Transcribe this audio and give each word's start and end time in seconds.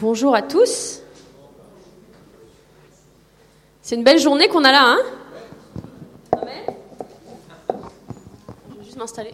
Bonjour 0.00 0.34
à 0.34 0.42
tous. 0.42 1.00
C'est 3.80 3.94
une 3.94 4.02
belle 4.02 4.18
journée 4.18 4.48
qu'on 4.48 4.64
a 4.64 4.72
là, 4.72 4.82
hein? 4.82 4.98
Je 8.70 8.76
vais 8.76 8.84
juste 8.84 8.96
m'installer. 8.96 9.30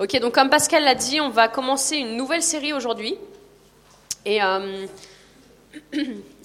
Ok, 0.00 0.18
donc 0.20 0.34
comme 0.34 0.48
Pascal 0.48 0.84
l'a 0.84 0.94
dit, 0.94 1.20
on 1.20 1.28
va 1.28 1.48
commencer 1.48 1.96
une 1.96 2.16
nouvelle 2.16 2.42
série 2.42 2.72
aujourd'hui. 2.72 3.18
Et 4.24 4.42
euh, 4.42 4.86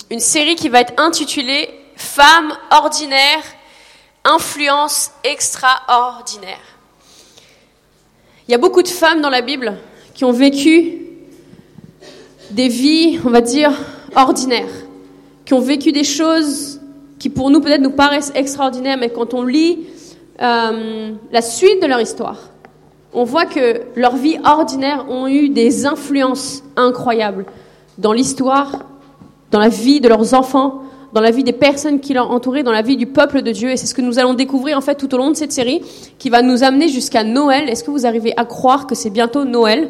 une 0.09 0.19
série 0.19 0.55
qui 0.55 0.67
va 0.67 0.81
être 0.81 0.99
intitulée 0.99 1.69
Femmes 1.95 2.57
ordinaires, 2.71 3.43
influence 4.25 5.11
extraordinaire. 5.23 6.78
Il 8.49 8.53
y 8.53 8.55
a 8.55 8.57
beaucoup 8.57 8.81
de 8.81 8.87
femmes 8.87 9.21
dans 9.21 9.29
la 9.29 9.41
Bible 9.41 9.75
qui 10.15 10.25
ont 10.25 10.31
vécu 10.31 11.01
des 12.49 12.67
vies, 12.67 13.19
on 13.23 13.29
va 13.29 13.41
dire, 13.41 13.71
ordinaires, 14.15 14.73
qui 15.45 15.53
ont 15.53 15.59
vécu 15.59 15.91
des 15.91 16.03
choses 16.03 16.81
qui 17.19 17.29
pour 17.29 17.51
nous 17.51 17.61
peut-être 17.61 17.83
nous 17.83 17.91
paraissent 17.91 18.31
extraordinaires, 18.33 18.97
mais 18.99 19.11
quand 19.11 19.35
on 19.35 19.43
lit 19.43 19.85
euh, 20.41 21.11
la 21.31 21.41
suite 21.43 21.79
de 21.79 21.85
leur 21.85 22.01
histoire, 22.01 22.49
on 23.13 23.23
voit 23.23 23.45
que 23.45 23.81
leurs 23.95 24.15
vies 24.15 24.39
ordinaires 24.43 25.05
ont 25.09 25.27
eu 25.27 25.49
des 25.49 25.85
influences 25.85 26.63
incroyables 26.75 27.45
dans 27.99 28.13
l'histoire, 28.13 28.83
dans 29.51 29.59
la 29.59 29.69
vie 29.69 30.01
de 30.01 30.09
leurs 30.09 30.33
enfants, 30.33 30.81
dans 31.13 31.21
la 31.21 31.31
vie 31.31 31.43
des 31.43 31.53
personnes 31.53 31.99
qui 31.99 32.13
l'ont 32.13 32.23
entouré, 32.23 32.63
dans 32.63 32.71
la 32.71 32.81
vie 32.81 32.97
du 32.97 33.07
peuple 33.07 33.41
de 33.41 33.51
Dieu. 33.51 33.69
Et 33.69 33.77
c'est 33.77 33.87
ce 33.87 33.93
que 33.93 34.01
nous 34.01 34.19
allons 34.19 34.33
découvrir 34.33 34.77
en 34.77 34.81
fait 34.81 34.95
tout 34.95 35.13
au 35.13 35.17
long 35.17 35.31
de 35.31 35.35
cette 35.35 35.51
série, 35.51 35.81
qui 36.17 36.29
va 36.29 36.41
nous 36.41 36.63
amener 36.63 36.87
jusqu'à 36.87 37.23
Noël. 37.23 37.69
Est-ce 37.69 37.83
que 37.83 37.91
vous 37.91 38.05
arrivez 38.05 38.33
à 38.37 38.45
croire 38.45 38.87
que 38.87 38.95
c'est 38.95 39.09
bientôt 39.09 39.45
Noël? 39.45 39.89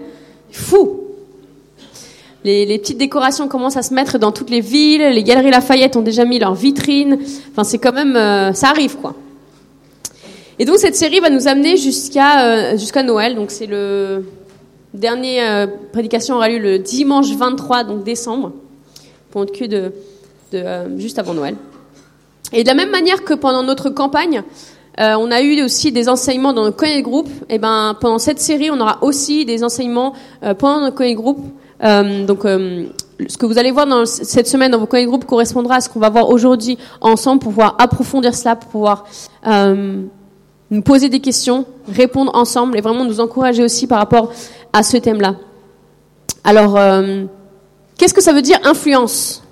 Fou 0.51 1.01
les, 2.45 2.79
petites 2.79 2.97
décorations 2.97 3.47
commencent 3.47 3.77
à 3.77 3.81
se 3.81 3.93
mettre 3.93 4.17
dans 4.17 4.31
toutes 4.31 4.49
les 4.49 4.61
villes. 4.61 5.01
Les 5.01 5.23
galeries 5.23 5.51
Lafayette 5.51 5.97
ont 5.97 6.01
déjà 6.01 6.23
mis 6.23 6.39
leurs 6.39 6.55
vitrines. 6.55 7.19
Enfin, 7.51 7.63
c'est 7.63 7.79
quand 7.79 7.91
même, 7.91 8.15
euh, 8.15 8.53
ça 8.53 8.69
arrive 8.69 8.95
quoi. 8.97 9.13
Et 10.57 10.65
donc 10.65 10.77
cette 10.77 10.95
série 10.95 11.19
va 11.19 11.29
nous 11.29 11.47
amener 11.47 11.77
jusqu'à 11.77 12.45
euh, 12.45 12.77
jusqu'à 12.77 13.03
Noël. 13.03 13.35
Donc 13.35 13.51
c'est 13.51 13.65
le 13.65 14.25
dernier 14.93 15.43
euh, 15.43 15.67
prédication 15.91 16.35
aura 16.35 16.49
lieu 16.49 16.59
le 16.59 16.79
dimanche 16.79 17.29
23 17.31 17.83
donc 17.83 18.03
décembre 18.03 18.51
pour 19.31 19.45
que 19.45 19.65
de 19.65 19.93
euh, 20.53 20.87
juste 20.97 21.19
avant 21.19 21.33
Noël. 21.33 21.55
Et 22.51 22.63
de 22.63 22.67
la 22.67 22.73
même 22.73 22.89
manière 22.89 23.23
que 23.23 23.33
pendant 23.33 23.63
notre 23.63 23.89
campagne, 23.89 24.43
euh, 24.99 25.15
on 25.19 25.31
a 25.31 25.41
eu 25.41 25.61
aussi 25.61 25.91
des 25.91 26.09
enseignements 26.09 26.53
dans 26.53 26.63
notre 26.63 26.77
de 26.77 27.01
groupe. 27.01 27.29
Et 27.49 27.55
eh 27.55 27.59
ben 27.59 27.95
pendant 27.99 28.19
cette 28.19 28.39
série, 28.39 28.71
on 28.71 28.79
aura 28.79 28.97
aussi 29.01 29.45
des 29.45 29.63
enseignements 29.63 30.13
euh, 30.43 30.53
pendant 30.53 30.81
notre 30.81 31.03
de 31.03 31.13
groupe. 31.13 31.39
donc 32.27 32.43
ce 33.27 33.37
que 33.37 33.45
vous 33.45 33.57
allez 33.57 33.71
voir 33.71 33.85
dans 33.85 34.05
cette 34.05 34.47
semaine 34.47 34.71
dans 34.71 34.79
vos 34.79 34.85
de 34.85 35.05
groupe 35.05 35.25
correspondra 35.25 35.75
à 35.75 35.81
ce 35.81 35.89
qu'on 35.89 35.99
va 35.99 36.09
voir 36.09 36.29
aujourd'hui 36.29 36.77
ensemble 37.01 37.41
pour 37.41 37.51
pouvoir 37.51 37.75
approfondir 37.79 38.33
cela, 38.33 38.55
pour 38.55 38.69
pouvoir 38.69 39.05
nous 40.71 40.81
poser 40.83 41.09
des 41.09 41.19
questions, 41.19 41.65
répondre 41.87 42.31
ensemble 42.35 42.77
et 42.77 42.81
vraiment 42.81 43.05
nous 43.05 43.19
encourager 43.19 43.63
aussi 43.63 43.87
par 43.87 43.99
rapport 43.99 44.31
à 44.71 44.83
ce 44.83 44.97
thème-là. 44.97 45.35
Alors, 46.43 46.79
qu'est-ce 47.97 48.13
que 48.13 48.21
ça 48.21 48.33
veut 48.33 48.41
dire 48.41 48.59
influence? 48.63 49.43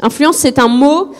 Influence, 0.00 0.36
c'est 0.36 0.58
un 0.58 0.68
mot 0.68 1.12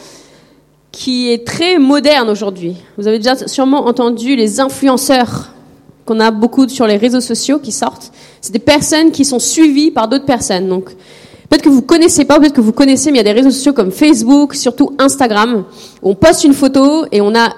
qui 0.93 1.33
est 1.33 1.47
très 1.47 1.79
moderne 1.79 2.29
aujourd'hui. 2.29 2.77
Vous 2.99 3.07
avez 3.07 3.19
déjà 3.19 3.37
sûrement 3.49 3.87
entendu 3.87 4.37
les 4.37 4.61
influenceurs 4.61 5.51
qu'on 6.05 6.21
a 6.21 6.31
beaucoup 6.31 6.69
sur 6.69 6.87
les 6.87 6.97
réseaux 6.97 7.21
sociaux 7.21 7.59
qui 7.59 7.73
sortent. 7.73 8.13
C'est 8.41 8.53
des 8.53 8.59
personnes 8.59 9.11
qui 9.11 9.25
sont 9.25 9.39
suivies 9.39 9.91
par 9.91 10.09
d'autres 10.09 10.27
personnes. 10.27 10.69
Donc, 10.69 10.91
peut-être 11.49 11.63
que 11.63 11.69
vous 11.69 11.83
connaissez 11.83 12.25
pas, 12.25 12.39
peut-être 12.39 12.55
que 12.55 12.61
vous 12.61 12.73
connaissez, 12.73 13.11
mais 13.11 13.19
il 13.19 13.27
y 13.27 13.29
a 13.29 13.33
des 13.33 13.39
réseaux 13.39 13.51
sociaux 13.51 13.73
comme 13.73 13.91
Facebook, 13.91 14.55
surtout 14.55 14.93
Instagram, 14.99 15.65
où 16.03 16.11
on 16.11 16.15
poste 16.15 16.45
une 16.45 16.55
photo 16.55 17.07
et 17.11 17.21
on 17.21 17.35
a 17.35 17.55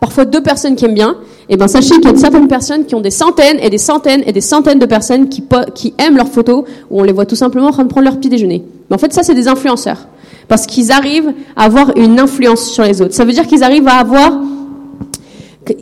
parfois 0.00 0.26
deux 0.26 0.42
personnes 0.42 0.76
qui 0.76 0.84
aiment 0.84 0.94
bien. 0.94 1.16
Et 1.48 1.54
eh 1.54 1.56
ben, 1.56 1.66
sachez 1.66 1.94
qu'il 1.94 2.10
y 2.10 2.14
a 2.14 2.16
certaines 2.16 2.46
personnes 2.46 2.84
qui 2.84 2.94
ont 2.94 3.00
des 3.00 3.10
centaines 3.10 3.58
et 3.60 3.70
des 3.70 3.78
centaines 3.78 4.22
et 4.26 4.32
des 4.32 4.42
centaines 4.42 4.78
de 4.78 4.86
personnes 4.86 5.30
qui, 5.30 5.42
qui 5.74 5.94
aiment 5.98 6.16
leurs 6.16 6.28
photos, 6.28 6.64
où 6.90 7.00
on 7.00 7.04
les 7.04 7.12
voit 7.12 7.24
tout 7.24 7.36
simplement 7.36 7.68
en 7.68 7.72
train 7.72 7.84
de 7.84 7.88
prendre 7.88 8.04
leur 8.04 8.18
petit 8.18 8.28
déjeuner. 8.28 8.62
Mais 8.90 8.96
en 8.96 8.98
fait, 8.98 9.14
ça, 9.14 9.22
c'est 9.22 9.34
des 9.34 9.48
influenceurs 9.48 10.06
parce 10.48 10.66
qu'ils 10.66 10.90
arrivent 10.90 11.32
à 11.56 11.64
avoir 11.64 11.96
une 11.96 12.18
influence 12.18 12.70
sur 12.72 12.84
les 12.84 13.00
autres. 13.00 13.14
Ça 13.14 13.24
veut 13.24 13.32
dire 13.32 13.46
qu'ils 13.46 13.62
arrivent 13.62 13.88
à 13.88 13.98
avoir 13.98 14.40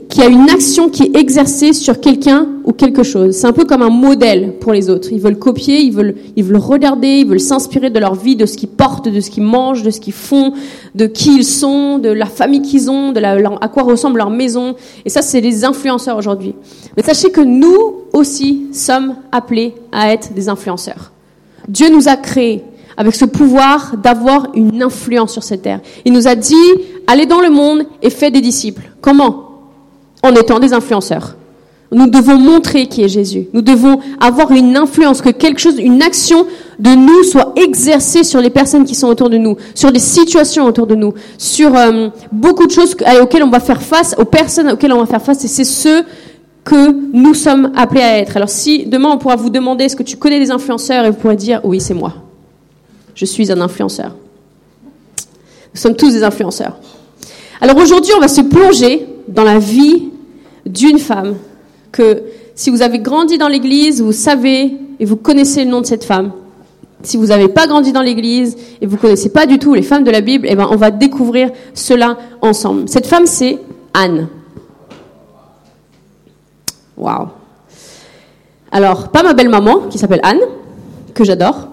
qu'il 0.08 0.22
y 0.22 0.26
a 0.26 0.28
une 0.28 0.50
action 0.50 0.88
qui 0.88 1.04
est 1.04 1.16
exercée 1.16 1.72
sur 1.72 2.00
quelqu'un 2.00 2.48
ou 2.64 2.72
quelque 2.72 3.02
chose. 3.02 3.36
C'est 3.36 3.46
un 3.46 3.52
peu 3.52 3.64
comme 3.64 3.82
un 3.82 3.90
modèle 3.90 4.54
pour 4.60 4.72
les 4.72 4.90
autres. 4.90 5.08
Ils 5.12 5.20
veulent 5.20 5.38
copier, 5.38 5.78
ils 5.78 5.92
veulent, 5.92 6.16
ils 6.34 6.42
veulent 6.42 6.56
regarder, 6.56 7.20
ils 7.20 7.26
veulent 7.26 7.40
s'inspirer 7.40 7.90
de 7.90 7.98
leur 7.98 8.14
vie, 8.14 8.36
de 8.36 8.46
ce 8.46 8.56
qu'ils 8.56 8.68
portent, 8.68 9.08
de 9.08 9.20
ce 9.20 9.30
qu'ils 9.30 9.44
mangent, 9.44 9.82
de 9.82 9.90
ce 9.90 10.00
qu'ils 10.00 10.12
font, 10.12 10.52
de 10.94 11.06
qui 11.06 11.36
ils 11.36 11.44
sont, 11.44 11.98
de 11.98 12.08
la 12.08 12.26
famille 12.26 12.62
qu'ils 12.62 12.90
ont, 12.90 13.12
de 13.12 13.20
la, 13.20 13.36
à 13.60 13.68
quoi 13.68 13.84
ressemble 13.84 14.18
leur 14.18 14.30
maison. 14.30 14.74
Et 15.04 15.10
ça, 15.10 15.22
c'est 15.22 15.40
les 15.40 15.64
influenceurs 15.64 16.16
aujourd'hui. 16.16 16.54
Mais 16.96 17.02
sachez 17.02 17.30
que 17.30 17.40
nous 17.40 18.06
aussi 18.12 18.66
sommes 18.72 19.16
appelés 19.30 19.74
à 19.92 20.12
être 20.12 20.32
des 20.32 20.48
influenceurs. 20.48 21.12
Dieu 21.68 21.90
nous 21.90 22.08
a 22.08 22.16
créés 22.16 22.64
avec 22.96 23.14
ce 23.14 23.24
pouvoir 23.24 23.94
d'avoir 24.02 24.48
une 24.54 24.82
influence 24.82 25.32
sur 25.32 25.42
cette 25.42 25.62
terre. 25.62 25.80
Il 26.04 26.12
nous 26.12 26.28
a 26.28 26.34
dit, 26.34 26.54
allez 27.06 27.26
dans 27.26 27.40
le 27.40 27.50
monde 27.50 27.84
et 28.02 28.10
faites 28.10 28.32
des 28.32 28.40
disciples. 28.40 28.90
Comment? 29.00 29.50
En 30.22 30.34
étant 30.34 30.58
des 30.58 30.72
influenceurs. 30.72 31.36
Nous 31.92 32.08
devons 32.08 32.36
montrer 32.36 32.86
qui 32.86 33.04
est 33.04 33.08
Jésus. 33.08 33.46
Nous 33.52 33.62
devons 33.62 34.00
avoir 34.20 34.50
une 34.50 34.76
influence, 34.76 35.22
que 35.22 35.30
quelque 35.30 35.60
chose, 35.60 35.78
une 35.78 36.02
action 36.02 36.46
de 36.80 36.90
nous 36.90 37.22
soit 37.22 37.52
exercée 37.56 38.24
sur 38.24 38.40
les 38.40 38.50
personnes 38.50 38.84
qui 38.84 38.96
sont 38.96 39.06
autour 39.06 39.30
de 39.30 39.38
nous, 39.38 39.56
sur 39.74 39.90
les 39.90 40.00
situations 40.00 40.64
autour 40.64 40.88
de 40.88 40.96
nous, 40.96 41.14
sur 41.38 41.76
euh, 41.76 42.08
beaucoup 42.32 42.66
de 42.66 42.72
choses 42.72 42.96
auxquelles 43.22 43.44
on 43.44 43.50
va 43.50 43.60
faire 43.60 43.80
face, 43.80 44.16
aux 44.18 44.24
personnes 44.24 44.70
auxquelles 44.70 44.92
on 44.92 44.98
va 44.98 45.06
faire 45.06 45.22
face, 45.22 45.44
et 45.44 45.48
c'est 45.48 45.64
ce 45.64 46.02
que 46.64 46.92
nous 47.16 47.34
sommes 47.34 47.70
appelés 47.76 48.02
à 48.02 48.18
être. 48.18 48.36
Alors 48.36 48.50
si 48.50 48.86
demain 48.86 49.10
on 49.10 49.18
pourra 49.18 49.36
vous 49.36 49.50
demander 49.50 49.84
est-ce 49.84 49.94
que 49.94 50.02
tu 50.02 50.16
connais 50.16 50.40
des 50.40 50.50
influenceurs 50.50 51.04
et 51.04 51.10
vous 51.10 51.16
pourrez 51.16 51.36
dire 51.36 51.60
oui 51.62 51.80
c'est 51.80 51.94
moi 51.94 52.25
je 53.16 53.24
suis 53.24 53.50
un 53.50 53.60
influenceur. 53.60 54.14
Nous 55.74 55.80
sommes 55.80 55.96
tous 55.96 56.12
des 56.12 56.22
influenceurs. 56.22 56.78
Alors 57.60 57.76
aujourd'hui, 57.78 58.12
on 58.16 58.20
va 58.20 58.28
se 58.28 58.42
plonger 58.42 59.06
dans 59.26 59.42
la 59.42 59.58
vie 59.58 60.10
d'une 60.64 60.98
femme 60.98 61.36
que 61.90 62.22
si 62.54 62.70
vous 62.70 62.82
avez 62.82 62.98
grandi 62.98 63.38
dans 63.38 63.48
l'église, 63.48 64.00
vous 64.00 64.12
savez 64.12 64.76
et 65.00 65.04
vous 65.04 65.16
connaissez 65.16 65.64
le 65.64 65.70
nom 65.70 65.80
de 65.80 65.86
cette 65.86 66.04
femme. 66.04 66.32
Si 67.02 67.16
vous 67.16 67.26
n'avez 67.26 67.48
pas 67.48 67.66
grandi 67.66 67.92
dans 67.92 68.02
l'église 68.02 68.56
et 68.80 68.86
vous 68.86 68.96
connaissez 68.96 69.30
pas 69.30 69.46
du 69.46 69.58
tout 69.58 69.74
les 69.74 69.82
femmes 69.82 70.04
de 70.04 70.10
la 70.10 70.20
Bible, 70.20 70.46
eh 70.48 70.54
ben 70.54 70.68
on 70.70 70.76
va 70.76 70.90
découvrir 70.90 71.50
cela 71.74 72.18
ensemble. 72.42 72.88
Cette 72.88 73.06
femme, 73.06 73.26
c'est 73.26 73.58
Anne. 73.94 74.28
Waouh. 76.96 77.28
Alors, 78.70 79.08
pas 79.08 79.22
ma 79.22 79.32
belle 79.32 79.48
maman 79.48 79.80
qui 79.90 79.98
s'appelle 79.98 80.20
Anne, 80.22 80.40
que 81.14 81.24
j'adore, 81.24 81.68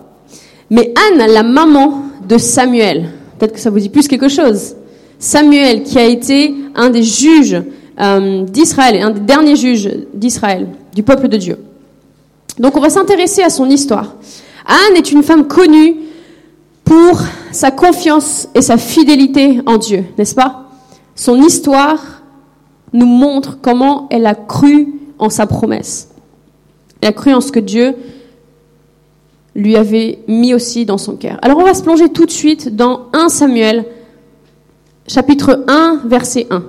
mais 0.73 0.91
Anne, 0.97 1.31
la 1.31 1.43
maman 1.43 2.01
de 2.27 2.39
Samuel, 2.39 3.11
peut-être 3.37 3.53
que 3.53 3.59
ça 3.59 3.69
vous 3.69 3.79
dit 3.79 3.89
plus 3.89 4.07
quelque 4.07 4.27
chose. 4.27 4.75
Samuel, 5.19 5.83
qui 5.83 5.99
a 5.99 6.05
été 6.05 6.55
un 6.73 6.89
des 6.89 7.03
juges 7.03 7.61
euh, 7.99 8.43
d'Israël, 8.45 8.99
un 9.03 9.11
des 9.11 9.19
derniers 9.19 9.55
juges 9.55 9.91
d'Israël, 10.15 10.67
du 10.95 11.03
peuple 11.03 11.27
de 11.27 11.37
Dieu. 11.37 11.59
Donc 12.57 12.75
on 12.75 12.79
va 12.79 12.89
s'intéresser 12.89 13.43
à 13.43 13.51
son 13.51 13.69
histoire. 13.69 14.15
Anne 14.65 14.97
est 14.97 15.11
une 15.11 15.21
femme 15.21 15.47
connue 15.47 15.95
pour 16.83 17.21
sa 17.51 17.69
confiance 17.69 18.49
et 18.55 18.63
sa 18.63 18.77
fidélité 18.77 19.61
en 19.67 19.77
Dieu, 19.77 20.05
n'est-ce 20.17 20.33
pas? 20.33 20.71
Son 21.13 21.39
histoire 21.43 22.23
nous 22.93 23.05
montre 23.05 23.59
comment 23.61 24.07
elle 24.09 24.25
a 24.25 24.33
cru 24.33 24.87
en 25.19 25.29
sa 25.29 25.45
promesse. 25.45 26.09
Elle 26.99 27.09
a 27.09 27.13
cru 27.13 27.31
en 27.31 27.41
ce 27.41 27.51
que 27.51 27.59
Dieu 27.59 27.95
lui 29.55 29.75
avait 29.75 30.19
mis 30.27 30.53
aussi 30.53 30.85
dans 30.85 30.97
son 30.97 31.15
cœur. 31.15 31.37
Alors 31.41 31.59
on 31.59 31.63
va 31.63 31.73
se 31.73 31.83
plonger 31.83 32.09
tout 32.09 32.25
de 32.25 32.31
suite 32.31 32.75
dans 32.75 33.07
1 33.13 33.29
Samuel, 33.29 33.85
chapitre 35.07 35.63
1, 35.67 36.01
verset 36.05 36.47
1. 36.49 36.63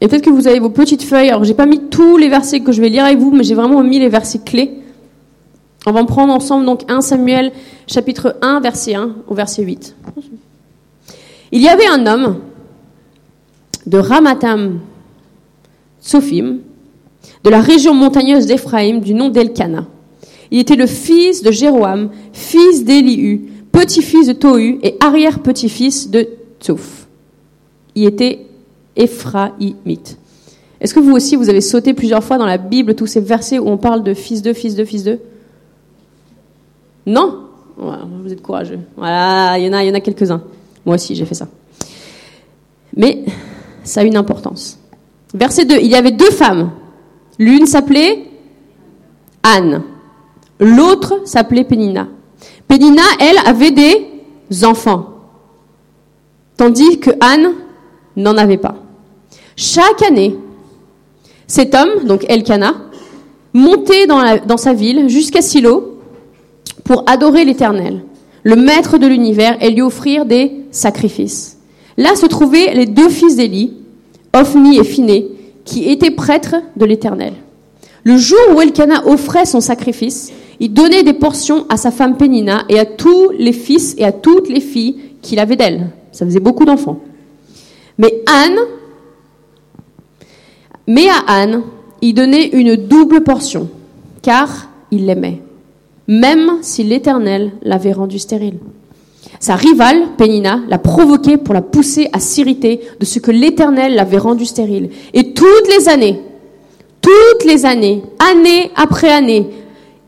Et 0.00 0.08
peut-être 0.08 0.24
que 0.24 0.30
vous 0.30 0.48
avez 0.48 0.58
vos 0.58 0.70
petites 0.70 1.02
feuilles. 1.02 1.28
Alors 1.28 1.44
j'ai 1.44 1.54
pas 1.54 1.66
mis 1.66 1.88
tous 1.88 2.16
les 2.16 2.28
versets 2.28 2.60
que 2.60 2.72
je 2.72 2.80
vais 2.80 2.88
lire 2.88 3.04
avec 3.04 3.18
vous, 3.18 3.30
mais 3.30 3.44
j'ai 3.44 3.54
vraiment 3.54 3.82
mis 3.82 3.98
les 3.98 4.08
versets 4.08 4.40
clés. 4.40 4.80
On 5.86 5.92
va 5.92 6.00
en 6.00 6.06
prendre 6.06 6.32
ensemble 6.32 6.64
donc 6.64 6.82
1 6.88 7.00
Samuel, 7.00 7.52
chapitre 7.86 8.36
1, 8.40 8.60
verset 8.60 8.94
1 8.94 9.14
au 9.28 9.34
verset 9.34 9.62
8. 9.62 9.94
Il 11.52 11.60
y 11.60 11.68
avait 11.68 11.86
un 11.86 12.06
homme 12.06 12.38
de 13.86 13.98
Ramatam 13.98 14.80
Sophim, 16.00 16.58
de 17.44 17.50
la 17.50 17.60
région 17.60 17.94
montagneuse 17.94 18.46
d'Éphraïm, 18.46 19.00
du 19.00 19.14
nom 19.14 19.28
d'Elkana. 19.28 19.84
Il 20.52 20.58
était 20.58 20.76
le 20.76 20.86
fils 20.86 21.42
de 21.42 21.50
Jéroam, 21.50 22.10
fils 22.34 22.84
d'Élihu, 22.84 23.48
petit-fils 23.72 24.26
de 24.28 24.34
Tohu 24.34 24.78
et 24.82 24.96
arrière-petit-fils 25.00 26.10
de 26.10 26.28
Tsouf. 26.60 27.08
Il 27.94 28.04
était 28.04 28.44
Éphraïmite. 28.94 30.18
Est-ce 30.78 30.92
que 30.92 31.00
vous 31.00 31.12
aussi, 31.12 31.36
vous 31.36 31.48
avez 31.48 31.62
sauté 31.62 31.94
plusieurs 31.94 32.22
fois 32.22 32.36
dans 32.36 32.44
la 32.44 32.58
Bible 32.58 32.94
tous 32.94 33.06
ces 33.06 33.20
versets 33.20 33.58
où 33.58 33.66
on 33.66 33.78
parle 33.78 34.02
de 34.02 34.12
fils 34.12 34.42
de, 34.42 34.52
fils 34.52 34.74
de, 34.74 34.84
fils 34.84 35.04
de? 35.04 35.20
Non? 37.06 37.46
Vous 37.78 38.30
êtes 38.30 38.42
courageux. 38.42 38.80
Voilà, 38.98 39.58
il 39.58 39.64
y 39.64 39.68
en 39.70 39.72
a, 39.72 39.82
il 39.82 39.88
y 39.88 39.90
en 39.90 39.94
a 39.94 40.00
quelques-uns. 40.00 40.42
Moi 40.84 40.96
aussi, 40.96 41.14
j'ai 41.14 41.24
fait 41.24 41.34
ça. 41.34 41.48
Mais 42.94 43.24
ça 43.84 44.02
a 44.02 44.04
une 44.04 44.18
importance. 44.18 44.78
Verset 45.32 45.64
2, 45.64 45.76
il 45.80 45.86
y 45.86 45.94
avait 45.94 46.12
deux 46.12 46.30
femmes. 46.30 46.72
L'une 47.38 47.64
s'appelait 47.64 48.24
Anne. 49.42 49.82
L'autre 50.62 51.22
s'appelait 51.24 51.64
Pénina. 51.64 52.06
Pénina, 52.68 53.02
elle, 53.18 53.38
avait 53.44 53.72
des 53.72 54.64
enfants. 54.64 55.08
Tandis 56.56 57.00
que 57.00 57.10
Anne 57.20 57.52
n'en 58.16 58.36
avait 58.36 58.58
pas. 58.58 58.76
Chaque 59.56 60.02
année, 60.02 60.36
cet 61.48 61.74
homme, 61.74 62.04
donc 62.04 62.24
Elkana, 62.28 62.74
montait 63.52 64.06
dans, 64.06 64.56
sa 64.56 64.72
ville 64.72 65.08
jusqu'à 65.08 65.42
Silo 65.42 65.98
pour 66.84 67.02
adorer 67.08 67.44
l'Éternel, 67.44 68.04
le 68.44 68.54
maître 68.54 68.98
de 68.98 69.08
l'univers, 69.08 69.56
et 69.60 69.70
lui 69.70 69.82
offrir 69.82 70.26
des 70.26 70.52
sacrifices. 70.70 71.58
Là 71.96 72.14
se 72.14 72.26
trouvaient 72.26 72.72
les 72.74 72.86
deux 72.86 73.08
fils 73.08 73.34
d'Élie, 73.34 73.74
Ophni 74.32 74.78
et 74.78 74.84
Phiné, 74.84 75.26
qui 75.64 75.90
étaient 75.90 76.12
prêtres 76.12 76.56
de 76.76 76.84
l'Éternel. 76.84 77.34
Le 78.04 78.16
jour 78.16 78.38
où 78.54 78.60
Elkana 78.60 79.06
offrait 79.06 79.44
son 79.44 79.60
sacrifice, 79.60 80.32
il 80.62 80.72
donnait 80.72 81.02
des 81.02 81.12
portions 81.12 81.66
à 81.68 81.76
sa 81.76 81.90
femme 81.90 82.16
Pénina 82.16 82.62
et 82.68 82.78
à 82.78 82.84
tous 82.84 83.30
les 83.36 83.52
fils 83.52 83.96
et 83.98 84.04
à 84.04 84.12
toutes 84.12 84.48
les 84.48 84.60
filles 84.60 84.96
qu'il 85.20 85.40
avait 85.40 85.56
d'elle. 85.56 85.88
Ça 86.12 86.24
faisait 86.24 86.38
beaucoup 86.38 86.64
d'enfants. 86.64 87.00
Mais 87.98 88.22
Anne, 88.26 88.58
mais 90.86 91.08
à 91.08 91.18
Anne, 91.26 91.62
il 92.00 92.14
donnait 92.14 92.46
une 92.46 92.76
double 92.76 93.24
portion, 93.24 93.70
car 94.22 94.68
il 94.92 95.06
l'aimait, 95.06 95.42
même 96.06 96.58
si 96.62 96.84
l'Éternel 96.84 97.50
l'avait 97.62 97.92
rendue 97.92 98.20
stérile. 98.20 98.60
Sa 99.40 99.56
rivale, 99.56 100.10
Pénina, 100.16 100.60
l'a 100.68 100.78
provoqué 100.78 101.38
pour 101.38 101.54
la 101.54 101.62
pousser 101.62 102.08
à 102.12 102.20
s'irriter 102.20 102.82
de 103.00 103.04
ce 103.04 103.18
que 103.18 103.32
l'Éternel 103.32 103.96
l'avait 103.96 104.18
rendue 104.18 104.46
stérile. 104.46 104.90
Et 105.12 105.32
toutes 105.32 105.68
les 105.76 105.88
années, 105.88 106.20
toutes 107.00 107.44
les 107.46 107.66
années, 107.66 108.04
année 108.20 108.70
après 108.76 109.10
année, 109.10 109.48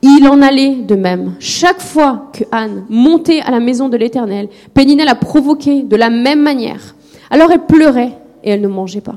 il 0.06 0.28
en 0.28 0.42
allait 0.42 0.76
de 0.76 0.96
même. 0.96 1.34
Chaque 1.38 1.80
fois 1.80 2.30
que 2.34 2.44
Anne 2.52 2.84
montait 2.90 3.40
à 3.40 3.50
la 3.50 3.58
maison 3.58 3.88
de 3.88 3.96
l'Éternel, 3.96 4.50
Pénina 4.74 5.04
l'a 5.04 5.14
provoquée 5.14 5.82
de 5.82 5.96
la 5.96 6.10
même 6.10 6.42
manière. 6.42 6.94
Alors 7.30 7.50
elle 7.50 7.64
pleurait 7.64 8.18
et 8.42 8.50
elle 8.50 8.60
ne 8.60 8.68
mangeait 8.68 9.00
pas. 9.00 9.16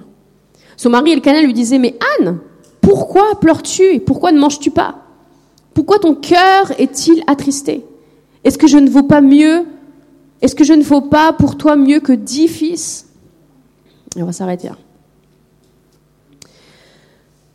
Son 0.77 0.89
mari 0.89 1.11
Elkanah 1.11 1.41
lui 1.41 1.53
disait, 1.53 1.77
mais 1.77 1.97
Anne, 2.19 2.39
pourquoi 2.79 3.39
pleures-tu 3.41 3.99
Pourquoi 3.99 4.31
ne 4.31 4.39
manges-tu 4.39 4.71
pas? 4.71 4.95
Pourquoi 5.73 5.99
ton 5.99 6.15
cœur 6.15 6.71
est-il 6.79 7.21
attristé? 7.27 7.85
Est-ce 8.45 8.57
que 8.57 8.67
je 8.67 8.77
ne 8.77 8.89
vaux 8.89 9.03
pas 9.03 9.19
mieux? 9.19 9.65
Est-ce 10.41 10.55
que 10.55 10.63
je 10.63 10.73
ne 10.73 10.83
vaux 10.83 11.01
pas 11.01 11.33
pour 11.33 11.57
toi 11.57 11.75
mieux 11.75 11.99
que 11.99 12.13
dix 12.13 12.47
fils? 12.47 13.09
On 14.15 14.23
va 14.23 14.31
s'arrêter 14.31 14.69
là. 14.69 14.77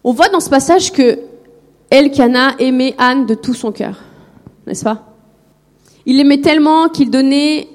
On 0.04 0.12
voit 0.12 0.28
dans 0.28 0.40
ce 0.40 0.50
passage 0.50 0.92
que 0.92 1.18
Elkanah 1.92 2.54
aimait 2.58 2.94
Anne 2.96 3.26
de 3.26 3.34
tout 3.34 3.52
son 3.52 3.70
cœur, 3.70 4.00
n'est-ce 4.66 4.82
pas? 4.82 5.14
Il 6.06 6.16
l'aimait 6.16 6.40
tellement 6.40 6.88
qu'il 6.88 7.10
donnait 7.10 7.68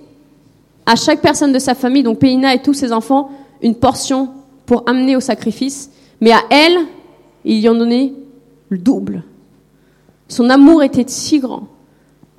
à 0.87 0.95
chaque 0.95 1.21
personne 1.21 1.53
de 1.53 1.59
sa 1.59 1.75
famille, 1.75 2.01
donc 2.01 2.17
Péina 2.17 2.55
et 2.55 2.63
tous 2.63 2.73
ses 2.73 2.91
enfants, 2.91 3.29
une 3.61 3.75
portion 3.75 4.29
pour 4.65 4.89
amener 4.89 5.15
au 5.15 5.19
sacrifice, 5.19 5.91
mais 6.19 6.31
à 6.31 6.41
elle, 6.49 6.79
il 7.45 7.59
y 7.59 7.69
en 7.69 7.75
donnait 7.75 8.11
le 8.69 8.79
double. 8.79 9.23
Son 10.27 10.49
amour 10.49 10.81
était 10.81 11.05
si 11.07 11.39
grand 11.39 11.67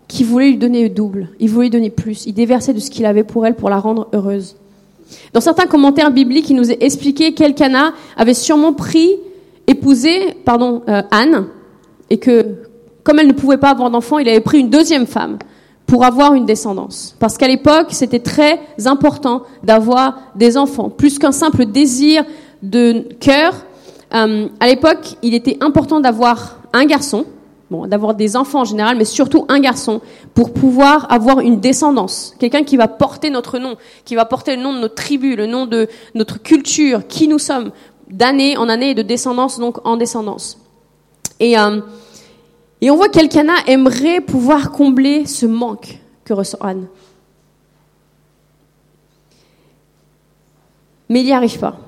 qu'il 0.08 0.26
voulait 0.26 0.48
lui 0.48 0.58
donner 0.58 0.82
le 0.82 0.88
double, 0.88 1.28
il 1.38 1.48
voulait 1.48 1.66
lui 1.66 1.70
donner 1.70 1.90
plus, 1.90 2.26
il 2.26 2.34
déversait 2.34 2.74
de 2.74 2.80
ce 2.80 2.90
qu'il 2.90 3.06
avait 3.06 3.22
pour 3.22 3.46
elle 3.46 3.54
pour 3.54 3.70
la 3.70 3.78
rendre 3.78 4.08
heureuse. 4.12 4.56
Dans 5.32 5.40
certains 5.40 5.66
commentaires 5.66 6.10
bibliques, 6.10 6.50
il 6.50 6.56
nous 6.56 6.72
est 6.72 6.82
expliqué 6.82 7.34
qu'Elkana 7.34 7.92
avait 8.16 8.34
sûrement 8.34 8.72
pris, 8.72 9.10
épousé, 9.68 10.34
pardon, 10.44 10.82
euh, 10.88 11.02
Anne, 11.12 11.46
et 12.10 12.18
que 12.18 12.56
comme 13.04 13.18
elle 13.18 13.26
ne 13.26 13.32
pouvait 13.32 13.56
pas 13.56 13.70
avoir 13.70 13.90
d'enfant, 13.90 14.18
il 14.18 14.28
avait 14.28 14.40
pris 14.40 14.58
une 14.58 14.70
deuxième 14.70 15.06
femme 15.06 15.38
pour 15.86 16.04
avoir 16.04 16.34
une 16.34 16.44
descendance. 16.44 17.16
Parce 17.18 17.38
qu'à 17.38 17.48
l'époque, 17.48 17.86
c'était 17.90 18.18
très 18.18 18.60
important 18.84 19.44
d'avoir 19.64 20.18
des 20.34 20.58
enfants, 20.58 20.90
plus 20.90 21.18
qu'un 21.18 21.32
simple 21.32 21.64
désir 21.64 22.24
de 22.62 23.08
cœur. 23.18 23.64
Euh, 24.14 24.48
à 24.60 24.66
l'époque, 24.66 25.16
il 25.22 25.34
était 25.34 25.56
important 25.62 26.00
d'avoir 26.00 26.58
un 26.74 26.84
garçon, 26.84 27.24
bon, 27.70 27.86
d'avoir 27.86 28.14
des 28.14 28.36
enfants 28.36 28.60
en 28.60 28.64
général, 28.66 28.98
mais 28.98 29.06
surtout 29.06 29.46
un 29.48 29.60
garçon, 29.60 30.02
pour 30.34 30.52
pouvoir 30.52 31.10
avoir 31.10 31.40
une 31.40 31.60
descendance. 31.60 32.34
Quelqu'un 32.38 32.62
qui 32.62 32.76
va 32.76 32.88
porter 32.88 33.30
notre 33.30 33.58
nom, 33.58 33.76
qui 34.04 34.14
va 34.14 34.26
porter 34.26 34.54
le 34.54 34.62
nom 34.62 34.74
de 34.74 34.80
notre 34.80 34.96
tribu, 34.96 35.34
le 35.34 35.46
nom 35.46 35.64
de 35.64 35.88
notre 36.14 36.42
culture, 36.42 37.06
qui 37.06 37.26
nous 37.26 37.38
sommes, 37.38 37.70
d'année 38.10 38.58
en 38.58 38.68
année 38.68 38.90
et 38.90 38.94
de 38.94 39.02
descendance 39.02 39.58
donc 39.58 39.86
en 39.86 39.96
descendance. 39.96 40.58
Et 41.40 41.58
euh, 41.58 41.80
et 42.80 42.90
on 42.90 42.96
voit 42.96 43.08
qu'Elkana 43.08 43.54
aimerait 43.66 44.20
pouvoir 44.20 44.70
combler 44.70 45.26
ce 45.26 45.46
manque 45.46 45.98
que 46.24 46.32
ressent 46.32 46.58
Anne. 46.60 46.86
Mais 51.08 51.20
il 51.20 51.24
n'y 51.24 51.32
arrive 51.32 51.58
pas. 51.58 51.78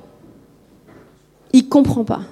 Il 1.52 1.68
comprend 1.68 2.04
pas 2.04 2.22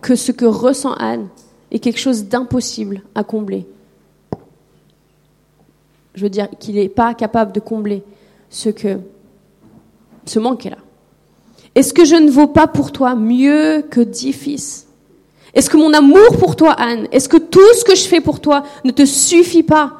que 0.00 0.16
ce 0.16 0.32
que 0.32 0.46
ressent 0.46 0.94
Anne 0.94 1.28
est 1.70 1.78
quelque 1.78 2.00
chose 2.00 2.24
d'impossible 2.24 3.02
à 3.14 3.22
combler. 3.22 3.66
Je 6.14 6.22
veux 6.22 6.30
dire 6.30 6.48
qu'il 6.58 6.74
n'est 6.74 6.88
pas 6.88 7.14
capable 7.14 7.52
de 7.52 7.60
combler 7.60 8.02
ce 8.48 8.68
que 8.68 8.98
ce 10.24 10.38
manque 10.38 10.66
est 10.66 10.70
là. 10.70 10.78
Est-ce 11.76 11.94
que 11.94 12.04
je 12.04 12.16
ne 12.16 12.30
vaux 12.30 12.48
pas 12.48 12.66
pour 12.66 12.90
toi 12.90 13.14
mieux 13.14 13.82
que 13.82 14.00
dix 14.00 14.32
fils? 14.32 14.89
Est-ce 15.54 15.68
que 15.68 15.76
mon 15.76 15.92
amour 15.92 16.36
pour 16.38 16.56
toi, 16.56 16.72
Anne, 16.72 17.08
est-ce 17.12 17.28
que 17.28 17.36
tout 17.36 17.74
ce 17.78 17.84
que 17.84 17.94
je 17.94 18.04
fais 18.04 18.20
pour 18.20 18.40
toi 18.40 18.62
ne 18.84 18.90
te 18.90 19.04
suffit 19.04 19.62
pas 19.62 19.92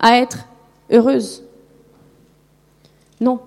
à 0.00 0.18
être 0.18 0.38
heureuse? 0.90 1.42
Non. 3.20 3.40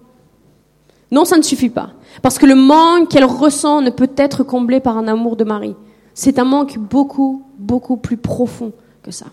Non, 1.11 1.25
ça 1.25 1.37
ne 1.37 1.41
suffit 1.41 1.69
pas. 1.69 1.91
Parce 2.21 2.37
que 2.37 2.45
le 2.45 2.55
manque 2.55 3.09
qu'elle 3.09 3.25
ressent 3.25 3.81
ne 3.81 3.89
peut 3.89 4.09
être 4.17 4.43
comblé 4.43 4.79
par 4.79 4.97
un 4.97 5.07
amour 5.07 5.35
de 5.35 5.43
mari. 5.43 5.75
C'est 6.13 6.39
un 6.39 6.43
manque 6.45 6.77
beaucoup, 6.77 7.43
beaucoup 7.57 7.97
plus 7.97 8.17
profond 8.17 8.71
que 9.03 9.11
ça. 9.11 9.27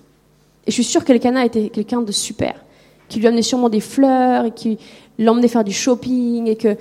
Et 0.66 0.70
je 0.70 0.74
suis 0.74 0.84
sûre 0.84 1.04
qu'Elkana 1.04 1.44
était 1.44 1.68
quelqu'un 1.68 2.02
de 2.02 2.12
super, 2.12 2.54
qui 3.08 3.20
lui 3.20 3.26
amenait 3.26 3.42
sûrement 3.42 3.68
des 3.68 3.80
fleurs, 3.80 4.46
et 4.46 4.50
qui 4.50 4.78
l'emmenait 5.18 5.48
faire 5.48 5.64
du 5.64 5.72
shopping, 5.72 6.46
et 6.46 6.56
que 6.56 6.76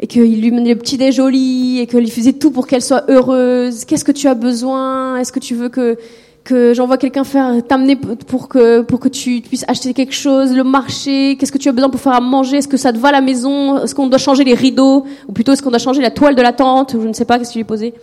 et 0.00 0.06
qu'il 0.06 0.40
lui 0.40 0.50
menait 0.50 0.74
le 0.74 0.78
petit 0.78 0.98
déj 0.98 1.20
lit 1.20 1.80
et 1.80 1.86
qu'il 1.86 2.10
faisait 2.10 2.34
tout 2.34 2.50
pour 2.50 2.66
qu'elle 2.66 2.82
soit 2.82 3.04
heureuse. 3.08 3.84
Qu'est-ce 3.84 4.04
que 4.04 4.12
tu 4.12 4.28
as 4.28 4.34
besoin? 4.34 5.16
Est-ce 5.18 5.32
que 5.32 5.40
tu 5.40 5.54
veux 5.54 5.68
que 5.68 5.96
que 6.44 6.74
j'envoie 6.74 6.96
quelqu'un 6.96 7.24
faire 7.24 7.60
t'amener 7.66 7.96
pour 7.96 8.48
que 8.48 8.82
pour 8.82 9.00
que 9.00 9.08
tu 9.08 9.40
puisses 9.40 9.64
acheter 9.66 9.92
quelque 9.94 10.14
chose, 10.14 10.54
le 10.54 10.62
marché? 10.62 11.36
Qu'est-ce 11.36 11.50
que 11.50 11.58
tu 11.58 11.68
as 11.68 11.72
besoin 11.72 11.90
pour 11.90 12.00
faire 12.00 12.12
à 12.14 12.20
manger? 12.20 12.58
Est-ce 12.58 12.68
que 12.68 12.76
ça 12.76 12.92
te 12.92 12.98
va 12.98 13.08
à 13.08 13.12
la 13.12 13.20
maison? 13.20 13.82
Est-ce 13.82 13.94
qu'on 13.94 14.06
doit 14.06 14.18
changer 14.18 14.44
les 14.44 14.54
rideaux? 14.54 15.04
Ou 15.28 15.32
plutôt 15.32 15.52
est-ce 15.52 15.62
qu'on 15.62 15.70
doit 15.70 15.80
changer 15.80 16.00
la 16.00 16.12
toile 16.12 16.36
de 16.36 16.42
la 16.42 16.52
tente? 16.52 16.92
Je 16.92 17.08
ne 17.08 17.12
sais 17.12 17.24
pas 17.24 17.38
qu'est-ce 17.38 17.50
que 17.50 17.54
tu 17.54 17.58
lui 17.58 17.64
posais. 17.64 17.94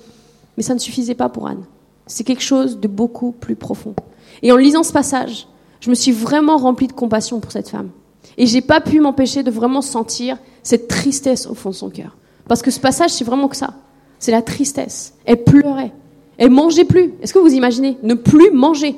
Mais 0.57 0.63
ça 0.63 0.73
ne 0.73 0.79
suffisait 0.79 1.15
pas 1.15 1.29
pour 1.29 1.47
Anne. 1.47 1.63
C'est 2.05 2.25
quelque 2.25 2.43
chose 2.43 2.79
de 2.79 2.87
beaucoup 2.87 3.31
plus 3.31 3.55
profond. 3.55 3.95
Et 4.41 4.51
en 4.51 4.57
lisant 4.57 4.83
ce 4.83 4.91
passage, 4.91 5.47
je 5.79 5.89
me 5.89 5.95
suis 5.95 6.11
vraiment 6.11 6.57
remplie 6.57 6.87
de 6.87 6.93
compassion 6.93 7.39
pour 7.39 7.51
cette 7.51 7.69
femme. 7.69 7.89
Et 8.37 8.45
j'ai 8.45 8.61
pas 8.61 8.81
pu 8.81 8.99
m'empêcher 8.99 9.43
de 9.43 9.51
vraiment 9.51 9.81
sentir 9.81 10.37
cette 10.63 10.87
tristesse 10.87 11.45
au 11.45 11.53
fond 11.53 11.69
de 11.69 11.75
son 11.75 11.89
cœur. 11.89 12.15
Parce 12.47 12.61
que 12.61 12.71
ce 12.71 12.79
passage, 12.79 13.11
c'est 13.11 13.23
vraiment 13.23 13.47
que 13.47 13.55
ça. 13.55 13.75
C'est 14.19 14.31
la 14.31 14.41
tristesse. 14.41 15.13
Elle 15.25 15.43
pleurait. 15.43 15.91
Elle 16.37 16.49
mangeait 16.49 16.85
plus. 16.85 17.13
Est-ce 17.21 17.33
que 17.33 17.39
vous 17.39 17.53
imaginez 17.53 17.97
Ne 18.03 18.15
plus 18.15 18.51
manger? 18.51 18.95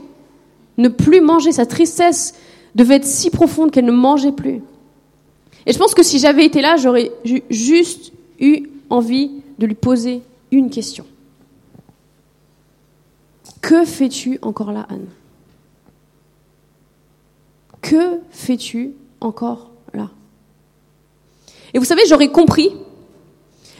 Ne 0.77 0.89
plus 0.89 1.21
manger. 1.21 1.51
Sa 1.51 1.65
tristesse 1.65 2.35
devait 2.75 2.95
être 2.95 3.05
si 3.05 3.29
profonde 3.29 3.71
qu'elle 3.71 3.85
ne 3.85 3.91
mangeait 3.91 4.31
plus. 4.31 4.61
Et 5.65 5.73
je 5.73 5.77
pense 5.77 5.93
que 5.93 6.03
si 6.03 6.19
j'avais 6.19 6.45
été 6.45 6.61
là, 6.61 6.77
j'aurais 6.77 7.11
juste 7.49 8.13
eu 8.39 8.69
envie 8.89 9.31
de 9.57 9.65
lui 9.65 9.75
poser 9.75 10.21
une 10.51 10.69
question. 10.69 11.05
Que 13.61 13.83
fais-tu 13.83 14.37
encore 14.41 14.71
là, 14.71 14.85
Anne? 14.89 15.07
Que 17.81 18.19
fais-tu 18.29 18.93
encore 19.25 19.71
là. 19.93 20.09
Et 21.73 21.79
vous 21.79 21.85
savez, 21.85 22.03
j'aurais 22.07 22.31
compris 22.31 22.71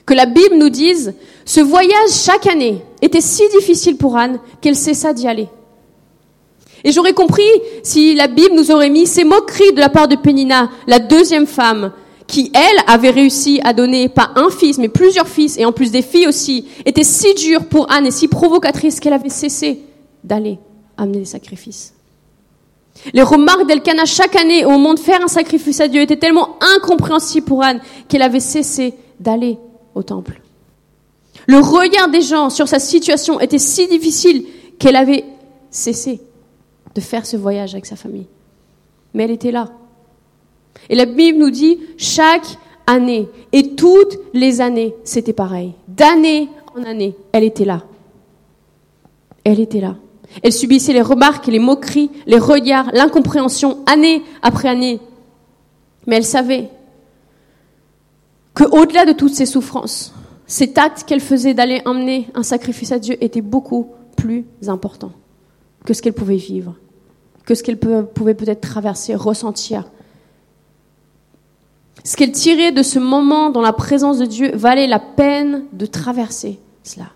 que 0.06 0.14
la 0.14 0.26
Bible 0.26 0.58
nous 0.58 0.70
dise, 0.70 1.14
ce 1.46 1.62
voyage 1.62 2.12
chaque 2.12 2.48
année 2.48 2.84
était 3.02 3.22
si 3.22 3.44
difficile 3.50 3.98
pour 3.98 4.18
Anne 4.18 4.40
qu'elle 4.62 4.76
cessa 4.76 5.14
d'y 5.14 5.28
aller. 5.28 5.48
Et 6.84 6.92
j'aurais 6.92 7.14
compris 7.14 7.50
si 7.82 8.14
la 8.14 8.28
Bible 8.28 8.56
nous 8.56 8.70
aurait 8.70 8.92
mis 8.92 9.08
ces 9.08 9.24
moqueries 9.24 9.74
de 9.74 9.80
la 9.80 9.90
part 9.90 10.08
de 10.08 10.16
Pénina, 10.16 10.70
la 10.86 11.00
deuxième 11.00 11.48
femme, 11.48 11.92
qui 12.28 12.52
elle 12.54 12.84
avait 12.88 13.10
réussi 13.10 13.60
à 13.64 13.74
donner 13.74 14.10
pas 14.10 14.32
un 14.36 14.50
fils, 14.50 14.78
mais 14.78 14.90
plusieurs 14.90 15.28
fils, 15.28 15.58
et 15.58 15.66
en 15.66 15.72
plus 15.72 15.92
des 15.92 16.04
filles 16.04 16.28
aussi, 16.28 16.68
était 16.86 17.04
si 17.04 17.34
dure 17.34 17.66
pour 17.66 17.92
Anne 17.92 18.06
et 18.06 18.12
si 18.12 18.28
provocatrice 18.28 19.00
qu'elle 19.00 19.14
avait 19.14 19.30
cessé 19.30 19.80
d'aller 20.24 20.60
amener 20.98 21.20
des 21.20 21.26
sacrifices. 21.26 21.95
Les 23.14 23.22
remarques 23.22 23.68
d'Elkana 23.68 24.06
chaque 24.06 24.36
année 24.36 24.66
au 24.66 24.72
moment 24.72 24.94
de 24.94 25.00
faire 25.00 25.22
un 25.22 25.28
sacrifice 25.28 25.80
à 25.80 25.88
Dieu 25.88 26.02
étaient 26.02 26.18
tellement 26.18 26.58
incompréhensibles 26.78 27.46
pour 27.46 27.64
Anne 27.64 27.82
qu'elle 28.08 28.22
avait 28.22 28.40
cessé 28.40 28.94
d'aller 29.20 29.58
au 29.94 30.04
temple. 30.04 30.42
Le 31.48 31.58
regard 31.58 32.10
des 32.10 32.22
gens 32.22 32.50
sur 32.50 32.68
sa 32.68 32.80
situation 32.80 33.40
était 33.40 33.60
si 33.60 33.88
difficile 33.88 34.46
qu'elle 34.80 34.96
avait 34.96 35.26
cessé 35.70 36.22
de 36.96 37.02
faire 37.02 37.26
ce 37.26 37.38
voyage 37.38 37.74
avec 37.74 37.86
sa 37.86 37.96
famille. 37.96 38.28
Mais 39.14 39.26
elle 39.26 39.32
était 39.32 39.52
là. 39.52 39.70
Et 40.90 40.96
la 40.96 41.06
Bible 41.06 41.40
nous 41.40 41.52
dit, 41.52 41.80
chaque 41.98 42.48
année, 42.88 43.28
et 43.52 43.76
toutes 43.76 44.18
les 44.34 44.62
années, 44.62 44.96
c'était 45.04 45.34
pareil. 45.34 45.74
D'année 45.88 46.50
en 46.76 46.84
année, 46.84 47.16
elle 47.32 47.44
était 47.44 47.66
là. 47.66 47.84
Elle 49.44 49.60
était 49.60 49.82
là. 49.82 49.96
Elle 50.44 50.54
subissait 50.54 50.94
les 50.94 51.02
remarques, 51.02 51.48
les 51.48 51.60
moqueries, 51.60 52.10
les 52.26 52.40
regards, 52.40 52.90
l'incompréhension, 52.94 53.80
année 53.86 54.24
après 54.42 54.70
année. 54.70 55.00
Mais 56.08 56.18
elle 56.18 56.26
savait 56.26 56.70
quau 58.54 58.86
delà 58.86 59.06
de 59.06 59.12
toutes 59.12 59.34
ces 59.34 59.46
souffrances, 59.46 60.14
cet 60.48 60.78
acte 60.78 61.04
qu'elle 61.04 61.20
faisait 61.20 61.54
d'aller 61.54 61.82
emmener 61.86 62.30
un 62.36 62.44
sacrifice 62.44 62.92
à 62.92 63.00
Dieu 63.00 63.18
était 63.24 63.42
beaucoup 63.42 63.88
plus 64.16 64.46
important 64.68 65.12
que 65.86 65.94
ce 65.94 66.02
qu'elle 66.02 66.14
pouvait 66.14 66.36
vivre, 66.36 66.76
que 67.46 67.54
ce 67.54 67.64
qu'elle 67.64 67.78
pouvait 67.78 68.34
peut-être 68.34 68.62
traverser, 68.62 69.16
ressentir. 69.16 69.90
Ce 72.04 72.16
qu'elle 72.16 72.32
tirait 72.32 72.72
de 72.72 72.84
ce 72.84 73.00
moment 73.00 73.50
dans 73.50 73.62
la 73.62 73.74
présence 73.74 74.20
de 74.20 74.26
Dieu 74.26 74.52
valait 74.56 74.88
la 74.88 75.00
peine 75.00 75.66
de 75.74 75.86
traverser 75.86 76.60
cela. 76.84 77.08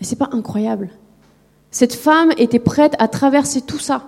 Et 0.00 0.04
c'est 0.04 0.16
pas 0.16 0.30
incroyable. 0.32 0.90
Cette 1.74 1.94
femme 1.94 2.30
était 2.38 2.60
prête 2.60 2.94
à 3.00 3.08
traverser 3.08 3.60
tout 3.60 3.80
ça 3.80 4.04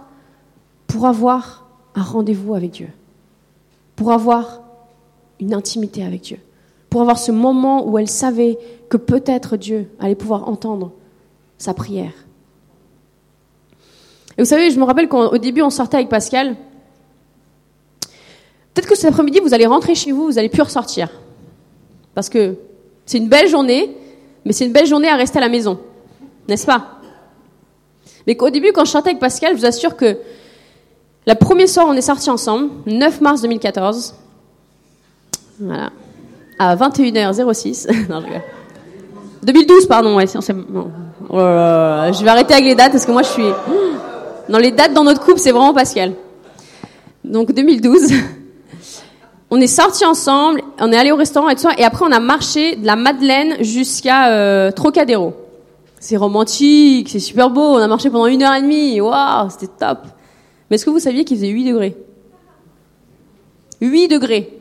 pour 0.86 1.04
avoir 1.04 1.66
un 1.96 2.02
rendez-vous 2.04 2.54
avec 2.54 2.70
Dieu, 2.70 2.90
pour 3.96 4.12
avoir 4.12 4.60
une 5.40 5.52
intimité 5.52 6.04
avec 6.04 6.20
Dieu, 6.20 6.38
pour 6.88 7.00
avoir 7.00 7.18
ce 7.18 7.32
moment 7.32 7.84
où 7.84 7.98
elle 7.98 8.06
savait 8.06 8.56
que 8.88 8.96
peut-être 8.96 9.56
Dieu 9.56 9.90
allait 9.98 10.14
pouvoir 10.14 10.48
entendre 10.48 10.92
sa 11.58 11.74
prière. 11.74 12.12
Et 14.38 14.42
vous 14.42 14.48
savez, 14.48 14.70
je 14.70 14.78
me 14.78 14.84
rappelle 14.84 15.08
qu'au 15.08 15.36
début, 15.36 15.62
on 15.62 15.70
sortait 15.70 15.96
avec 15.96 16.08
Pascal. 16.08 16.54
Peut-être 18.74 18.88
que 18.88 18.94
cet 18.94 19.10
après-midi, 19.10 19.40
vous 19.40 19.54
allez 19.54 19.66
rentrer 19.66 19.96
chez 19.96 20.12
vous, 20.12 20.26
vous 20.26 20.34
n'allez 20.34 20.50
plus 20.50 20.62
ressortir. 20.62 21.10
Parce 22.14 22.28
que 22.28 22.58
c'est 23.06 23.18
une 23.18 23.28
belle 23.28 23.48
journée, 23.48 23.90
mais 24.44 24.52
c'est 24.52 24.66
une 24.66 24.72
belle 24.72 24.86
journée 24.86 25.08
à 25.08 25.16
rester 25.16 25.38
à 25.38 25.40
la 25.40 25.48
maison. 25.48 25.80
N'est-ce 26.46 26.64
pas? 26.64 26.92
Mais 28.26 28.36
qu'au 28.36 28.50
début, 28.50 28.72
quand 28.72 28.84
je 28.84 28.90
sortais 28.90 29.10
avec 29.10 29.20
Pascal, 29.20 29.52
je 29.54 29.60
vous 29.60 29.66
assure 29.66 29.96
que 29.96 30.18
la 31.26 31.34
première 31.34 31.68
soir, 31.68 31.86
on 31.88 31.94
est 31.94 32.02
sortis 32.02 32.30
ensemble, 32.30 32.70
9 32.86 33.20
mars 33.20 33.42
2014. 33.42 34.14
Voilà. 35.60 35.90
À 36.58 36.76
21h06. 36.76 38.08
non, 38.08 38.20
je 38.20 39.46
2012, 39.46 39.86
pardon. 39.86 40.16
Ouais, 40.16 40.24
oh 40.26 40.36
je 41.30 42.22
vais 42.22 42.30
arrêter 42.30 42.54
avec 42.54 42.64
les 42.64 42.74
dates 42.74 42.92
parce 42.92 43.06
que 43.06 43.12
moi, 43.12 43.22
je 43.22 43.28
suis. 43.28 43.48
Dans 44.48 44.58
les 44.58 44.70
dates 44.70 44.92
dans 44.92 45.04
notre 45.04 45.20
couple, 45.20 45.38
c'est 45.38 45.52
vraiment 45.52 45.74
Pascal. 45.74 46.12
Donc 47.24 47.52
2012. 47.52 48.12
On 49.50 49.60
est 49.60 49.68
sortis 49.68 50.04
ensemble, 50.04 50.60
on 50.80 50.90
est 50.90 50.96
allé 50.96 51.12
au 51.12 51.16
restaurant 51.16 51.48
et 51.48 51.54
tout 51.54 51.60
ça, 51.60 51.70
et 51.78 51.84
après 51.84 52.04
on 52.04 52.10
a 52.10 52.18
marché 52.18 52.74
de 52.74 52.84
la 52.84 52.96
Madeleine 52.96 53.62
jusqu'à 53.62 54.30
euh, 54.30 54.72
Trocadéro. 54.72 55.34
C'est 55.98 56.16
romantique, 56.16 57.08
c'est 57.08 57.18
super 57.18 57.50
beau, 57.50 57.62
on 57.62 57.76
a 57.76 57.86
marché 57.86 58.10
pendant 58.10 58.26
une 58.26 58.42
heure 58.42 58.54
et 58.54 58.62
demie, 58.62 59.00
waouh, 59.00 59.50
c'était 59.50 59.72
top. 59.78 60.00
Mais 60.68 60.76
est-ce 60.76 60.84
que 60.84 60.90
vous 60.90 60.98
saviez 60.98 61.24
qu'il 61.24 61.36
faisait 61.36 61.48
8 61.48 61.64
degrés? 61.64 61.96
8 63.80 64.08
degrés. 64.08 64.52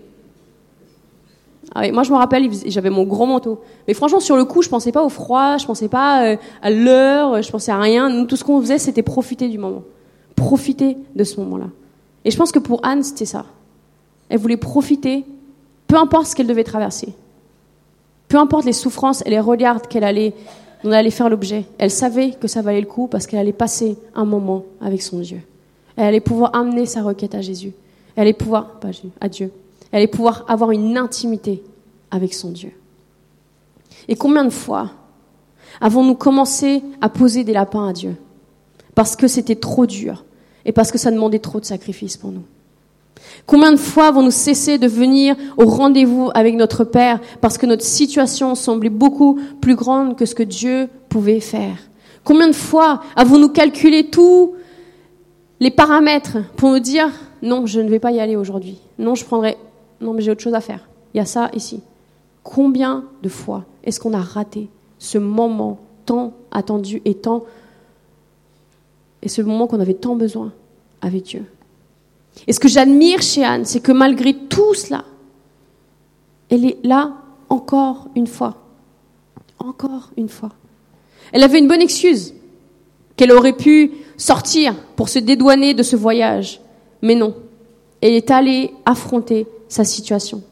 Ah 1.73 1.91
moi 1.91 2.03
je 2.03 2.11
me 2.11 2.15
rappelle, 2.15 2.49
j'avais 2.67 2.89
mon 2.89 3.03
gros 3.03 3.25
manteau. 3.25 3.61
Mais 3.87 3.93
franchement, 3.93 4.21
sur 4.21 4.37
le 4.37 4.45
coup, 4.45 4.61
je 4.61 4.69
pensais 4.69 4.93
pas 4.93 5.03
au 5.03 5.09
froid, 5.09 5.57
je 5.57 5.65
pensais 5.65 5.89
pas 5.89 6.25
euh, 6.25 6.37
à 6.61 6.69
l'heure, 6.69 7.41
je 7.41 7.51
pensais 7.51 7.71
à 7.71 7.79
rien. 7.79 8.09
Nous, 8.09 8.25
tout 8.25 8.37
ce 8.37 8.45
qu'on 8.45 8.61
faisait, 8.61 8.77
c'était 8.77 9.03
profiter 9.03 9.49
du 9.49 9.57
moment. 9.57 9.83
Profiter 10.35 10.97
de 11.15 11.23
ce 11.25 11.39
moment-là. 11.41 11.65
Et 12.23 12.31
je 12.31 12.37
pense 12.37 12.53
que 12.53 12.59
pour 12.59 12.79
Anne, 12.85 13.03
c'était 13.03 13.25
ça. 13.25 13.45
Elle 14.29 14.39
voulait 14.39 14.57
profiter, 14.57 15.25
peu 15.87 15.97
importe 15.97 16.27
ce 16.27 16.35
qu'elle 16.35 16.47
devait 16.47 16.63
traverser. 16.63 17.13
Peu 18.29 18.37
importe 18.37 18.65
les 18.65 18.73
souffrances 18.73 19.21
et 19.25 19.29
les 19.29 19.39
regards 19.39 19.81
qu'elle 19.81 20.03
allait, 20.03 20.33
elle 20.89 20.99
allait 20.99 21.11
faire 21.11 21.29
l'objet. 21.29 21.65
Elle 21.77 21.91
savait 21.91 22.31
que 22.31 22.47
ça 22.47 22.61
valait 22.61 22.81
le 22.81 22.87
coup 22.87 23.07
parce 23.07 23.27
qu'elle 23.27 23.39
allait 23.39 23.53
passer 23.53 23.97
un 24.13 24.25
moment 24.25 24.65
avec 24.81 25.01
son 25.01 25.19
Dieu. 25.19 25.41
Elle 25.95 26.05
allait 26.05 26.19
pouvoir 26.19 26.55
amener 26.55 26.85
sa 26.85 27.01
requête 27.01 27.35
à 27.35 27.41
Jésus. 27.41 27.73
Elle 28.15 28.23
allait 28.23 28.33
pouvoir, 28.33 28.79
à 29.21 29.29
Dieu. 29.29 29.51
Elle 29.91 29.97
allait 29.97 30.07
pouvoir 30.07 30.45
avoir 30.47 30.71
une 30.71 30.97
intimité 30.97 31.63
avec 32.11 32.33
son 32.33 32.51
Dieu. 32.51 32.71
Et 34.07 34.15
combien 34.15 34.45
de 34.45 34.49
fois 34.49 34.91
avons-nous 35.81 36.15
commencé 36.15 36.81
à 37.01 37.09
poser 37.09 37.43
des 37.43 37.53
lapins 37.53 37.87
à 37.87 37.93
Dieu 37.93 38.15
Parce 38.93 39.15
que 39.15 39.27
c'était 39.27 39.55
trop 39.55 39.85
dur 39.85 40.23
et 40.65 40.71
parce 40.71 40.91
que 40.91 40.97
ça 40.97 41.11
demandait 41.11 41.39
trop 41.39 41.59
de 41.59 41.65
sacrifices 41.65 42.17
pour 42.17 42.31
nous? 42.31 42.43
Combien 43.45 43.71
de 43.71 43.77
fois 43.77 44.07
avons-nous 44.07 44.31
cessé 44.31 44.77
de 44.77 44.87
venir 44.87 45.35
au 45.57 45.65
rendez-vous 45.65 46.31
avec 46.33 46.55
notre 46.55 46.83
Père 46.83 47.19
parce 47.41 47.57
que 47.57 47.65
notre 47.65 47.83
situation 47.83 48.55
semblait 48.55 48.89
beaucoup 48.89 49.39
plus 49.61 49.75
grande 49.75 50.15
que 50.15 50.25
ce 50.25 50.35
que 50.35 50.43
Dieu 50.43 50.89
pouvait 51.09 51.39
faire? 51.39 51.77
Combien 52.23 52.47
de 52.47 52.53
fois 52.53 53.01
avons-nous 53.15 53.49
calculé 53.49 54.09
tous 54.09 54.53
les 55.59 55.71
paramètres 55.71 56.37
pour 56.57 56.71
nous 56.71 56.79
dire 56.79 57.09
non, 57.41 57.67
je 57.67 57.79
ne 57.79 57.89
vais 57.89 57.99
pas 57.99 58.11
y 58.11 58.19
aller 58.19 58.35
aujourd'hui. 58.35 58.79
Non, 58.97 59.13
je 59.13 59.23
prendrai. 59.23 59.57
Non, 60.01 60.13
mais 60.13 60.21
j'ai 60.21 60.31
autre 60.31 60.41
chose 60.41 60.55
à 60.55 60.61
faire. 60.61 60.87
Il 61.13 61.17
y 61.17 61.19
a 61.19 61.25
ça 61.25 61.51
ici. 61.53 61.81
Combien 62.43 63.03
de 63.21 63.29
fois 63.29 63.65
est-ce 63.83 63.99
qu'on 63.99 64.13
a 64.13 64.21
raté 64.21 64.67
ce 64.97 65.19
moment 65.19 65.79
tant 66.05 66.33
attendu 66.51 67.01
et 67.05 67.13
tant 67.13 67.43
et 69.21 69.29
ce 69.29 69.41
moment 69.41 69.67
qu'on 69.67 69.79
avait 69.79 69.93
tant 69.93 70.15
besoin 70.15 70.51
avec 71.01 71.23
Dieu? 71.23 71.45
Et 72.47 72.53
ce 72.53 72.59
que 72.59 72.67
j'admire 72.67 73.21
chez 73.21 73.43
Anne, 73.43 73.65
c'est 73.65 73.79
que 73.79 73.91
malgré 73.91 74.33
tout 74.33 74.73
cela, 74.73 75.05
elle 76.49 76.65
est 76.65 76.77
là 76.83 77.13
encore 77.49 78.09
une 78.15 78.27
fois. 78.27 78.55
Encore 79.59 80.11
une 80.17 80.29
fois. 80.29 80.51
Elle 81.31 81.43
avait 81.43 81.59
une 81.59 81.67
bonne 81.67 81.81
excuse 81.81 82.33
qu'elle 83.15 83.31
aurait 83.31 83.53
pu 83.53 83.91
sortir 84.17 84.75
pour 84.95 85.09
se 85.09 85.19
dédouaner 85.19 85.73
de 85.73 85.83
ce 85.83 85.95
voyage. 85.95 86.61
Mais 87.01 87.15
non. 87.15 87.35
Elle 88.01 88.13
est 88.13 88.29
allée 88.29 88.73
affronter 88.85 89.47
sa 89.67 89.83
situation. 89.83 90.43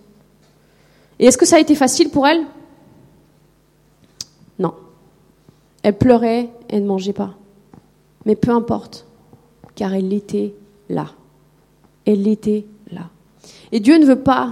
Et 1.19 1.25
est-ce 1.25 1.37
que 1.37 1.45
ça 1.45 1.57
a 1.57 1.59
été 1.59 1.75
facile 1.75 2.09
pour 2.09 2.25
elle? 2.25 2.43
Non. 4.57 4.73
Elle 5.83 5.97
pleurait, 5.97 6.49
elle 6.69 6.83
ne 6.83 6.87
mangeait 6.87 7.13
pas. 7.13 7.35
Mais 8.25 8.35
peu 8.35 8.51
importe, 8.51 9.05
car 9.75 9.93
elle 9.93 10.13
était 10.13 10.53
là 10.89 11.07
elle 12.05 12.27
était 12.27 12.65
là. 12.91 13.09
Et 13.71 13.79
Dieu 13.79 13.97
ne 13.97 14.05
veut 14.05 14.21
pas 14.21 14.51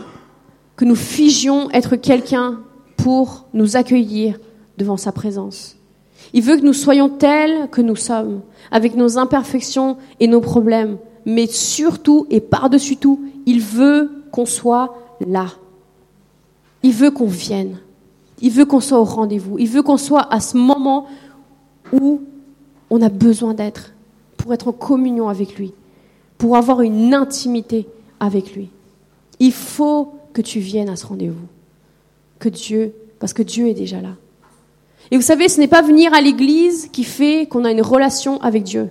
que 0.75 0.85
nous 0.85 0.95
figions 0.95 1.69
être 1.71 1.95
quelqu'un 1.95 2.59
pour 2.97 3.45
nous 3.53 3.75
accueillir 3.75 4.39
devant 4.77 4.97
sa 4.97 5.11
présence. 5.11 5.75
Il 6.33 6.43
veut 6.43 6.57
que 6.57 6.65
nous 6.65 6.73
soyons 6.73 7.09
tels 7.09 7.69
que 7.69 7.81
nous 7.81 7.95
sommes, 7.95 8.41
avec 8.71 8.95
nos 8.95 9.17
imperfections 9.17 9.97
et 10.19 10.27
nos 10.27 10.41
problèmes, 10.41 10.97
mais 11.25 11.47
surtout 11.47 12.25
et 12.29 12.39
par-dessus 12.39 12.97
tout, 12.97 13.19
il 13.45 13.61
veut 13.61 14.09
qu'on 14.31 14.45
soit 14.45 14.95
là. 15.27 15.47
Il 16.83 16.93
veut 16.93 17.11
qu'on 17.11 17.27
vienne. 17.27 17.77
Il 18.41 18.51
veut 18.51 18.65
qu'on 18.65 18.79
soit 18.79 18.99
au 18.99 19.03
rendez-vous. 19.03 19.59
Il 19.59 19.67
veut 19.67 19.83
qu'on 19.83 19.97
soit 19.97 20.33
à 20.33 20.39
ce 20.39 20.57
moment 20.57 21.05
où 21.91 22.21
on 22.89 23.01
a 23.01 23.09
besoin 23.09 23.53
d'être 23.53 23.93
pour 24.37 24.53
être 24.53 24.69
en 24.69 24.71
communion 24.71 25.29
avec 25.29 25.57
lui 25.57 25.73
pour 26.41 26.57
avoir 26.57 26.81
une 26.81 27.13
intimité 27.13 27.85
avec 28.19 28.55
lui. 28.55 28.69
Il 29.39 29.51
faut 29.51 30.15
que 30.33 30.41
tu 30.41 30.59
viennes 30.59 30.89
à 30.89 30.95
ce 30.95 31.05
rendez-vous. 31.05 31.45
Que 32.39 32.49
Dieu, 32.49 32.95
parce 33.19 33.31
que 33.31 33.43
Dieu 33.43 33.67
est 33.67 33.75
déjà 33.75 34.01
là. 34.01 34.15
Et 35.11 35.17
vous 35.17 35.21
savez, 35.21 35.49
ce 35.49 35.59
n'est 35.59 35.67
pas 35.67 35.83
venir 35.83 36.15
à 36.15 36.19
l'église 36.19 36.87
qui 36.91 37.03
fait 37.03 37.45
qu'on 37.45 37.63
a 37.63 37.69
une 37.69 37.83
relation 37.83 38.41
avec 38.41 38.63
Dieu. 38.63 38.89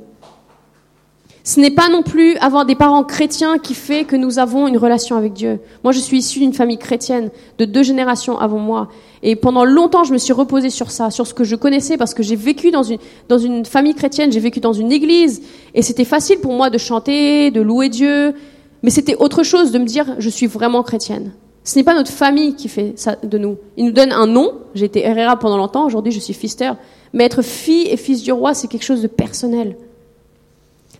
Ce 1.43 1.59
n'est 1.59 1.71
pas 1.71 1.89
non 1.89 2.03
plus 2.03 2.37
avoir 2.37 2.67
des 2.67 2.75
parents 2.75 3.03
chrétiens 3.03 3.59
qui 3.59 3.75
fait 3.75 4.05
que 4.05 4.15
nous 4.15 4.39
avons 4.39 4.69
une 4.69 4.77
relation 4.77 5.17
avec 5.17 5.33
Dieu. 5.33 5.59
Moi, 5.85 5.93
je 5.93 5.99
suis 5.99 6.19
issue 6.19 6.41
d'une 6.41 6.53
famille 6.53 6.77
chrétienne 6.77 7.31
de 7.59 7.65
deux 7.65 7.83
générations 7.83 8.39
avant 8.39 8.59
moi. 8.59 8.89
Et 9.23 9.37
pendant 9.37 9.65
longtemps, 9.65 10.05
je 10.05 10.13
me 10.13 10.19
suis 10.19 10.35
reposée 10.35 10.71
sur 10.71 10.91
ça, 10.91 11.11
sur 11.11 11.27
ce 11.27 11.33
que 11.33 11.45
je 11.45 11.57
connaissais, 11.57 11.97
parce 11.97 12.13
que 12.13 12.23
j'ai 12.23 12.37
vécu 12.37 12.71
dans 12.71 12.83
une, 12.83 12.99
dans 13.29 13.39
une 13.39 13.65
famille 13.65 13.95
chrétienne, 13.95 14.33
j'ai 14.33 14.41
vécu 14.41 14.61
dans 14.61 14.75
une 14.75 14.93
église, 14.93 15.43
et 15.75 15.83
c'était 15.83 16.05
facile 16.05 16.41
pour 16.41 16.53
moi 16.53 16.69
de 16.69 16.79
chanter, 16.79 17.51
de 17.51 17.61
louer 17.61 17.89
Dieu, 17.89 18.35
mais 18.83 18.91
c'était 18.91 19.17
autre 19.17 19.43
chose 19.43 19.73
de 19.73 19.79
me 19.79 19.85
dire, 19.85 20.17
je 20.19 20.29
suis 20.29 20.47
vraiment 20.47 20.83
chrétienne. 20.83 21.33
Ce 21.65 21.79
n'est 21.79 21.85
pas 21.85 21.95
notre 21.95 22.11
famille 22.11 22.55
qui 22.55 22.69
fait 22.69 22.95
ça 22.97 23.17
de 23.23 23.39
nous. 23.39 23.59
Il 23.77 23.85
nous 23.85 23.93
donne 23.93 24.13
un 24.13 24.27
nom. 24.27 24.53
J'ai 24.75 24.87
été 24.87 25.05
Herrera 25.05 25.39
pendant 25.39 25.59
longtemps. 25.59 25.85
Aujourd'hui, 25.85 26.11
je 26.11 26.19
suis 26.19 26.33
Fister. 26.33 26.73
Mais 27.13 27.25
être 27.25 27.43
fille 27.43 27.87
et 27.89 27.99
fils 27.99 28.23
du 28.23 28.33
roi, 28.33 28.55
c'est 28.55 28.67
quelque 28.67 28.85
chose 28.85 29.03
de 29.03 29.09
personnel. 29.09 29.77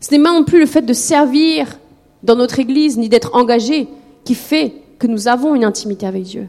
Ce 0.01 0.11
n'est 0.13 0.19
non 0.19 0.45
plus 0.45 0.59
le 0.59 0.67
fait 0.67 0.83
de 0.83 0.93
servir 0.93 1.79
dans 2.23 2.37
notre 2.37 2.59
église 2.59 2.97
ni 2.99 3.09
d'être 3.09 3.35
engagé 3.35 3.89
qui 4.25 4.35
fait 4.35 4.75
que 4.99 5.07
nous 5.07 5.29
avons 5.29 5.55
une 5.55 5.65
intimité 5.65 6.07
avec 6.07 6.25
Dieu. 6.25 6.49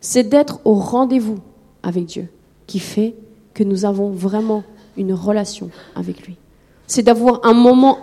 C'est 0.00 0.28
d'être 0.28 0.60
au 0.64 0.74
rendez-vous 0.74 1.38
avec 1.82 2.06
Dieu 2.06 2.28
qui 2.66 2.78
fait 2.78 3.14
que 3.54 3.64
nous 3.64 3.84
avons 3.84 4.10
vraiment 4.10 4.64
une 4.96 5.12
relation 5.12 5.70
avec 5.94 6.26
lui. 6.26 6.36
C'est 6.86 7.02
d'avoir 7.02 7.40
un 7.44 7.52
moment 7.52 7.98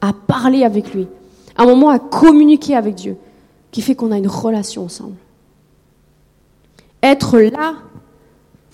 à 0.00 0.12
parler 0.12 0.64
avec 0.64 0.94
lui, 0.94 1.08
un 1.56 1.66
moment 1.66 1.90
à 1.90 1.98
communiquer 1.98 2.74
avec 2.76 2.94
Dieu 2.94 3.16
qui 3.70 3.82
fait 3.82 3.94
qu'on 3.94 4.12
a 4.12 4.18
une 4.18 4.28
relation 4.28 4.84
ensemble. 4.84 5.16
Être 7.02 7.38
là 7.38 7.74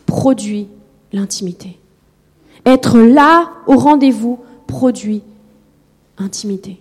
produit 0.06 0.68
l'intimité. 1.12 1.78
Être 2.64 2.98
là 2.98 3.50
au 3.66 3.76
rendez-vous 3.76 4.38
produit 4.66 5.22
intimité. 6.18 6.78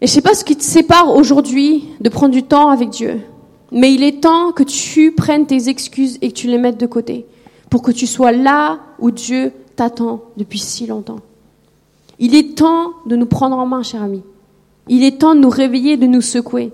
Et 0.00 0.06
je 0.06 0.12
ne 0.12 0.14
sais 0.14 0.22
pas 0.22 0.34
ce 0.34 0.44
qui 0.44 0.56
te 0.56 0.62
sépare 0.62 1.14
aujourd'hui 1.14 1.84
de 2.00 2.08
prendre 2.08 2.34
du 2.34 2.42
temps 2.42 2.68
avec 2.68 2.90
Dieu, 2.90 3.20
mais 3.72 3.92
il 3.92 4.02
est 4.02 4.20
temps 4.20 4.52
que 4.52 4.62
tu 4.62 5.12
prennes 5.12 5.46
tes 5.46 5.68
excuses 5.68 6.18
et 6.20 6.28
que 6.28 6.34
tu 6.34 6.48
les 6.48 6.58
mettes 6.58 6.78
de 6.78 6.86
côté 6.86 7.26
pour 7.70 7.82
que 7.82 7.90
tu 7.90 8.06
sois 8.06 8.32
là 8.32 8.78
où 8.98 9.10
Dieu 9.10 9.52
t'attend 9.76 10.22
depuis 10.36 10.58
si 10.58 10.86
longtemps. 10.86 11.20
Il 12.18 12.34
est 12.34 12.56
temps 12.56 12.92
de 13.06 13.16
nous 13.16 13.26
prendre 13.26 13.56
en 13.56 13.66
main, 13.66 13.82
cher 13.82 14.02
ami. 14.02 14.22
Il 14.88 15.02
est 15.02 15.18
temps 15.18 15.34
de 15.34 15.40
nous 15.40 15.50
réveiller, 15.50 15.96
de 15.96 16.06
nous 16.06 16.20
secouer. 16.20 16.72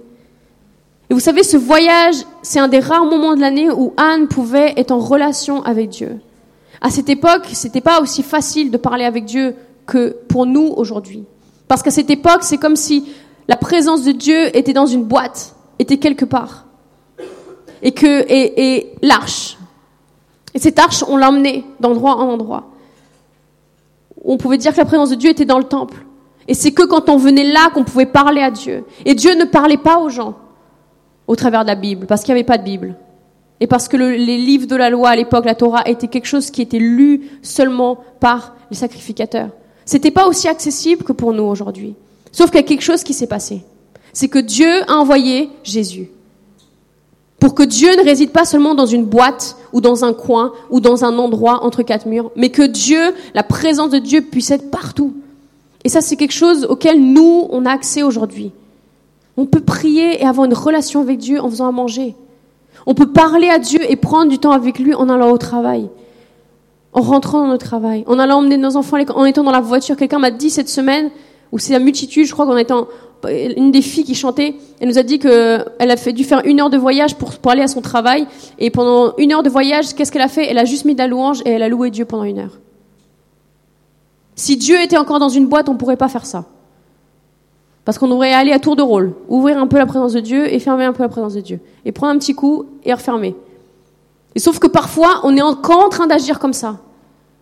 Et 1.09 1.15
vous 1.15 1.21
savez, 1.21 1.43
ce 1.43 1.57
voyage, 1.57 2.17
c'est 2.43 2.59
un 2.59 2.69
des 2.69 2.81
rares 2.81 3.05
moments 3.05 3.35
de 3.35 3.41
l'année 3.41 3.71
où 3.71 3.93
Anne 3.97 4.29
pouvait 4.29 4.75
être 4.77 4.91
en 4.91 4.99
relation 4.99 5.63
avec 5.63 5.89
Dieu. 5.89 6.21
À 6.81 6.91
cette 6.91 7.09
époque, 7.09 7.47
c'était 7.53 7.81
pas 7.81 8.01
aussi 8.01 8.23
facile 8.23 8.71
de 8.71 8.77
parler 8.77 9.05
avec 9.05 9.25
Dieu 9.25 9.55
que 9.87 10.17
pour 10.29 10.47
nous 10.47 10.73
aujourd'hui. 10.77 11.25
Parce 11.69 11.83
qu'à 11.83 11.91
cette 11.91 12.11
époque, 12.11 12.43
c'est 12.43 12.59
comme 12.59 12.77
si 12.77 13.13
la 13.49 13.57
présence 13.57 14.05
de 14.05 14.13
Dieu 14.13 14.57
était 14.57 14.73
dans 14.73 14.87
une 14.87 15.05
boîte, 15.05 15.55
était 15.79 15.99
quelque 15.99 16.25
part. 16.25 16.67
Et 17.83 17.93
que, 17.93 18.07
et, 18.07 18.77
et 18.77 18.93
l'arche. 19.03 19.59
Et 20.55 20.59
cette 20.59 20.79
arche, 20.79 21.05
on 21.07 21.17
l'emmenait 21.17 21.65
d'endroit 21.81 22.17
en 22.17 22.29
endroit. 22.29 22.71
On 24.25 24.37
pouvait 24.37 24.59
dire 24.59 24.73
que 24.73 24.79
la 24.79 24.85
présence 24.85 25.11
de 25.11 25.15
Dieu 25.15 25.31
était 25.31 25.45
dans 25.45 25.59
le 25.59 25.65
temple. 25.65 26.05
Et 26.49 26.55
c'est 26.55 26.73
que 26.73 26.83
quand 26.83 27.09
on 27.09 27.17
venait 27.17 27.45
là 27.45 27.71
qu'on 27.73 27.85
pouvait 27.85 28.07
parler 28.07 28.43
à 28.43 28.51
Dieu. 28.51 28.85
Et 29.05 29.15
Dieu 29.15 29.35
ne 29.35 29.45
parlait 29.45 29.77
pas 29.77 29.99
aux 29.99 30.09
gens 30.09 30.35
au 31.27 31.37
travers 31.37 31.63
de 31.63 31.69
la 31.69 31.77
Bible, 31.77 32.07
parce 32.07 32.23
qu'il 32.23 32.35
n'y 32.35 32.41
avait 32.41 32.47
pas 32.47 32.59
de 32.59 32.65
Bible. 32.65 32.97
Et 33.61 33.67
parce 33.67 33.89
que 33.89 33.97
les 33.97 34.39
livres 34.39 34.67
de 34.67 34.77
la 34.77 34.89
loi 34.89 35.11
à 35.11 35.17
l'époque, 35.17 35.45
la 35.45 35.55
Torah, 35.55 35.83
était 35.87 36.09
quelque 36.09 36.27
chose 36.27 36.51
qui 36.51 36.63
était 36.63 36.79
lu 36.79 37.29
seulement 37.43 37.99
par 38.19 38.57
les 38.71 38.77
sacrificateurs. 38.77 39.51
C'était 39.85 40.11
pas 40.11 40.27
aussi 40.27 40.49
accessible 40.49 41.05
que 41.05 41.13
pour 41.13 41.33
nous 41.33 41.45
aujourd'hui. 41.45 41.95
Sauf 42.33 42.51
qu'il 42.51 42.61
y 42.61 42.65
a 42.65 42.67
quelque 42.67 42.83
chose 42.83 43.03
qui 43.03 43.13
s'est 43.13 43.27
passé. 43.27 43.63
C'est 44.13 44.29
que 44.29 44.39
Dieu 44.39 44.83
a 44.89 44.95
envoyé 44.95 45.51
Jésus. 45.63 46.11
Pour 47.39 47.55
que 47.55 47.63
Dieu 47.63 47.91
ne 47.97 48.05
réside 48.05 48.31
pas 48.31 48.45
seulement 48.45 48.75
dans 48.75 48.87
une 48.87 49.05
boîte 49.05 49.57
ou 49.73 49.81
dans 49.81 50.05
un 50.05 50.13
coin 50.13 50.53
ou 50.71 50.81
dans 50.81 51.05
un 51.05 51.19
endroit 51.19 51.65
entre 51.65 51.83
quatre 51.83 52.07
murs, 52.07 52.31
mais 52.37 52.51
que 52.51 52.63
Dieu, 52.63 53.15
la 53.35 53.43
présence 53.43 53.91
de 53.91 53.99
Dieu 53.99 54.23
puisse 54.23 54.51
être 54.51 54.71
partout. 54.71 55.15
Et 55.85 55.89
ça, 55.89 56.01
c'est 56.01 56.17
quelque 56.17 56.33
chose 56.33 56.65
auquel 56.65 57.03
nous, 57.03 57.47
on 57.51 57.65
a 57.65 57.73
accès 57.73 58.03
aujourd'hui. 58.03 58.53
On 59.37 59.47
peut 59.47 59.61
prier 59.61 60.21
et 60.21 60.27
avoir 60.27 60.45
une 60.45 60.55
relation 60.55 61.01
avec 61.01 61.19
Dieu 61.19 61.41
en 61.41 61.49
faisant 61.49 61.69
à 61.69 61.73
manger. 61.73 62.15
On 62.87 62.95
peut 62.95 63.13
parler 63.13 63.49
à 63.49 63.59
Dieu 63.59 63.81
et 63.89 63.97
prendre 63.97 64.31
du 64.31 64.39
temps 64.39 64.53
avec 64.53 64.79
lui 64.79 64.95
en 64.95 65.09
allant 65.09 65.31
au 65.31 65.39
travail, 65.39 65.89
en 66.93 67.01
rentrant 67.01 67.41
dans 67.41 67.49
notre 67.49 67.67
travail, 67.67 68.05
en 68.07 68.19
allant 68.19 68.39
emmener 68.39 68.57
nos 68.57 68.77
enfants, 68.77 68.99
en 69.15 69.25
étant 69.25 69.45
dans 69.45 69.51
la 69.51 69.61
voiture. 69.61 69.97
Quelqu'un 69.97 70.19
m'a 70.19 70.31
dit 70.31 70.51
cette 70.51 70.69
semaine, 70.69 71.11
ou 71.53 71.59
c'est 71.59 71.73
la 71.73 71.79
multitude, 71.79 72.27
je 72.27 72.33
crois 72.33 72.47
qu'en 72.47 72.57
étant 72.57 72.89
une 73.29 73.71
des 73.71 73.83
filles 73.83 74.05
qui 74.05 74.15
chantait, 74.15 74.55
elle 74.81 74.89
nous 74.89 74.99
a 74.99 75.03
dit 75.03 75.19
qu'elle 75.19 75.91
a 75.91 75.97
fait, 75.97 76.13
dû 76.13 76.25
faire 76.25 76.43
une 76.45 76.61
heure 76.61 76.71
de 76.71 76.79
voyage 76.79 77.17
pour, 77.17 77.37
pour 77.39 77.53
aller 77.53 77.63
à 77.63 77.69
son 77.69 77.83
travail. 77.83 78.27
Et 78.59 78.71
pendant 78.71 79.15
une 79.19 79.33
heure 79.33 79.43
de 79.43 79.51
voyage, 79.51 79.95
qu'est-ce 79.95 80.11
qu'elle 80.11 80.23
a 80.23 80.29
fait? 80.29 80.47
Elle 80.49 80.59
a 80.59 80.65
juste 80.65 80.87
mis 80.87 80.95
de 80.95 80.99
la 80.99 81.07
louange 81.07 81.43
et 81.45 81.51
elle 81.51 81.63
a 81.63 81.69
loué 81.69 81.91
Dieu 81.91 82.07
pendant 82.07 82.25
une 82.25 82.39
heure. 82.39 82.59
Si 84.37 84.57
Dieu 84.57 84.81
était 84.81 84.97
encore 84.97 85.19
dans 85.19 85.29
une 85.29 85.47
boîte, 85.47 85.69
on 85.69 85.75
ne 85.75 85.79
pourrait 85.79 85.99
pas 85.99 86.09
faire 86.09 86.25
ça. 86.25 86.47
Parce 87.91 87.99
qu'on 87.99 88.07
devrait 88.07 88.33
aller 88.33 88.53
à 88.53 88.61
tour 88.61 88.77
de 88.77 88.83
rôle, 88.83 89.15
ouvrir 89.29 89.59
un 89.59 89.67
peu 89.67 89.77
la 89.77 89.85
présence 89.85 90.13
de 90.13 90.21
Dieu 90.21 90.47
et 90.55 90.61
fermer 90.61 90.85
un 90.85 90.93
peu 90.93 91.03
la 91.03 91.09
présence 91.09 91.35
de 91.35 91.41
Dieu. 91.41 91.59
Et 91.85 91.91
prendre 91.91 92.13
un 92.13 92.19
petit 92.19 92.37
coup 92.37 92.67
et 92.85 92.95
refermer. 92.95 93.35
Et 94.37 94.39
sauf 94.39 94.61
que 94.61 94.69
parfois, 94.69 95.23
on 95.25 95.37
est 95.37 95.43
encore 95.43 95.87
en 95.87 95.89
train 95.89 96.07
d'agir 96.07 96.39
comme 96.39 96.53
ça. 96.53 96.79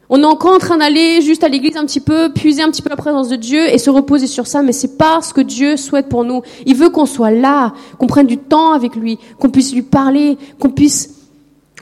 On 0.08 0.22
est 0.22 0.24
encore 0.24 0.54
en 0.54 0.58
train 0.58 0.78
d'aller 0.78 1.20
juste 1.20 1.44
à 1.44 1.48
l'église 1.48 1.76
un 1.76 1.84
petit 1.84 2.00
peu, 2.00 2.32
puiser 2.32 2.62
un 2.62 2.70
petit 2.70 2.80
peu 2.80 2.88
la 2.88 2.96
présence 2.96 3.28
de 3.28 3.36
Dieu 3.36 3.60
et 3.70 3.76
se 3.76 3.90
reposer 3.90 4.26
sur 4.26 4.46
ça, 4.46 4.62
mais 4.62 4.72
c'est 4.72 4.96
pas 4.96 5.20
ce 5.20 5.34
que 5.34 5.42
Dieu 5.42 5.76
souhaite 5.76 6.08
pour 6.08 6.24
nous. 6.24 6.40
Il 6.64 6.76
veut 6.76 6.88
qu'on 6.88 7.04
soit 7.04 7.30
là, 7.30 7.74
qu'on 7.98 8.06
prenne 8.06 8.26
du 8.26 8.38
temps 8.38 8.72
avec 8.72 8.96
lui, 8.96 9.18
qu'on 9.38 9.50
puisse 9.50 9.74
lui 9.74 9.82
parler, 9.82 10.38
qu'on 10.58 10.70
puisse 10.70 11.26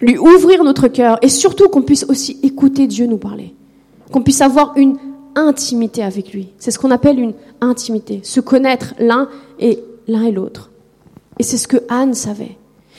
lui 0.01 0.19
ouvrir 0.19 0.65
notre 0.65 0.89
cœur 0.89 1.19
et 1.23 1.29
surtout 1.29 1.69
qu'on 1.69 1.83
puisse 1.83 2.05
aussi 2.09 2.41
écouter 2.43 2.89
Dieu 2.89 3.07
nous 3.07 3.19
parler. 3.19 3.55
Qu'on 4.11 4.23
puisse 4.23 4.41
avoir 4.41 4.73
une 4.75 4.97
intimité 5.37 6.03
avec 6.03 6.33
lui. 6.33 6.49
C'est 6.59 6.71
ce 6.71 6.79
qu'on 6.79 6.91
appelle 6.91 7.21
une 7.21 7.35
intimité, 7.61 8.21
se 8.25 8.41
connaître 8.41 8.95
l'un 8.99 9.29
et 9.61 9.83
l'un 10.09 10.25
et 10.25 10.33
l'autre. 10.33 10.71
Et 11.39 11.43
c'est 11.43 11.59
ce 11.59 11.69
que 11.69 11.79
Anne 11.89 12.15
savait. 12.15 12.57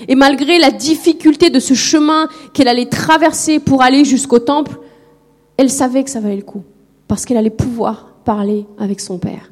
Et 0.07 0.15
malgré 0.15 0.59
la 0.59 0.71
difficulté 0.71 1.49
de 1.49 1.59
ce 1.59 1.73
chemin 1.73 2.29
qu'elle 2.53 2.67
allait 2.67 2.85
traverser 2.85 3.59
pour 3.59 3.81
aller 3.81 4.05
jusqu'au 4.05 4.39
temple, 4.39 4.79
elle 5.57 5.71
savait 5.71 6.03
que 6.03 6.09
ça 6.09 6.19
valait 6.19 6.35
le 6.35 6.43
coup, 6.43 6.63
parce 7.07 7.25
qu'elle 7.25 7.37
allait 7.37 7.49
pouvoir 7.49 8.13
parler 8.23 8.65
avec 8.77 8.99
son 8.99 9.17
père. 9.17 9.51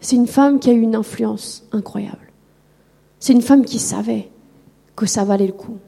C'est 0.00 0.16
une 0.16 0.26
femme 0.26 0.58
qui 0.58 0.70
a 0.70 0.72
eu 0.72 0.80
une 0.80 0.96
influence 0.96 1.64
incroyable. 1.72 2.32
C'est 3.20 3.32
une 3.32 3.42
femme 3.42 3.64
qui 3.64 3.78
savait 3.78 4.30
que 4.96 5.06
ça 5.06 5.24
valait 5.24 5.46
le 5.46 5.52
coup. 5.52 5.78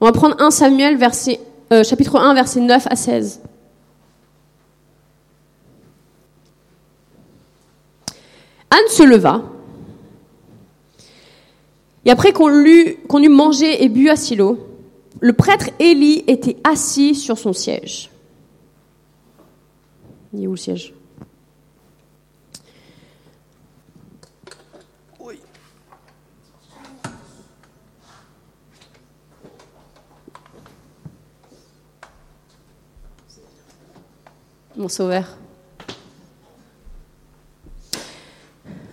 On 0.00 0.06
va 0.06 0.12
prendre 0.12 0.36
1 0.40 0.50
Samuel, 0.52 0.96
verset, 0.96 1.40
euh, 1.72 1.84
chapitre 1.84 2.16
1, 2.18 2.34
verset 2.34 2.60
9 2.60 2.86
à 2.88 2.96
16. 2.96 3.40
Anne 8.70 8.88
se 8.88 9.02
leva. 9.02 9.42
Et 12.04 12.10
après 12.10 12.32
qu'on 12.32 12.64
eut, 12.64 12.96
qu'on 13.08 13.22
eut 13.22 13.28
mangé 13.28 13.84
et 13.84 13.88
bu 13.88 14.08
à 14.08 14.16
Silo, 14.16 14.58
le 15.20 15.32
prêtre 15.32 15.70
Élie 15.78 16.24
était 16.26 16.56
assis 16.64 17.14
sur 17.14 17.38
son 17.38 17.52
siège. 17.52 18.10
Il 20.32 20.44
est 20.44 20.46
où 20.46 20.52
le 20.52 20.56
siège? 20.56 20.94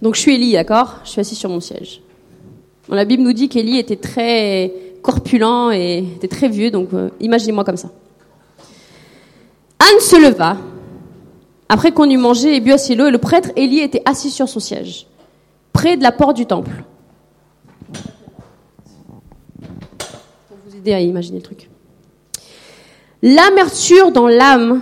Donc 0.01 0.15
je 0.15 0.21
suis 0.21 0.36
Élie, 0.36 0.53
d'accord? 0.53 0.99
Je 1.03 1.10
suis 1.10 1.21
assis 1.21 1.36
sur 1.36 1.49
mon 1.49 1.60
siège. 1.60 2.01
la 2.89 3.05
Bible 3.05 3.23
nous 3.23 3.34
dit 3.34 3.49
qu'Élie 3.49 3.77
était 3.77 3.95
très 3.95 4.71
corpulent 5.01 5.71
et 5.71 5.99
était 5.99 6.27
très 6.27 6.49
vieux, 6.49 6.71
donc 6.71 6.89
euh, 6.93 7.10
imaginez-moi 7.19 7.63
comme 7.63 7.77
ça. 7.77 7.89
Anne 9.79 9.99
se 9.99 10.15
leva. 10.15 10.58
Après 11.69 11.91
qu'on 11.91 12.10
eut 12.10 12.17
mangé 12.17 12.55
et 12.55 12.60
bu 12.60 12.71
assez 12.71 12.95
l'eau, 12.95 13.10
le 13.10 13.17
prêtre 13.17 13.49
Élie 13.55 13.79
était 13.79 14.01
assis 14.05 14.29
sur 14.29 14.47
son 14.47 14.60
siège, 14.60 15.08
près 15.73 15.97
de 15.97 16.03
la 16.03 16.12
porte 16.12 16.36
du 16.36 16.45
temple. 16.45 16.84
Pour 20.47 20.58
vous 20.67 20.75
aider 20.77 20.93
à 20.93 20.99
imaginer 20.99 21.39
le 21.39 21.43
truc. 21.43 21.69
L'amertume 23.23 24.12
dans 24.12 24.27
l'âme, 24.27 24.81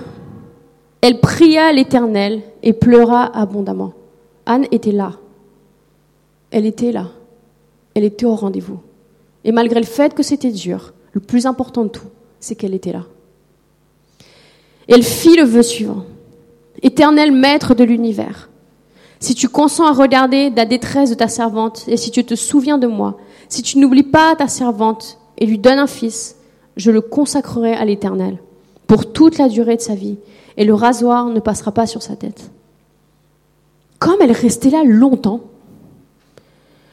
elle 1.03 1.19
pria 1.19 1.73
l'Éternel 1.73 2.41
et 2.63 2.71
pleura 2.71 3.25
abondamment. 3.37 3.91
Anne 4.45 4.67
était 4.71 4.93
là. 4.93 5.11
Elle 6.49 6.65
était 6.65 6.93
là. 6.93 7.09
Elle 7.93 8.05
était 8.05 8.25
au 8.25 8.35
rendez-vous. 8.35 8.79
Et 9.43 9.51
malgré 9.51 9.81
le 9.81 9.85
fait 9.85 10.13
que 10.13 10.23
c'était 10.23 10.49
dur, 10.49 10.93
le 11.11 11.19
plus 11.19 11.45
important 11.45 11.83
de 11.83 11.89
tout, 11.89 12.07
c'est 12.39 12.55
qu'elle 12.55 12.73
était 12.73 12.93
là. 12.93 13.03
elle 14.87 15.03
fit 15.03 15.35
le 15.35 15.43
vœu 15.43 15.61
suivant. 15.61 16.05
Éternel 16.81 17.33
maître 17.33 17.75
de 17.75 17.83
l'univers, 17.83 18.49
si 19.19 19.35
tu 19.35 19.49
consens 19.49 19.87
à 19.87 19.91
regarder 19.91 20.51
la 20.51 20.63
détresse 20.63 21.09
de 21.09 21.15
ta 21.15 21.27
servante 21.27 21.83
et 21.89 21.97
si 21.97 22.11
tu 22.11 22.23
te 22.23 22.35
souviens 22.35 22.77
de 22.77 22.87
moi, 22.87 23.17
si 23.49 23.61
tu 23.61 23.77
n'oublies 23.77 24.03
pas 24.03 24.37
ta 24.37 24.47
servante 24.47 25.19
et 25.37 25.45
lui 25.45 25.57
donnes 25.57 25.79
un 25.79 25.87
fils, 25.87 26.37
je 26.77 26.91
le 26.91 27.01
consacrerai 27.01 27.73
à 27.73 27.83
l'Éternel 27.83 28.37
pour 28.87 29.11
toute 29.11 29.37
la 29.37 29.49
durée 29.49 29.75
de 29.75 29.81
sa 29.81 29.95
vie 29.95 30.17
et 30.57 30.65
le 30.65 30.73
rasoir 30.73 31.25
ne 31.25 31.39
passera 31.39 31.71
pas 31.71 31.87
sur 31.87 32.01
sa 32.01 32.15
tête. 32.15 32.51
comme 33.99 34.21
elle 34.21 34.33
restait 34.33 34.69
là 34.69 34.83
longtemps, 34.83 35.39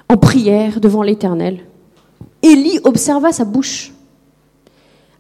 en 0.08 0.16
prière 0.16 0.80
devant 0.80 1.02
l'Éternel, 1.02 1.66
Élie 2.42 2.78
observa 2.84 3.32
sa 3.32 3.44
bouche. 3.44 3.92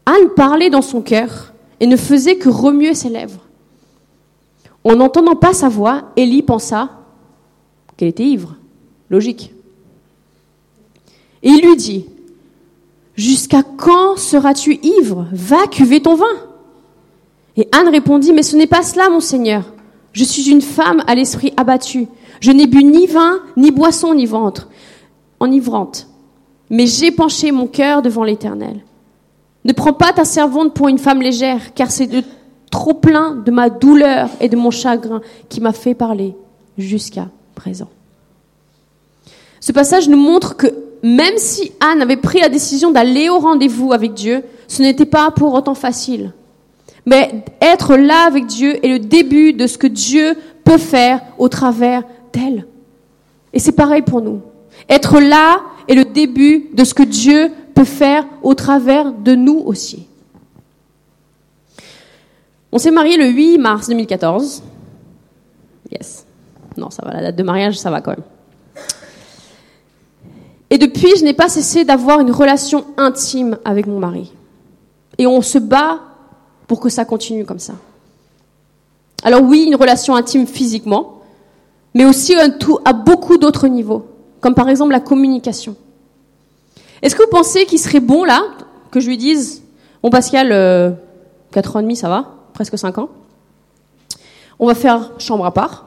Anne 0.06 0.30
parlait 0.36 0.70
dans 0.70 0.82
son 0.82 1.02
cœur 1.02 1.52
et 1.80 1.86
ne 1.86 1.96
faisait 1.96 2.36
que 2.36 2.48
remuer 2.48 2.94
ses 2.94 3.08
lèvres. 3.08 3.40
En 4.84 4.96
n'entendant 4.96 5.34
pas 5.34 5.52
sa 5.52 5.68
voix, 5.68 6.12
Élie 6.16 6.42
pensa 6.42 6.90
qu'elle 7.96 8.08
était 8.08 8.24
ivre. 8.24 8.56
Logique. 9.10 9.52
Et 11.42 11.48
il 11.48 11.66
lui 11.66 11.76
dit, 11.76 12.06
Jusqu'à 13.20 13.62
quand 13.62 14.16
seras-tu 14.16 14.78
ivre? 14.82 15.26
Va 15.30 15.66
cuver 15.66 16.00
ton 16.00 16.14
vin. 16.14 16.24
Et 17.56 17.68
Anne 17.72 17.88
répondit, 17.88 18.32
Mais 18.32 18.42
ce 18.42 18.56
n'est 18.56 18.66
pas 18.66 18.82
cela, 18.82 19.08
mon 19.08 19.20
Seigneur. 19.20 19.64
Je 20.12 20.24
suis 20.24 20.50
une 20.50 20.62
femme 20.62 21.02
à 21.06 21.14
l'esprit 21.14 21.52
abattu. 21.56 22.08
Je 22.40 22.50
n'ai 22.50 22.66
bu 22.66 22.82
ni 22.82 23.06
vin, 23.06 23.40
ni 23.56 23.70
boisson 23.70 24.14
ni 24.14 24.26
ventre, 24.26 24.68
enivrante. 25.38 26.08
Mais 26.68 26.86
j'ai 26.86 27.10
penché 27.10 27.52
mon 27.52 27.66
cœur 27.66 28.02
devant 28.02 28.24
l'Éternel. 28.24 28.80
Ne 29.64 29.72
prends 29.72 29.92
pas 29.92 30.12
ta 30.12 30.24
servante 30.24 30.74
pour 30.74 30.88
une 30.88 30.98
femme 30.98 31.20
légère, 31.20 31.74
car 31.74 31.90
c'est 31.90 32.06
de 32.06 32.22
trop 32.70 32.94
plein 32.94 33.34
de 33.34 33.50
ma 33.50 33.68
douleur 33.68 34.30
et 34.40 34.48
de 34.48 34.56
mon 34.56 34.70
chagrin 34.70 35.20
qui 35.48 35.60
m'a 35.60 35.72
fait 35.72 35.94
parler 35.94 36.34
jusqu'à 36.78 37.28
présent. 37.54 37.88
Ce 39.60 39.72
passage 39.72 40.08
nous 40.08 40.16
montre 40.16 40.56
que 40.56 40.68
même 41.02 41.36
si 41.36 41.72
Anne 41.80 42.02
avait 42.02 42.16
pris 42.16 42.40
la 42.40 42.48
décision 42.48 42.90
d'aller 42.90 43.28
au 43.28 43.38
rendez-vous 43.38 43.92
avec 43.92 44.14
Dieu, 44.14 44.42
ce 44.68 44.82
n'était 44.82 45.04
pas 45.04 45.30
pour 45.30 45.54
autant 45.54 45.74
facile. 45.74 46.32
Mais 47.06 47.44
être 47.60 47.96
là 47.96 48.26
avec 48.26 48.46
Dieu 48.46 48.84
est 48.84 48.88
le 48.88 48.98
début 48.98 49.52
de 49.52 49.66
ce 49.66 49.78
que 49.78 49.86
Dieu 49.86 50.36
peut 50.64 50.78
faire 50.78 51.20
au 51.38 51.48
travers 51.48 52.02
d'elle. 52.32 52.66
Et 53.52 53.58
c'est 53.58 53.72
pareil 53.72 54.02
pour 54.02 54.20
nous. 54.20 54.42
Être 54.88 55.20
là 55.20 55.60
est 55.88 55.94
le 55.94 56.04
début 56.04 56.68
de 56.72 56.84
ce 56.84 56.94
que 56.94 57.02
Dieu 57.02 57.50
peut 57.74 57.84
faire 57.84 58.26
au 58.42 58.54
travers 58.54 59.12
de 59.12 59.34
nous 59.34 59.58
aussi. 59.58 60.06
On 62.72 62.78
s'est 62.78 62.90
marié 62.90 63.16
le 63.16 63.26
8 63.26 63.58
mars 63.58 63.88
2014. 63.88 64.62
Yes. 65.90 66.24
Non, 66.76 66.90
ça 66.90 67.04
va, 67.04 67.14
la 67.14 67.22
date 67.22 67.36
de 67.36 67.42
mariage, 67.42 67.78
ça 67.78 67.90
va 67.90 68.00
quand 68.00 68.12
même. 68.12 68.24
Et 70.70 70.78
depuis, 70.78 71.16
je 71.18 71.24
n'ai 71.24 71.32
pas 71.32 71.48
cessé 71.48 71.84
d'avoir 71.84 72.20
une 72.20 72.30
relation 72.30 72.86
intime 72.96 73.58
avec 73.64 73.88
mon 73.88 73.98
mari. 73.98 74.32
Et 75.18 75.26
on 75.26 75.42
se 75.42 75.58
bat 75.58 75.98
pour 76.70 76.78
que 76.78 76.88
ça 76.88 77.04
continue 77.04 77.44
comme 77.44 77.58
ça. 77.58 77.74
Alors 79.24 79.42
oui, 79.42 79.64
une 79.66 79.74
relation 79.74 80.14
intime 80.14 80.46
physiquement, 80.46 81.20
mais 81.94 82.04
aussi 82.04 82.36
un 82.36 82.48
tout 82.50 82.78
à 82.84 82.92
beaucoup 82.92 83.38
d'autres 83.38 83.66
niveaux, 83.66 84.06
comme 84.40 84.54
par 84.54 84.68
exemple 84.68 84.92
la 84.92 85.00
communication. 85.00 85.74
Est-ce 87.02 87.16
que 87.16 87.24
vous 87.24 87.28
pensez 87.28 87.66
qu'il 87.66 87.80
serait 87.80 87.98
bon 87.98 88.22
là 88.22 88.44
que 88.92 89.00
je 89.00 89.08
lui 89.08 89.16
dise, 89.16 89.64
bon 90.00 90.10
Pascal, 90.10 90.52
euh, 90.52 90.92
4 91.50 91.74
ans 91.74 91.80
et 91.80 91.82
demi, 91.82 91.96
ça 91.96 92.08
va, 92.08 92.36
presque 92.52 92.78
5 92.78 92.98
ans, 92.98 93.08
on 94.60 94.68
va 94.68 94.76
faire 94.76 95.10
chambre 95.18 95.46
à 95.46 95.52
part, 95.52 95.86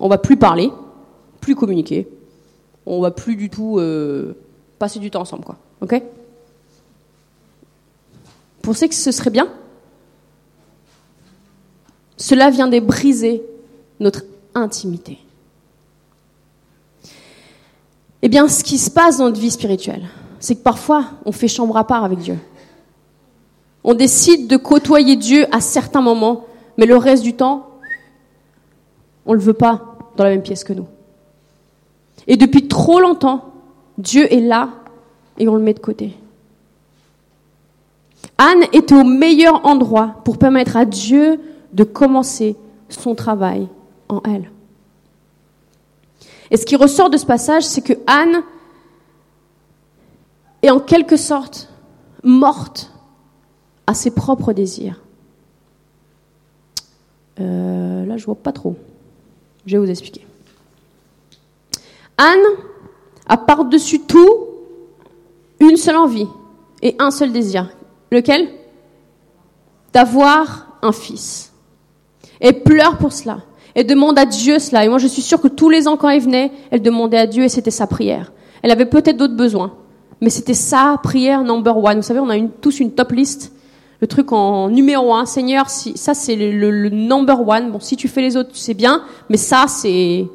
on 0.00 0.08
va 0.08 0.18
plus 0.18 0.36
parler, 0.36 0.72
plus 1.40 1.54
communiquer, 1.54 2.08
on 2.86 3.00
va 3.00 3.12
plus 3.12 3.36
du 3.36 3.50
tout 3.50 3.78
euh, 3.78 4.36
passer 4.80 4.98
du 4.98 5.12
temps 5.12 5.20
ensemble, 5.20 5.44
quoi. 5.44 5.58
Ok? 5.80 5.92
Vous 8.64 8.72
pensez 8.72 8.88
que 8.88 8.96
ce 8.96 9.12
serait 9.12 9.30
bien? 9.30 9.46
Cela 12.16 12.50
vient 12.50 12.68
de 12.68 12.78
briser 12.80 13.42
notre 14.00 14.22
intimité. 14.54 15.18
Eh 18.22 18.28
bien, 18.28 18.48
ce 18.48 18.64
qui 18.64 18.78
se 18.78 18.90
passe 18.90 19.18
dans 19.18 19.24
notre 19.24 19.40
vie 19.40 19.50
spirituelle, 19.50 20.06
c'est 20.40 20.54
que 20.54 20.62
parfois, 20.62 21.06
on 21.24 21.32
fait 21.32 21.48
chambre 21.48 21.76
à 21.76 21.86
part 21.86 22.04
avec 22.04 22.20
Dieu. 22.20 22.38
On 23.82 23.94
décide 23.94 24.46
de 24.46 24.56
côtoyer 24.56 25.16
Dieu 25.16 25.46
à 25.52 25.60
certains 25.60 26.00
moments, 26.00 26.46
mais 26.78 26.86
le 26.86 26.96
reste 26.96 27.22
du 27.22 27.34
temps, 27.34 27.68
on 29.26 29.32
ne 29.32 29.36
le 29.36 29.42
veut 29.42 29.52
pas 29.52 29.96
dans 30.16 30.24
la 30.24 30.30
même 30.30 30.42
pièce 30.42 30.64
que 30.64 30.72
nous. 30.72 30.86
Et 32.26 32.36
depuis 32.36 32.68
trop 32.68 33.00
longtemps, 33.00 33.52
Dieu 33.98 34.32
est 34.32 34.40
là 34.40 34.70
et 35.38 35.48
on 35.48 35.54
le 35.54 35.62
met 35.62 35.74
de 35.74 35.80
côté. 35.80 36.16
Anne 38.38 38.64
était 38.72 38.94
au 38.94 39.04
meilleur 39.04 39.66
endroit 39.66 40.16
pour 40.24 40.38
permettre 40.38 40.76
à 40.76 40.84
Dieu 40.84 41.40
de 41.74 41.84
commencer 41.84 42.56
son 42.88 43.14
travail 43.14 43.68
en 44.08 44.22
elle. 44.24 44.50
Et 46.50 46.56
ce 46.56 46.64
qui 46.64 46.76
ressort 46.76 47.10
de 47.10 47.16
ce 47.16 47.26
passage, 47.26 47.64
c'est 47.64 47.80
que 47.80 47.94
Anne 48.06 48.42
est 50.62 50.70
en 50.70 50.80
quelque 50.80 51.16
sorte 51.16 51.68
morte 52.22 52.92
à 53.86 53.94
ses 53.94 54.10
propres 54.10 54.52
désirs. 54.52 55.00
Euh, 57.40 58.06
là, 58.06 58.16
je 58.16 58.24
vois 58.24 58.36
pas 58.36 58.52
trop. 58.52 58.76
Je 59.66 59.76
vais 59.76 59.84
vous 59.84 59.90
expliquer. 59.90 60.26
Anne 62.16 62.44
a 63.26 63.36
par-dessus 63.36 64.00
tout 64.00 64.46
une 65.58 65.76
seule 65.76 65.96
envie 65.96 66.28
et 66.82 66.94
un 66.98 67.10
seul 67.10 67.32
désir. 67.32 67.70
Lequel? 68.12 68.48
D'avoir 69.92 70.78
un 70.82 70.92
fils. 70.92 71.53
Et 72.40 72.52
pleure 72.52 72.98
pour 72.98 73.12
cela. 73.12 73.38
Elle 73.74 73.86
demande 73.86 74.18
à 74.18 74.24
Dieu 74.24 74.58
cela. 74.58 74.84
Et 74.84 74.88
moi, 74.88 74.98
je 74.98 75.06
suis 75.06 75.22
sûre 75.22 75.40
que 75.40 75.48
tous 75.48 75.68
les 75.68 75.88
ans, 75.88 75.96
quand 75.96 76.08
elle 76.08 76.22
venait, 76.22 76.52
elle 76.70 76.82
demandait 76.82 77.18
à 77.18 77.26
Dieu 77.26 77.44
et 77.44 77.48
c'était 77.48 77.70
sa 77.70 77.86
prière. 77.86 78.32
Elle 78.62 78.70
avait 78.70 78.86
peut-être 78.86 79.16
d'autres 79.16 79.36
besoins, 79.36 79.74
mais 80.20 80.30
c'était 80.30 80.54
sa 80.54 80.98
prière 81.02 81.42
number 81.42 81.76
one. 81.76 81.96
Vous 81.96 82.02
savez, 82.02 82.20
on 82.20 82.30
a 82.30 82.38
tous 82.60 82.80
une 82.80 82.92
top 82.92 83.12
list. 83.12 83.52
Le 84.00 84.06
truc 84.06 84.32
en 84.32 84.68
numéro 84.68 85.14
un, 85.14 85.26
Seigneur, 85.26 85.70
si, 85.70 85.96
ça 85.96 86.14
c'est 86.14 86.36
le, 86.36 86.70
le 86.70 86.90
number 86.90 87.46
one. 87.46 87.72
Bon, 87.72 87.80
si 87.80 87.96
tu 87.96 88.08
fais 88.08 88.22
les 88.22 88.36
autres, 88.36 88.50
c'est 88.54 88.74
bien, 88.74 89.02
mais 89.28 89.36
ça 89.36 89.64
c'est 89.68 90.26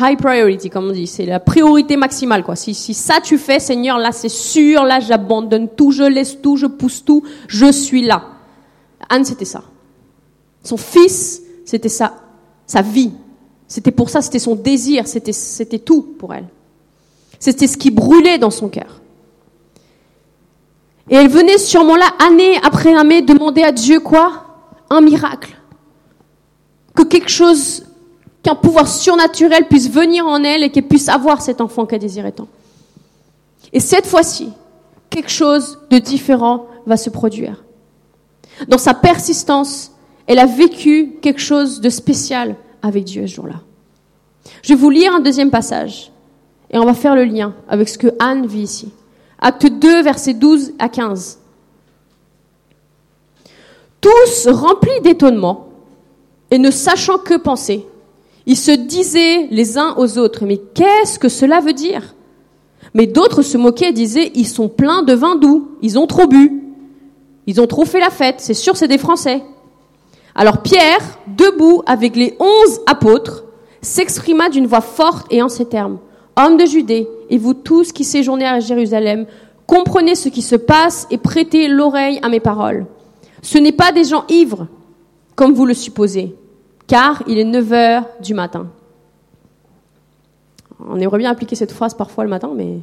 high 0.00 0.18
priority, 0.18 0.70
comme 0.70 0.88
on 0.88 0.92
dit. 0.92 1.06
C'est 1.06 1.26
la 1.26 1.40
priorité 1.40 1.96
maximale, 1.96 2.42
quoi. 2.42 2.56
Si, 2.56 2.74
si 2.74 2.94
ça 2.94 3.20
tu 3.22 3.38
fais, 3.38 3.58
Seigneur, 3.60 3.98
là 3.98 4.12
c'est 4.12 4.28
sûr, 4.28 4.84
là 4.84 5.00
j'abandonne 5.00 5.68
tout, 5.68 5.90
je 5.90 6.02
laisse 6.04 6.40
tout, 6.40 6.56
je 6.56 6.66
pousse 6.66 7.04
tout, 7.04 7.22
je 7.46 7.70
suis 7.70 8.02
là. 8.02 8.22
Anne, 9.08 9.24
c'était 9.24 9.44
ça. 9.44 9.62
Son 10.68 10.76
fils, 10.76 11.40
c'était 11.64 11.88
sa 11.88 12.12
vie. 12.82 13.12
C'était 13.68 13.90
pour 13.90 14.10
ça, 14.10 14.20
c'était 14.20 14.38
son 14.38 14.54
désir, 14.54 15.06
c'était 15.06 15.78
tout 15.78 16.02
pour 16.18 16.34
elle. 16.34 16.46
C'était 17.38 17.66
ce 17.66 17.78
qui 17.78 17.90
brûlait 17.90 18.36
dans 18.36 18.50
son 18.50 18.68
cœur. 18.68 19.00
Et 21.08 21.14
elle 21.14 21.30
venait 21.30 21.56
sûrement 21.56 21.96
là, 21.96 22.10
année 22.18 22.58
après 22.62 22.94
année, 22.94 23.22
demander 23.22 23.62
à 23.62 23.72
Dieu 23.72 23.98
quoi? 23.98 24.44
Un 24.90 25.00
miracle. 25.00 25.56
Que 26.94 27.02
quelque 27.02 27.30
chose, 27.30 27.86
qu'un 28.42 28.54
pouvoir 28.54 28.88
surnaturel 28.88 29.68
puisse 29.68 29.88
venir 29.88 30.26
en 30.26 30.44
elle 30.44 30.64
et 30.64 30.70
qu'elle 30.70 30.86
puisse 30.86 31.08
avoir 31.08 31.40
cet 31.40 31.62
enfant 31.62 31.86
qu'elle 31.86 32.00
désirait 32.00 32.32
tant. 32.32 32.48
Et 33.72 33.80
cette 33.80 34.06
fois-ci, 34.06 34.50
quelque 35.08 35.30
chose 35.30 35.78
de 35.88 35.96
différent 35.96 36.66
va 36.84 36.98
se 36.98 37.08
produire. 37.08 37.64
Dans 38.66 38.76
sa 38.76 38.92
persistance, 38.92 39.92
elle 40.28 40.38
a 40.38 40.46
vécu 40.46 41.16
quelque 41.22 41.40
chose 41.40 41.80
de 41.80 41.88
spécial 41.88 42.54
avec 42.82 43.04
Dieu 43.04 43.26
ce 43.26 43.34
jour-là. 43.34 43.62
Je 44.62 44.68
vais 44.68 44.74
vous 44.78 44.90
lire 44.90 45.14
un 45.14 45.20
deuxième 45.20 45.50
passage 45.50 46.12
et 46.70 46.78
on 46.78 46.84
va 46.84 46.94
faire 46.94 47.16
le 47.16 47.24
lien 47.24 47.54
avec 47.68 47.88
ce 47.88 47.98
que 47.98 48.08
Anne 48.18 48.46
vit 48.46 48.62
ici. 48.62 48.90
Acte 49.40 49.66
2, 49.66 50.02
versets 50.02 50.34
12 50.34 50.74
à 50.78 50.90
15. 50.90 51.40
Tous 54.02 54.48
remplis 54.48 55.00
d'étonnement 55.02 55.68
et 56.50 56.58
ne 56.58 56.70
sachant 56.70 57.18
que 57.18 57.36
penser, 57.36 57.86
ils 58.44 58.56
se 58.56 58.70
disaient 58.70 59.46
les 59.50 59.78
uns 59.78 59.94
aux 59.96 60.18
autres, 60.18 60.44
mais 60.44 60.58
qu'est-ce 60.74 61.18
que 61.18 61.28
cela 61.28 61.60
veut 61.60 61.72
dire? 61.72 62.14
Mais 62.92 63.06
d'autres 63.06 63.42
se 63.42 63.56
moquaient 63.56 63.90
et 63.90 63.92
disaient, 63.92 64.30
ils 64.34 64.46
sont 64.46 64.68
pleins 64.68 65.02
de 65.02 65.14
vin 65.14 65.36
doux, 65.36 65.70
ils 65.80 65.98
ont 65.98 66.06
trop 66.06 66.26
bu, 66.26 66.62
ils 67.46 67.60
ont 67.60 67.66
trop 67.66 67.86
fait 67.86 68.00
la 68.00 68.10
fête, 68.10 68.36
c'est 68.38 68.54
sûr 68.54 68.76
c'est 68.76 68.88
des 68.88 68.98
Français. 68.98 69.42
Alors 70.38 70.62
Pierre, 70.62 71.18
debout 71.26 71.82
avec 71.84 72.14
les 72.14 72.36
onze 72.38 72.80
apôtres, 72.86 73.42
s'exprima 73.82 74.48
d'une 74.48 74.68
voix 74.68 74.80
forte 74.80 75.26
et 75.32 75.42
en 75.42 75.48
ces 75.48 75.64
termes. 75.64 75.98
Hommes 76.36 76.56
de 76.56 76.64
Judée, 76.64 77.08
et 77.28 77.38
vous 77.38 77.54
tous 77.54 77.90
qui 77.90 78.04
séjournez 78.04 78.46
à 78.46 78.60
Jérusalem, 78.60 79.26
comprenez 79.66 80.14
ce 80.14 80.28
qui 80.28 80.42
se 80.42 80.54
passe 80.54 81.08
et 81.10 81.18
prêtez 81.18 81.66
l'oreille 81.66 82.20
à 82.22 82.28
mes 82.28 82.38
paroles. 82.38 82.86
Ce 83.42 83.58
n'est 83.58 83.72
pas 83.72 83.90
des 83.90 84.04
gens 84.04 84.26
ivres, 84.28 84.68
comme 85.34 85.54
vous 85.54 85.66
le 85.66 85.74
supposez, 85.74 86.36
car 86.86 87.24
il 87.26 87.40
est 87.40 87.44
9 87.44 87.72
heures 87.72 88.04
du 88.22 88.32
matin. 88.32 88.68
On 90.88 91.00
aimerait 91.00 91.18
bien 91.18 91.32
appliquer 91.32 91.56
cette 91.56 91.72
phrase 91.72 91.94
parfois 91.94 92.22
le 92.22 92.30
matin, 92.30 92.52
mais 92.54 92.78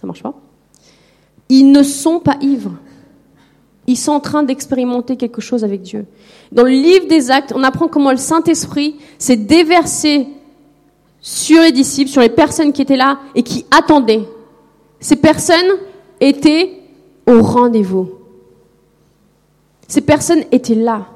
ça 0.00 0.06
marche 0.06 0.22
pas. 0.22 0.34
Ils 1.48 1.72
ne 1.72 1.82
sont 1.82 2.20
pas 2.20 2.36
ivres. 2.40 2.74
Ils 3.86 3.96
sont 3.96 4.12
en 4.12 4.20
train 4.20 4.42
d'expérimenter 4.42 5.16
quelque 5.16 5.40
chose 5.40 5.64
avec 5.64 5.82
Dieu. 5.82 6.06
Dans 6.52 6.62
le 6.62 6.70
livre 6.70 7.06
des 7.06 7.30
actes, 7.30 7.52
on 7.54 7.62
apprend 7.62 7.88
comment 7.88 8.10
le 8.10 8.16
Saint-Esprit 8.16 8.96
s'est 9.18 9.36
déversé 9.36 10.26
sur 11.20 11.62
les 11.62 11.72
disciples, 11.72 12.10
sur 12.10 12.22
les 12.22 12.28
personnes 12.28 12.72
qui 12.72 12.82
étaient 12.82 12.96
là 12.96 13.18
et 13.34 13.42
qui 13.42 13.66
attendaient. 13.70 14.24
Ces 15.00 15.16
personnes 15.16 15.78
étaient 16.20 16.70
au 17.26 17.42
rendez-vous. 17.42 18.10
Ces 19.88 20.00
personnes 20.00 20.44
étaient 20.50 20.74
là 20.74 21.06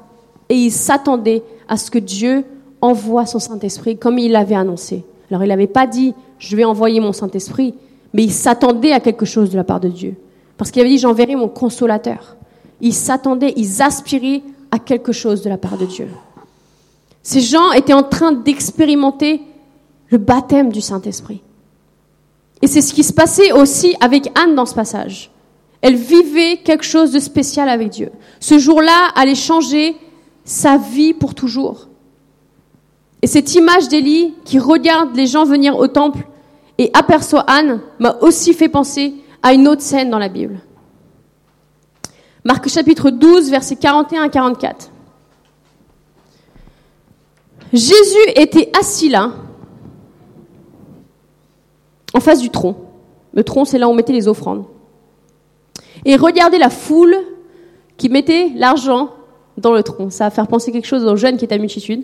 et 0.49 0.55
ils 0.55 0.71
s'attendaient 0.71 1.43
à 1.67 1.77
ce 1.77 1.89
que 1.89 1.99
Dieu 1.99 2.43
envoie 2.81 3.25
son 3.25 3.39
Saint-Esprit 3.39 3.97
comme 3.97 4.19
il 4.19 4.31
l'avait 4.31 4.55
annoncé. 4.55 5.03
Alors 5.29 5.43
il 5.43 5.49
n'avait 5.49 5.67
pas 5.67 5.87
dit 5.87 6.13
je 6.37 6.55
vais 6.55 6.63
envoyer 6.63 6.99
mon 6.99 7.13
Saint-Esprit, 7.13 7.73
mais 8.13 8.23
il 8.23 8.31
s'attendait 8.31 8.91
à 8.91 8.99
quelque 8.99 9.25
chose 9.25 9.49
de 9.49 9.57
la 9.57 9.63
part 9.63 9.79
de 9.79 9.89
Dieu. 9.89 10.15
Parce 10.57 10.71
qu'il 10.71 10.81
avait 10.81 10.89
dit 10.89 10.97
j'enverrai 10.97 11.35
mon 11.35 11.47
consolateur. 11.47 12.35
Ils 12.81 12.93
s'attendaient, 12.93 13.53
ils 13.57 13.81
aspiraient 13.81 14.41
à 14.71 14.79
quelque 14.79 15.11
chose 15.11 15.41
de 15.41 15.49
la 15.49 15.57
part 15.57 15.77
de 15.77 15.85
Dieu. 15.85 16.07
Ces 17.23 17.41
gens 17.41 17.71
étaient 17.73 17.93
en 17.93 18.03
train 18.03 18.31
d'expérimenter 18.31 19.41
le 20.09 20.17
baptême 20.17 20.71
du 20.71 20.81
Saint-Esprit. 20.81 21.41
Et 22.61 22.67
c'est 22.67 22.81
ce 22.81 22.93
qui 22.93 23.03
se 23.03 23.13
passait 23.13 23.51
aussi 23.51 23.95
avec 23.99 24.31
Anne 24.37 24.55
dans 24.55 24.65
ce 24.65 24.75
passage. 24.75 25.31
Elle 25.81 25.95
vivait 25.95 26.57
quelque 26.57 26.83
chose 26.83 27.11
de 27.11 27.19
spécial 27.19 27.69
avec 27.69 27.89
Dieu. 27.89 28.11
Ce 28.39 28.57
jour-là 28.57 29.11
allait 29.15 29.35
changer 29.35 29.95
sa 30.43 30.77
vie 30.77 31.13
pour 31.13 31.35
toujours. 31.35 31.87
Et 33.21 33.27
cette 33.27 33.53
image 33.55 33.87
d'Élie 33.87 34.33
qui 34.45 34.59
regarde 34.59 35.15
les 35.15 35.27
gens 35.27 35.45
venir 35.45 35.77
au 35.77 35.87
temple 35.87 36.25
et 36.77 36.89
aperçoit 36.93 37.41
Anne 37.47 37.81
m'a 37.99 38.17
aussi 38.21 38.53
fait 38.53 38.69
penser 38.69 39.13
à 39.43 39.53
une 39.53 39.67
autre 39.67 39.81
scène 39.81 40.09
dans 40.09 40.19
la 40.19 40.29
Bible. 40.29 40.59
Marc 42.45 42.69
chapitre 42.69 43.09
12, 43.09 43.49
versets 43.49 43.75
41 43.75 44.23
à 44.23 44.29
44. 44.29 44.91
Jésus 47.73 48.17
était 48.35 48.71
assis 48.77 49.09
là, 49.09 49.33
en 52.13 52.19
face 52.19 52.39
du 52.39 52.49
tronc. 52.49 52.75
Le 53.33 53.43
tronc, 53.43 53.65
c'est 53.65 53.77
là 53.77 53.87
où 53.87 53.91
on 53.91 53.93
mettait 53.93 54.13
les 54.13 54.27
offrandes. 54.27 54.65
Et 56.05 56.15
regardez 56.15 56.57
la 56.57 56.69
foule 56.69 57.15
qui 57.97 58.09
mettait 58.09 58.51
l'argent 58.55 59.11
dans 59.57 59.73
le 59.73 59.83
tronc. 59.83 60.09
Ça 60.09 60.25
va 60.25 60.29
faire 60.31 60.47
penser 60.47 60.71
quelque 60.71 60.87
chose 60.87 61.05
aux 61.05 61.15
jeunes 61.15 61.37
qui 61.37 61.45
étaient 61.45 61.55
à 61.55 61.59
multitude. 61.59 62.03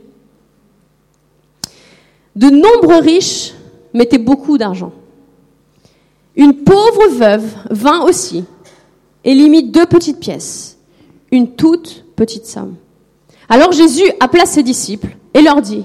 De 2.36 2.50
nombreux 2.50 3.00
riches 3.00 3.54
mettaient 3.94 4.18
beaucoup 4.18 4.58
d'argent. 4.58 4.92
Une 6.36 6.54
pauvre 6.54 7.08
veuve 7.10 7.56
vint 7.72 8.02
aussi 8.02 8.44
et 9.26 9.34
lui 9.34 9.50
mit 9.50 9.64
deux 9.64 9.88
petites 9.88 10.20
pièces, 10.20 10.78
une 11.32 11.56
toute 11.56 12.06
petite 12.16 12.46
somme. 12.46 12.76
Alors 13.50 13.72
Jésus 13.72 14.10
appela 14.20 14.46
ses 14.46 14.64
disciples 14.64 15.18
et 15.34 15.42
leur 15.42 15.62
dit, 15.62 15.84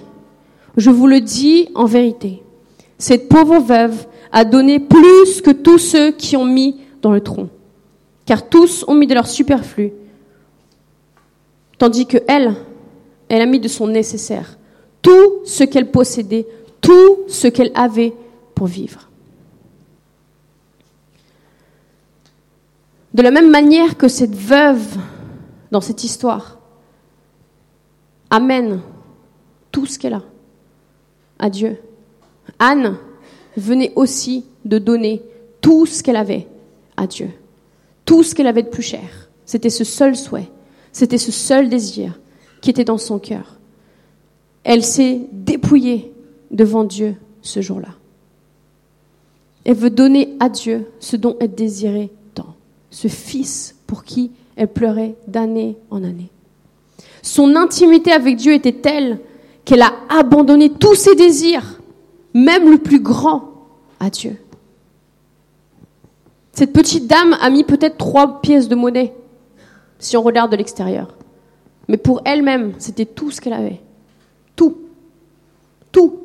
je 0.77 0.91
vous 0.91 1.07
le 1.07 1.21
dis 1.21 1.69
en 1.75 1.87
vérité, 1.87 2.43
cette 2.99 3.29
pauvre 3.29 3.59
veuve 3.59 4.07
a 4.31 4.45
donné 4.45 4.79
plus 4.79 5.41
que 5.41 5.51
tous 5.51 5.79
ceux 5.79 6.13
qui 6.13 6.37
ont 6.37 6.45
mis 6.45 6.77
dans 7.03 7.13
le 7.13 7.21
tronc, 7.21 7.49
car 8.27 8.49
tous 8.49 8.85
ont 8.87 8.95
mis 8.95 9.07
de 9.07 9.15
leur 9.15 9.27
superflu, 9.27 9.93
tandis 11.79 12.07
que 12.07 12.19
elle, 12.29 12.55
elle 13.29 13.43
a 13.43 13.47
mis 13.47 13.59
de 13.59 13.69
son 13.69 13.89
nécessaire, 13.89 14.59
tout 15.03 15.41
ce 15.45 15.65
qu'elle 15.65 15.91
possédait, 15.91 16.47
tout 16.81 17.21
ce 17.27 17.49
qu'elle 17.49 17.73
avait 17.75 18.13
pour 18.55 18.67
vivre. 18.67 19.10
De 23.15 23.23
la 23.23 23.31
même 23.31 23.51
manière 23.51 23.97
que 23.97 24.09
cette 24.09 24.35
veuve, 24.35 24.97
dans 25.71 25.81
cette 25.81 26.05
histoire, 26.05 26.59
amène 28.31 28.81
tout 29.73 29.87
ce 29.87 29.99
qu'elle 29.99 30.15
a 30.15 30.23
à 31.39 31.51
Dieu. 31.51 31.79
Anne 32.59 32.97
venait 33.57 33.93
aussi 33.97 34.45
de 34.65 34.79
donner 34.79 35.23
tout 35.61 35.87
ce 35.87 36.03
qu'elle 36.03 36.17
avait 36.17 36.47
à 36.97 37.07
Dieu. 37.07 37.31
Tout 38.05 38.23
ce 38.23 38.35
qu'elle 38.35 38.47
avait 38.47 38.63
de 38.63 38.69
plus 38.69 38.83
cher. 38.83 39.29
C'était 39.45 39.71
ce 39.71 39.85
seul 39.85 40.17
souhait. 40.17 40.51
C'était 40.93 41.19
ce 41.19 41.33
seul 41.33 41.69
désir 41.69 42.21
qui 42.61 42.71
était 42.71 42.85
dans 42.85 42.99
son 42.99 43.19
cœur. 43.19 43.59
Elle 44.63 44.85
s'est 44.85 45.23
dépouillée 45.33 46.13
devant 46.51 46.85
Dieu 46.85 47.17
ce 47.43 47.61
jour-là. 47.61 47.95
Elle 49.65 49.77
veut 49.77 49.91
donner 49.91 50.37
à 50.41 50.49
Dieu 50.49 50.87
ce 51.01 51.17
dont 51.17 51.37
elle 51.41 51.55
désirait 51.55 52.11
ce 52.91 53.09
fils 53.09 53.77
pour 53.87 54.05
qui 54.05 54.31
elle 54.57 54.69
pleurait 54.69 55.15
d'année 55.27 55.77
en 55.91 56.05
année. 56.05 56.31
Son 57.23 57.57
intimité 57.57 58.13
avec 58.13 58.37
Dieu 58.37 58.53
était 58.53 58.73
telle 58.73 59.21
qu'elle 59.65 59.83
a 59.83 59.93
abandonné 60.09 60.71
tous 60.71 60.95
ses 60.95 61.15
désirs, 61.15 61.81
même 62.35 62.71
le 62.71 62.79
plus 62.79 63.01
grand, 63.01 63.53
à 64.01 64.11
Dieu. 64.11 64.37
Cette 66.53 66.73
petite 66.73 67.07
dame 67.07 67.37
a 67.41 67.51
mis 67.51 67.65
peut-être 67.65 67.97
trois 67.97 68.41
pièces 68.41 68.69
de 68.69 68.75
monnaie, 68.75 69.15
si 69.99 70.17
on 70.17 70.23
regarde 70.23 70.51
de 70.51 70.57
l'extérieur. 70.57 71.15
Mais 71.89 71.97
pour 71.97 72.21
elle-même, 72.25 72.75
c'était 72.79 73.07
tout 73.07 73.31
ce 73.31 73.41
qu'elle 73.41 73.53
avait. 73.53 73.81
Tout. 74.57 74.77
Tout. 75.93 76.19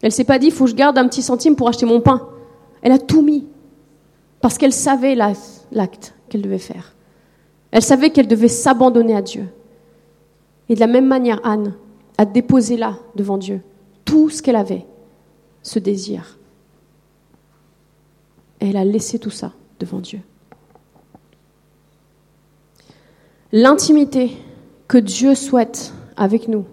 Elle 0.00 0.12
s'est 0.12 0.24
pas 0.24 0.38
dit, 0.38 0.46
il 0.46 0.52
faut 0.52 0.64
que 0.64 0.70
je 0.70 0.76
garde 0.76 0.98
un 0.98 1.08
petit 1.08 1.22
centime 1.22 1.56
pour 1.56 1.68
acheter 1.68 1.86
mon 1.86 2.00
pain. 2.00 2.28
Elle 2.82 2.92
a 2.92 2.98
tout 2.98 3.22
mis. 3.22 3.46
Parce 4.42 4.58
qu'elle 4.58 4.72
savait 4.72 5.14
l'acte 5.14 6.14
qu'elle 6.28 6.42
devait 6.42 6.58
faire. 6.58 6.94
Elle 7.70 7.82
savait 7.82 8.10
qu'elle 8.10 8.26
devait 8.26 8.48
s'abandonner 8.48 9.16
à 9.16 9.22
Dieu. 9.22 9.46
Et 10.68 10.74
de 10.74 10.80
la 10.80 10.88
même 10.88 11.06
manière, 11.06 11.40
Anne 11.44 11.74
a 12.18 12.24
déposé 12.24 12.76
là, 12.76 12.98
devant 13.14 13.38
Dieu, 13.38 13.62
tout 14.04 14.28
ce 14.28 14.42
qu'elle 14.42 14.56
avait, 14.56 14.84
ce 15.62 15.78
désir. 15.78 16.38
Elle 18.58 18.76
a 18.76 18.84
laissé 18.84 19.18
tout 19.18 19.30
ça 19.30 19.52
devant 19.78 20.00
Dieu. 20.00 20.20
L'intimité 23.52 24.36
que 24.88 24.98
Dieu 24.98 25.34
souhaite 25.34 25.92
avec 26.16 26.48
nous 26.48 26.64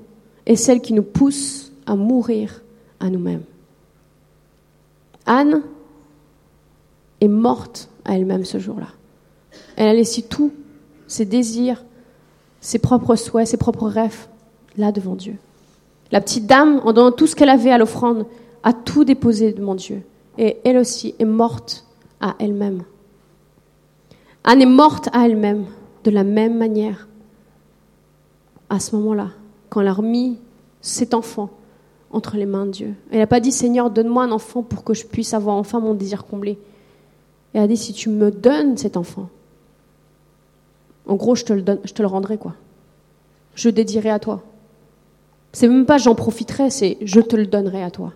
est 0.46 0.56
celle 0.56 0.82
qui 0.82 0.94
nous 0.94 1.04
pousse 1.04 1.72
à 1.86 1.96
mourir 1.96 2.64
à 3.00 3.10
nous-mêmes. 3.10 3.44
Anne 5.26 5.62
est 7.22 7.28
morte 7.28 7.90
à 8.06 8.16
elle-même 8.16 8.46
ce 8.46 8.60
jour-là. 8.60 8.88
Elle 9.76 9.88
a 9.88 9.94
laissé 9.94 10.22
tout, 10.22 10.52
ses 11.08 11.26
désirs, 11.26 11.84
ses 12.62 12.80
propres 12.80 13.16
souhaits, 13.16 13.48
ses 13.48 13.58
propres 13.58 13.88
rêves, 13.88 14.28
là 14.78 14.92
devant 14.92 15.16
Dieu. 15.16 15.36
La 16.12 16.22
petite 16.22 16.48
dame, 16.48 16.82
en 16.84 16.94
donnant 16.94 17.12
tout 17.12 17.28
ce 17.28 17.36
qu'elle 17.36 17.50
avait 17.50 17.72
à 17.72 17.78
l'offrande, 17.78 18.26
a 18.64 18.74
tout 18.74 19.06
déposé 19.06 19.54
devant 19.54 19.76
Dieu. 19.76 20.02
Et 20.38 20.58
elle 20.64 20.78
aussi 20.78 21.16
est 21.20 21.26
morte 21.26 21.86
à 22.20 22.36
elle-même. 22.40 22.84
Anne 24.44 24.62
est 24.62 24.66
morte 24.66 25.10
à 25.14 25.26
elle-même 25.26 25.66
de 26.04 26.12
la 26.12 26.24
même 26.24 26.58
manière 26.58 27.08
à 28.70 28.80
ce 28.80 28.96
moment-là, 28.96 29.30
quand 29.70 29.82
elle 29.82 29.88
a 29.88 29.94
remis 29.94 30.38
cet 30.82 31.14
enfant 31.14 31.50
entre 32.12 32.38
les 32.38 32.46
mains 32.46 32.66
de 32.66 32.72
Dieu. 32.72 32.94
Elle 33.12 33.20
n'a 33.20 33.28
pas 33.28 33.40
dit 33.40 33.52
Seigneur, 33.52 33.90
donne-moi 33.90 34.24
un 34.24 34.32
enfant 34.32 34.64
pour 34.64 34.84
que 34.84 34.94
je 34.94 35.06
puisse 35.06 35.34
avoir 35.34 35.56
enfin 35.56 35.80
mon 35.80 35.94
désir 35.94 36.26
comblé. 36.26 36.58
Elle 37.54 37.64
a 37.64 37.68
dit 37.68 37.78
si 37.78 37.94
tu 37.94 38.10
me 38.10 38.32
donnes 38.32 38.78
cet 38.78 38.98
enfant, 38.98 39.30
en 41.08 41.16
gros, 41.16 41.36
je 41.36 41.44
te 41.44 41.54
le, 41.54 41.64
donne, 41.64 41.80
je 41.84 41.94
te 41.94 42.02
le 42.02 42.08
rendrai 42.08 42.38
quoi. 42.38 42.54
Je 43.56 43.70
dédierai 43.70 44.12
à 44.12 44.20
toi. 44.20 44.44
C'est 45.52 45.68
même 45.68 45.88
pas 45.88 45.98
j'en 45.98 46.14
profiterai, 46.14 46.70
c'est 46.70 46.98
je 47.02 47.20
te 47.20 47.36
le 47.36 47.48
donnerai 47.48 47.82
à 47.82 47.90
toi. 47.90 48.14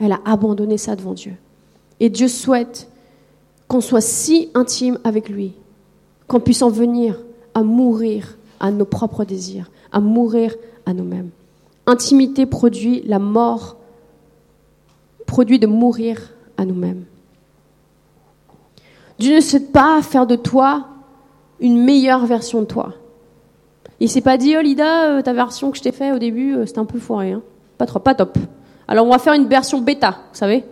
Elle 0.00 0.12
a 0.12 0.20
abandonné 0.24 0.76
ça 0.76 0.96
devant 0.96 1.14
Dieu. 1.14 1.34
Et 2.00 2.10
Dieu 2.10 2.26
souhaite 2.26 2.88
qu'on 3.68 3.80
soit 3.80 4.00
si 4.00 4.50
intime 4.54 4.98
avec 5.04 5.28
lui, 5.28 5.52
qu'on 6.26 6.40
puisse 6.40 6.62
en 6.62 6.68
venir 6.68 7.22
à 7.54 7.62
mourir 7.62 8.36
à 8.58 8.72
nos 8.72 8.84
propres 8.84 9.24
désirs, 9.24 9.70
à 9.92 10.00
mourir 10.00 10.54
à 10.84 10.94
nous-mêmes. 10.94 11.30
Intimité 11.86 12.46
produit 12.46 13.02
la 13.06 13.20
mort, 13.20 13.76
produit 15.26 15.60
de 15.60 15.68
mourir 15.68 16.32
à 16.56 16.64
nous-mêmes. 16.64 17.04
Dieu 19.18 19.36
ne 19.36 19.40
souhaite 19.40 19.72
pas 19.72 20.00
faire 20.02 20.26
de 20.26 20.36
toi 20.36 20.86
une 21.60 21.82
meilleure 21.82 22.26
version 22.26 22.60
de 22.60 22.66
toi. 22.66 22.94
Il 24.00 24.08
s'est 24.08 24.20
pas 24.20 24.36
dit, 24.36 24.56
oh 24.58 24.60
Lida, 24.60 25.10
euh, 25.10 25.22
ta 25.22 25.32
version 25.32 25.70
que 25.70 25.76
je 25.76 25.82
t'ai 25.82 25.92
fait 25.92 26.12
au 26.12 26.18
début, 26.18 26.56
euh, 26.56 26.66
c'était 26.66 26.80
un 26.80 26.84
peu 26.84 26.98
foiré. 26.98 27.32
Hein. 27.32 27.42
Pas 27.78 27.86
trop, 27.86 28.00
pas 28.00 28.14
top. 28.14 28.36
Alors 28.88 29.06
on 29.06 29.10
va 29.10 29.18
faire 29.18 29.34
une 29.34 29.46
version 29.46 29.80
bêta, 29.80 30.10
vous 30.32 30.38
savez 30.38 30.64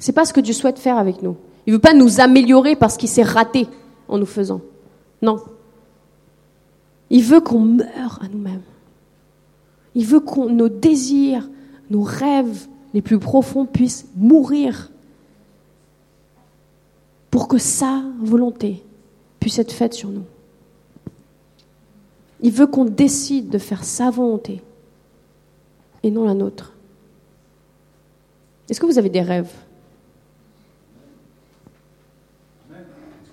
C'est 0.00 0.12
pas 0.12 0.24
ce 0.24 0.32
que 0.32 0.40
Dieu 0.40 0.52
souhaite 0.52 0.78
faire 0.78 0.98
avec 0.98 1.22
nous. 1.22 1.36
Il 1.66 1.72
veut 1.72 1.78
pas 1.78 1.94
nous 1.94 2.20
améliorer 2.20 2.76
parce 2.76 2.96
qu'il 2.96 3.08
s'est 3.08 3.22
raté 3.22 3.68
en 4.08 4.18
nous 4.18 4.26
faisant. 4.26 4.60
Non. 5.22 5.38
Il 7.10 7.22
veut 7.22 7.40
qu'on 7.40 7.60
meure 7.60 8.20
à 8.22 8.28
nous-mêmes. 8.28 8.62
Il 9.94 10.06
veut 10.06 10.20
que 10.20 10.48
nos 10.48 10.68
désirs, 10.68 11.48
nos 11.90 12.02
rêves 12.02 12.66
les 12.94 13.02
plus 13.02 13.18
profonds 13.18 13.64
puissent 13.64 14.08
mourir 14.16 14.90
pour 17.38 17.46
que 17.46 17.58
sa 17.58 18.02
volonté 18.18 18.82
puisse 19.38 19.60
être 19.60 19.70
faite 19.70 19.94
sur 19.94 20.08
nous. 20.08 20.24
Il 22.40 22.50
veut 22.50 22.66
qu'on 22.66 22.84
décide 22.84 23.48
de 23.48 23.58
faire 23.58 23.84
sa 23.84 24.10
volonté 24.10 24.60
et 26.02 26.10
non 26.10 26.24
la 26.24 26.34
nôtre. 26.34 26.72
Est-ce 28.68 28.80
que 28.80 28.86
vous 28.86 28.98
avez 28.98 29.08
des 29.08 29.22
rêves? 29.22 29.52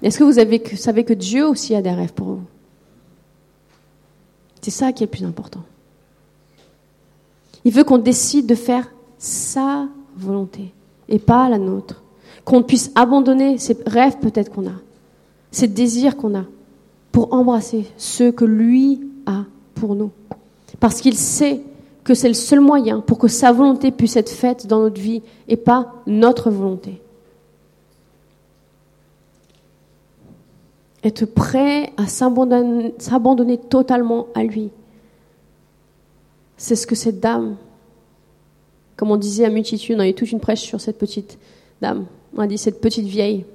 Est-ce 0.04 0.20
que 0.20 0.24
vous 0.24 0.38
avez, 0.38 0.64
savez 0.76 1.04
que 1.04 1.14
Dieu 1.14 1.48
aussi 1.48 1.74
a 1.74 1.82
des 1.82 1.90
rêves 1.90 2.14
pour 2.14 2.28
vous? 2.28 2.44
C'est 4.62 4.70
ça 4.70 4.94
qui 4.94 5.02
est 5.02 5.08
le 5.08 5.12
plus 5.12 5.26
important. 5.26 5.64
Il 7.64 7.74
veut 7.74 7.84
qu'on 7.84 7.98
décide 7.98 8.46
de 8.46 8.54
faire 8.54 8.88
sa 9.18 9.88
volonté 10.16 10.76
et 11.10 11.18
pas 11.18 11.50
la 11.50 11.58
nôtre. 11.58 12.04
Qu'on 12.46 12.64
puisse 12.64 12.92
abandonner 12.96 13.58
ces 13.58 13.78
rêves 13.86 14.20
peut-être 14.20 14.52
qu'on 14.52 14.68
a, 14.68 14.76
ces 15.52 15.68
désirs 15.68 16.16
qu'on 16.16 16.38
a, 16.38 16.46
pour 17.12 17.34
embrasser 17.34 17.86
ceux 17.98 18.32
que 18.32 18.46
lui 18.46 19.02
a 19.26 19.46
pour 19.74 19.96
nous. 19.96 20.12
Parce 20.80 21.02
qu'il 21.02 21.16
sait 21.16 21.62
que 22.04 22.14
c'est 22.14 22.28
le 22.28 22.34
seul 22.36 22.60
moyen 22.60 23.02
pour 23.02 23.18
que 23.18 23.28
sa 23.28 23.52
volonté 23.52 23.92
puisse 23.92 24.16
être 24.16 24.30
faite 24.30 24.68
dans 24.68 24.80
notre 24.80 25.02
vie 25.02 25.24
et 25.48 25.58
pas 25.58 25.94
notre 26.06 26.52
volonté. 26.52 27.02
Être 31.04 31.26
prêt 31.26 31.92
à 31.98 32.08
s'abandonner 32.08 33.58
totalement 33.58 34.28
à 34.36 34.44
lui. 34.44 34.70
C'est 36.58 36.76
ce 36.76 36.88
que 36.88 36.96
cette 36.96 37.20
dame, 37.20 37.58
comme 38.96 39.12
on 39.12 39.18
disait 39.18 39.46
à 39.46 39.50
multitude, 39.50 39.96
on 39.98 40.00
a 40.00 40.08
eu 40.08 40.14
toute 40.14 40.32
une 40.32 40.40
prêche 40.40 40.62
sur 40.62 40.82
cette 40.82 40.98
petite 40.98 41.38
dame. 41.82 42.06
On 42.36 42.42
a 42.42 42.48
dit 42.48 42.58
cette 42.58 42.82
petite 42.82 43.06
vieille 43.06 43.46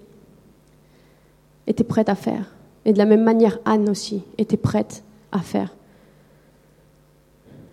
était 1.66 1.84
prête 1.84 2.08
à 2.08 2.14
faire. 2.14 2.54
Et 2.84 2.92
de 2.92 2.98
la 2.98 3.04
même 3.04 3.22
manière, 3.22 3.58
Anne 3.64 3.88
aussi 3.88 4.22
était 4.38 4.56
prête 4.56 5.02
à 5.32 5.40
faire, 5.40 5.74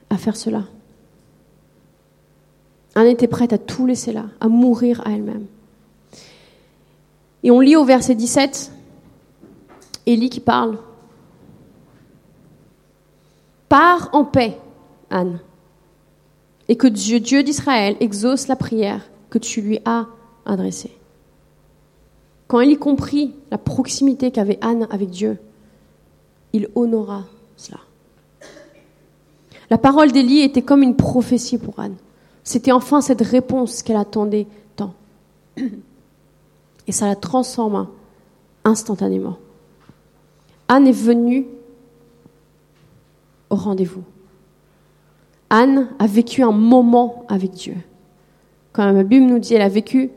à 0.10 0.17
faire 0.17 0.36
cela. 0.36 0.63
Anne 2.96 3.08
était 3.08 3.28
prête 3.28 3.54
à 3.54 3.58
tout 3.58 3.86
laisser 3.86 4.12
là, 4.12 4.26
à 4.39 4.48
mourir 4.48 5.02
à 5.06 5.12
elle-même. 5.12 5.46
Et 7.43 7.52
on 7.52 7.60
lit 7.60 7.76
au 7.76 7.86
verset 7.86 8.15
17, 8.15 8.72
Élie 10.06 10.30
qui 10.30 10.39
parle. 10.39 10.78
Pars 13.70 14.10
en 14.13 14.26
paix, 14.26 14.58
Anne, 15.10 15.39
et 16.67 16.76
que 16.76 16.88
Dieu, 16.88 17.20
Dieu 17.20 17.43
d'Israël, 17.43 17.96
exauce 18.00 18.48
la 18.48 18.56
prière 18.56 19.10
que 19.30 19.38
tu 19.38 19.62
lui 19.62 19.80
as 19.86 20.08
adressée. 20.46 20.96
Quand 22.47 22.62
Élie 22.62 22.77
comprit 22.77 23.33
la 23.51 23.57
proximité 23.57 24.31
qu'avait 24.31 24.57
Anne 24.62 24.88
avec 24.89 25.10
Dieu, 25.10 25.38
il 26.53 26.69
honora 26.75 27.25
cela. 27.57 27.79
La 29.69 29.77
parole 29.77 30.12
d'Élie 30.12 30.41
était 30.41 30.62
comme 30.62 30.81
une 30.81 30.95
prophétie 30.95 31.57
pour 31.57 31.79
Anne. 31.79 31.95
C'était 32.43 32.71
enfin 32.71 33.01
cette 33.01 33.21
réponse 33.21 33.83
qu'elle 33.83 33.97
attendait 33.97 34.47
tant. 34.77 34.93
Et 36.88 36.93
ça 36.93 37.05
la 37.05 37.17
transforma 37.17 37.89
instantanément. 38.63 39.38
Anne 40.69 40.88
est 40.88 40.93
venue 40.93 41.47
au 43.49 43.55
rendez-vous. 43.55 44.03
Anne 45.49 45.89
a 45.99 46.07
vécu 46.07 46.43
un 46.43 46.51
moment 46.51 47.25
avec 47.27 47.51
Dieu. 47.51 47.75
Quand 48.71 48.89
la 48.89 49.03
Bible 49.03 49.25
nous 49.25 49.39
dit 49.39 49.49
qu'elle 49.49 49.62
a 49.62 49.69
vécu 49.69 50.12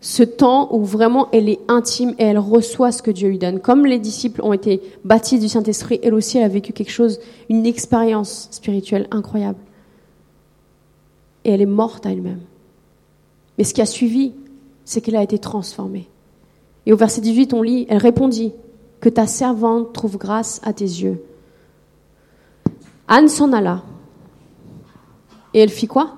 ce 0.00 0.22
temps 0.22 0.68
où 0.72 0.84
vraiment 0.84 1.28
elle 1.32 1.48
est 1.48 1.60
intime 1.68 2.14
et 2.18 2.24
elle 2.24 2.38
reçoit 2.38 2.92
ce 2.92 3.02
que 3.02 3.10
Dieu 3.10 3.28
lui 3.28 3.38
donne. 3.38 3.60
Comme 3.60 3.84
les 3.84 3.98
disciples 3.98 4.42
ont 4.42 4.52
été 4.52 4.80
bâtis 5.04 5.38
du 5.38 5.48
Saint-Esprit, 5.48 5.98
elle 6.02 6.14
aussi 6.14 6.38
a 6.38 6.48
vécu 6.48 6.72
quelque 6.72 6.92
chose, 6.92 7.18
une 7.48 7.66
expérience 7.66 8.48
spirituelle 8.50 9.08
incroyable. 9.10 9.58
Et 11.44 11.50
elle 11.50 11.62
est 11.62 11.66
morte 11.66 12.06
à 12.06 12.12
elle-même. 12.12 12.40
Mais 13.56 13.64
ce 13.64 13.74
qui 13.74 13.82
a 13.82 13.86
suivi, 13.86 14.32
c'est 14.84 15.00
qu'elle 15.00 15.16
a 15.16 15.22
été 15.22 15.38
transformée. 15.38 16.08
Et 16.86 16.92
au 16.92 16.96
verset 16.96 17.20
18, 17.20 17.52
on 17.54 17.62
lit, 17.62 17.86
elle 17.88 17.98
répondit, 17.98 18.52
que 19.00 19.08
ta 19.08 19.26
servante 19.26 19.92
trouve 19.92 20.16
grâce 20.16 20.60
à 20.64 20.72
tes 20.72 20.84
yeux. 20.84 21.22
Anne 23.06 23.28
s'en 23.28 23.52
alla. 23.52 23.82
Et 25.54 25.60
elle 25.60 25.70
fit 25.70 25.86
quoi? 25.86 26.16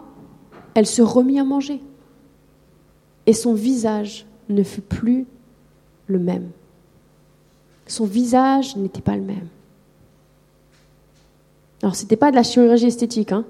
Elle 0.75 0.87
se 0.87 1.03
remit 1.03 1.39
à 1.39 1.45
manger 1.45 1.81
et 3.31 3.33
son 3.33 3.55
visage 3.55 4.27
ne 4.49 4.65
fut 4.65 4.81
plus 4.81 5.25
le 6.09 6.19
même. 6.19 6.51
Son 7.87 8.05
visage 8.05 8.75
n'était 8.75 9.01
pas 9.01 9.15
le 9.15 9.23
même. 9.23 9.47
Alors, 11.81 11.95
ce 11.95 12.03
n'était 12.03 12.17
pas 12.17 12.33
de 12.33 12.37
la 12.37 12.43
chirurgie 12.43 12.87
esthétique, 12.87 13.31
hein. 13.31 13.45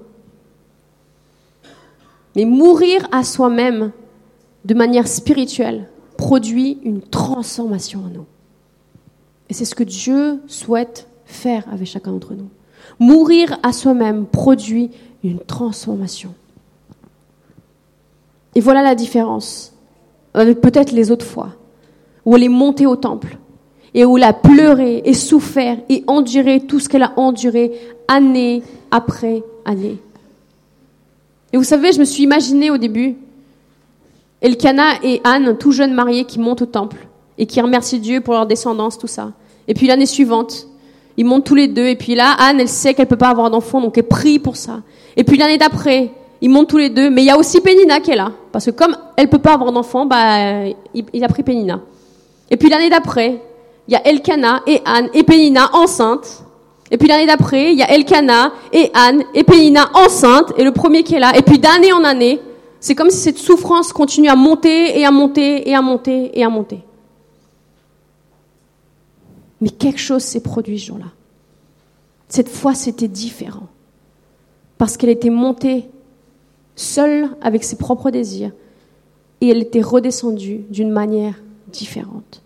Mais 2.35 2.45
mourir 2.45 3.07
à 3.11 3.23
soi-même 3.23 3.91
de 4.65 4.75
manière 4.75 5.07
spirituelle 5.07 5.89
produit 6.15 6.77
une 6.83 7.01
transformation 7.01 8.01
en 8.05 8.09
nous. 8.09 8.25
Et 9.49 9.55
c'est 9.55 9.65
ce 9.65 9.73
que 9.73 9.83
Dieu 9.83 10.43
souhaite 10.45 11.07
faire 11.25 11.65
avec 11.73 11.87
chacun 11.87 12.11
d'entre 12.11 12.35
nous. 12.35 12.49
Mourir 12.99 13.57
à 13.63 13.73
soi-même 13.73 14.27
produit 14.27 14.91
une 15.23 15.39
transformation. 15.39 16.35
Et 18.53 18.59
voilà 18.61 18.83
la 18.83 18.93
différence 18.93 19.70
peut-être 20.33 20.91
les 20.91 21.11
autres 21.11 21.25
fois, 21.25 21.49
où 22.25 22.35
elle 22.35 22.43
est 22.43 22.49
montée 22.49 22.85
au 22.85 22.95
temple 22.95 23.37
et 23.93 24.05
où 24.05 24.17
elle 24.17 24.23
a 24.23 24.33
pleuré 24.33 25.01
et 25.05 25.13
souffert 25.13 25.77
et 25.89 26.03
enduré 26.07 26.61
tout 26.61 26.79
ce 26.79 26.87
qu'elle 26.87 27.03
a 27.03 27.13
enduré 27.17 27.71
année 28.07 28.63
après 28.89 29.43
année. 29.65 29.97
Et 31.53 31.57
vous 31.57 31.63
savez, 31.63 31.91
je 31.91 31.99
me 31.99 32.05
suis 32.05 32.23
imaginé 32.23 32.71
au 32.71 32.77
début 32.77 33.15
Elkana 34.41 34.93
et 35.03 35.21
Anne, 35.23 35.57
tout 35.57 35.71
jeunes 35.71 35.93
mariés, 35.93 36.25
qui 36.25 36.39
montent 36.39 36.61
au 36.61 36.65
temple 36.65 37.07
et 37.37 37.45
qui 37.45 37.61
remercient 37.61 37.99
Dieu 37.99 38.21
pour 38.21 38.33
leur 38.33 38.45
descendance, 38.45 38.97
tout 38.97 39.07
ça. 39.07 39.33
Et 39.67 39.73
puis 39.73 39.87
l'année 39.87 40.05
suivante, 40.05 40.67
ils 41.17 41.25
montent 41.25 41.45
tous 41.45 41.55
les 41.55 41.67
deux. 41.67 41.87
Et 41.87 41.95
puis 41.95 42.15
là, 42.15 42.35
Anne, 42.39 42.59
elle 42.59 42.69
sait 42.69 42.93
qu'elle 42.93 43.07
peut 43.07 43.17
pas 43.17 43.29
avoir 43.29 43.51
d'enfant, 43.51 43.81
donc 43.81 43.97
elle 43.97 44.07
prie 44.07 44.39
pour 44.39 44.55
ça. 44.55 44.81
Et 45.17 45.23
puis 45.23 45.37
l'année 45.37 45.57
d'après, 45.57 46.11
ils 46.41 46.49
montent 46.49 46.69
tous 46.69 46.77
les 46.77 46.89
deux, 46.89 47.09
mais 47.09 47.21
il 47.21 47.25
y 47.25 47.29
a 47.29 47.37
aussi 47.37 47.61
Pénina 47.61 47.99
qui 47.99 48.11
est 48.11 48.15
là. 48.15 48.31
Parce 48.51 48.65
que 48.65 48.71
comme 48.71 48.97
elle 49.15 49.29
peut 49.29 49.39
pas 49.39 49.53
avoir 49.53 49.71
d'enfant, 49.71 50.07
bah, 50.07 50.65
il, 50.93 51.23
a 51.23 51.27
pris 51.27 51.43
Pénina. 51.43 51.81
Et 52.49 52.57
puis 52.57 52.67
l'année 52.67 52.89
d'après, 52.89 53.39
il 53.87 53.93
y 53.93 53.95
a 53.95 54.07
Elkana 54.07 54.63
et 54.65 54.81
Anne 54.83 55.09
et 55.13 55.23
Pénina 55.23 55.69
enceinte. 55.73 56.43
Et 56.89 56.97
puis 56.97 57.07
l'année 57.07 57.27
d'après, 57.27 57.71
il 57.71 57.77
y 57.77 57.83
a 57.83 57.91
Elkana 57.91 58.51
et 58.73 58.89
Anne 58.93 59.23
et 59.35 59.43
Pénina 59.43 59.91
enceinte, 59.93 60.51
et 60.57 60.63
le 60.63 60.71
premier 60.71 61.03
qui 61.03 61.15
est 61.15 61.19
là. 61.19 61.31
Et 61.37 61.43
puis 61.43 61.59
d'année 61.59 61.93
en 61.93 62.03
année, 62.03 62.41
c'est 62.79 62.95
comme 62.95 63.11
si 63.11 63.17
cette 63.17 63.37
souffrance 63.37 63.93
continue 63.93 64.27
à 64.27 64.35
monter 64.35 64.99
et 64.99 65.05
à 65.05 65.11
monter 65.11 65.69
et 65.69 65.75
à 65.75 65.81
monter 65.81 66.37
et 66.37 66.43
à 66.43 66.49
monter. 66.49 66.79
Mais 69.61 69.69
quelque 69.69 69.99
chose 69.99 70.23
s'est 70.23 70.41
produit 70.41 70.79
ce 70.79 70.87
jour-là. 70.87 71.05
Cette 72.27 72.49
fois, 72.49 72.73
c'était 72.73 73.07
différent. 73.07 73.67
Parce 74.79 74.97
qu'elle 74.97 75.11
était 75.11 75.29
montée 75.29 75.90
seule 76.75 77.29
avec 77.41 77.63
ses 77.63 77.77
propres 77.77 78.11
désirs, 78.11 78.51
et 79.41 79.49
elle 79.49 79.61
était 79.61 79.81
redescendue 79.81 80.65
d'une 80.69 80.91
manière 80.91 81.41
différente. 81.67 82.41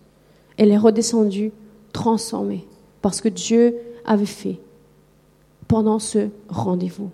Elle 0.56 0.70
est 0.70 0.78
redescendue 0.78 1.52
transformée, 1.92 2.66
parce 3.02 3.20
que 3.20 3.28
Dieu 3.28 3.76
avait 4.04 4.26
fait 4.26 4.58
pendant 5.68 5.98
ce 5.98 6.28
rendez-vous. 6.48 7.10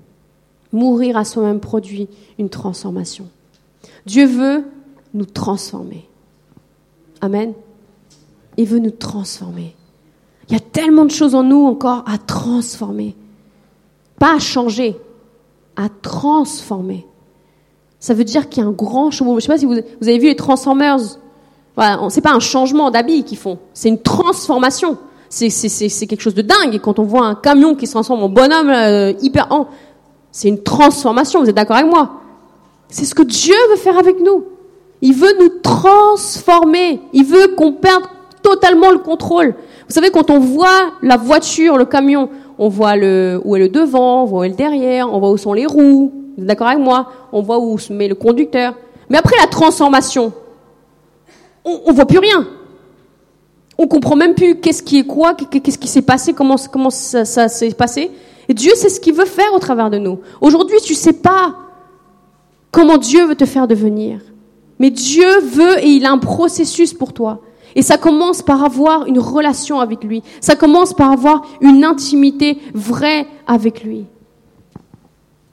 Mourir 0.73 1.17
à 1.17 1.25
soi-même 1.25 1.61
produit 1.61 2.09
une 2.39 2.49
transformation. 2.49 3.29
Dieu 4.07 4.27
veut 4.27 4.65
nous 5.15 5.27
transformer. 5.27 6.09
Amen. 7.21 7.53
Il 8.57 8.67
veut 8.67 8.79
nous 8.79 8.91
transformer. 8.91 9.75
Il 10.49 10.55
y 10.55 10.57
a 10.57 10.61
tellement 10.61 11.05
de 11.05 11.11
choses 11.11 11.35
en 11.35 11.43
nous 11.43 11.65
encore 11.67 12.05
à 12.07 12.19
transformer. 12.19 13.15
Pas 14.19 14.37
à 14.37 14.39
changer, 14.39 14.97
à 15.77 15.89
transformer. 15.89 17.07
Ça 17.99 18.15
veut 18.15 18.25
dire 18.25 18.49
qu'il 18.49 18.63
y 18.63 18.67
a 18.67 18.69
un 18.69 18.73
grand 18.73 19.11
changement. 19.11 19.33
Je 19.35 19.37
ne 19.37 19.41
sais 19.41 19.49
pas 19.49 19.59
si 19.59 19.65
vous, 19.65 19.75
avez 19.75 20.19
vu 20.19 20.27
les 20.27 20.37
Transformers. 20.37 20.99
Voilà, 21.77 22.01
c'est 22.11 22.21
pas 22.21 22.33
un 22.33 22.41
changement 22.41 22.91
d'habit 22.91 23.25
qu'ils 23.25 23.39
font, 23.39 23.59
c'est 23.73 23.89
une 23.89 24.03
transformation. 24.03 24.99
C'est, 25.31 25.49
quelque 26.07 26.21
chose 26.21 26.35
de 26.35 26.43
dingue. 26.43 26.75
Et 26.75 26.79
quand 26.79 26.99
on 26.99 27.05
voit 27.05 27.25
un 27.25 27.35
camion 27.35 27.75
qui 27.75 27.87
se 27.87 27.93
transforme 27.93 28.23
en 28.23 28.29
bonhomme 28.29 28.69
euh, 28.69 29.15
hyper, 29.23 29.49
c'est 30.31 30.49
une 30.49 30.63
transformation. 30.63 31.41
Vous 31.41 31.49
êtes 31.49 31.57
d'accord 31.57 31.77
avec 31.77 31.91
moi? 31.91 32.21
C'est 32.89 33.07
ce 33.07 33.15
que 33.15 33.23
Dieu 33.23 33.55
veut 33.71 33.77
faire 33.77 33.97
avec 33.97 34.21
nous. 34.21 34.45
Il 35.01 35.15
veut 35.15 35.35
nous 35.41 35.49
transformer. 35.63 37.01
Il 37.15 37.25
veut 37.25 37.55
qu'on 37.57 37.73
perde 37.73 38.03
totalement 38.43 38.91
le 38.91 38.99
contrôle. 38.99 39.55
Vous 39.89 39.95
savez, 39.95 40.11
quand 40.11 40.31
on 40.31 40.39
voit 40.39 40.93
la 41.01 41.17
voiture, 41.17 41.79
le 41.79 41.87
camion, 41.87 42.29
on 42.65 42.69
voit 42.69 42.95
le, 42.95 43.41
où 43.45 43.57
est 43.57 43.59
le 43.59 43.69
devant, 43.69 44.23
on 44.23 44.25
voit 44.25 44.41
où 44.41 44.45
est 44.45 44.49
le 44.49 44.55
derrière, 44.55 45.13
on 45.13 45.19
voit 45.19 45.31
où 45.33 45.37
sont 45.37 45.53
les 45.53 45.67
roues. 45.67 46.13
Vous 46.37 46.43
êtes 46.43 46.47
d'accord 46.47 46.69
avec 46.69 46.79
moi? 46.79 47.09
On 47.33 47.43
voit 47.43 47.59
où 47.59 47.77
se 47.77 47.93
met 47.93 48.07
le 48.07 48.15
conducteur. 48.15 48.77
Mais 49.11 49.19
après 49.19 49.35
la 49.41 49.49
transformation, 49.49 50.33
on, 51.65 51.81
on 51.87 51.93
voit 51.93 52.07
plus 52.07 52.21
rien. 52.21 52.47
On 53.77 53.89
comprend 53.89 54.15
même 54.15 54.37
plus 54.37 54.61
qu'est-ce 54.61 54.81
qui 54.81 55.01
est 55.01 55.05
quoi, 55.05 55.35
qu'est-ce 55.35 55.77
qui 55.77 55.89
s'est 55.89 56.03
passé, 56.03 56.35
comment, 56.35 56.57
ça, 56.57 57.25
ça 57.25 57.49
s'est 57.49 57.73
passé. 57.73 58.13
Et 58.49 58.55
Dieu 58.55 58.77
sait 58.77 58.91
ce 58.91 59.01
qu'il 59.01 59.15
veut 59.15 59.25
faire 59.25 59.53
au 59.55 59.59
travers 59.59 59.91
de 59.91 59.99
nous. 59.99 60.21
Aujourd'hui, 60.41 60.79
tu 60.85 60.95
sais 60.95 61.15
pas 61.15 61.57
comment 62.71 62.97
Dieu 62.97 63.27
veut 63.27 63.35
te 63.35 63.45
faire 63.45 63.67
devenir. 63.67 64.21
Mais 64.79 64.91
Dieu 64.91 65.41
veut 65.41 65.81
et 65.81 65.89
il 65.89 66.07
a 66.07 66.13
un 66.13 66.19
processus 66.19 66.95
pour 66.95 67.13
toi. 67.13 67.41
Et 67.75 67.83
ça 67.83 67.97
commence 67.97 68.43
par 68.43 68.65
avoir 68.65 69.07
une 69.07 69.19
relation 69.19 69.81
avec 69.81 70.05
lui. 70.05 70.23
Ça 70.41 70.57
commence 70.57 70.93
par 70.93 71.11
avoir 71.11 71.43
une 71.61 71.85
intimité 71.85 72.59
vraie 72.75 73.27
avec 73.47 73.83
lui. 73.83 74.07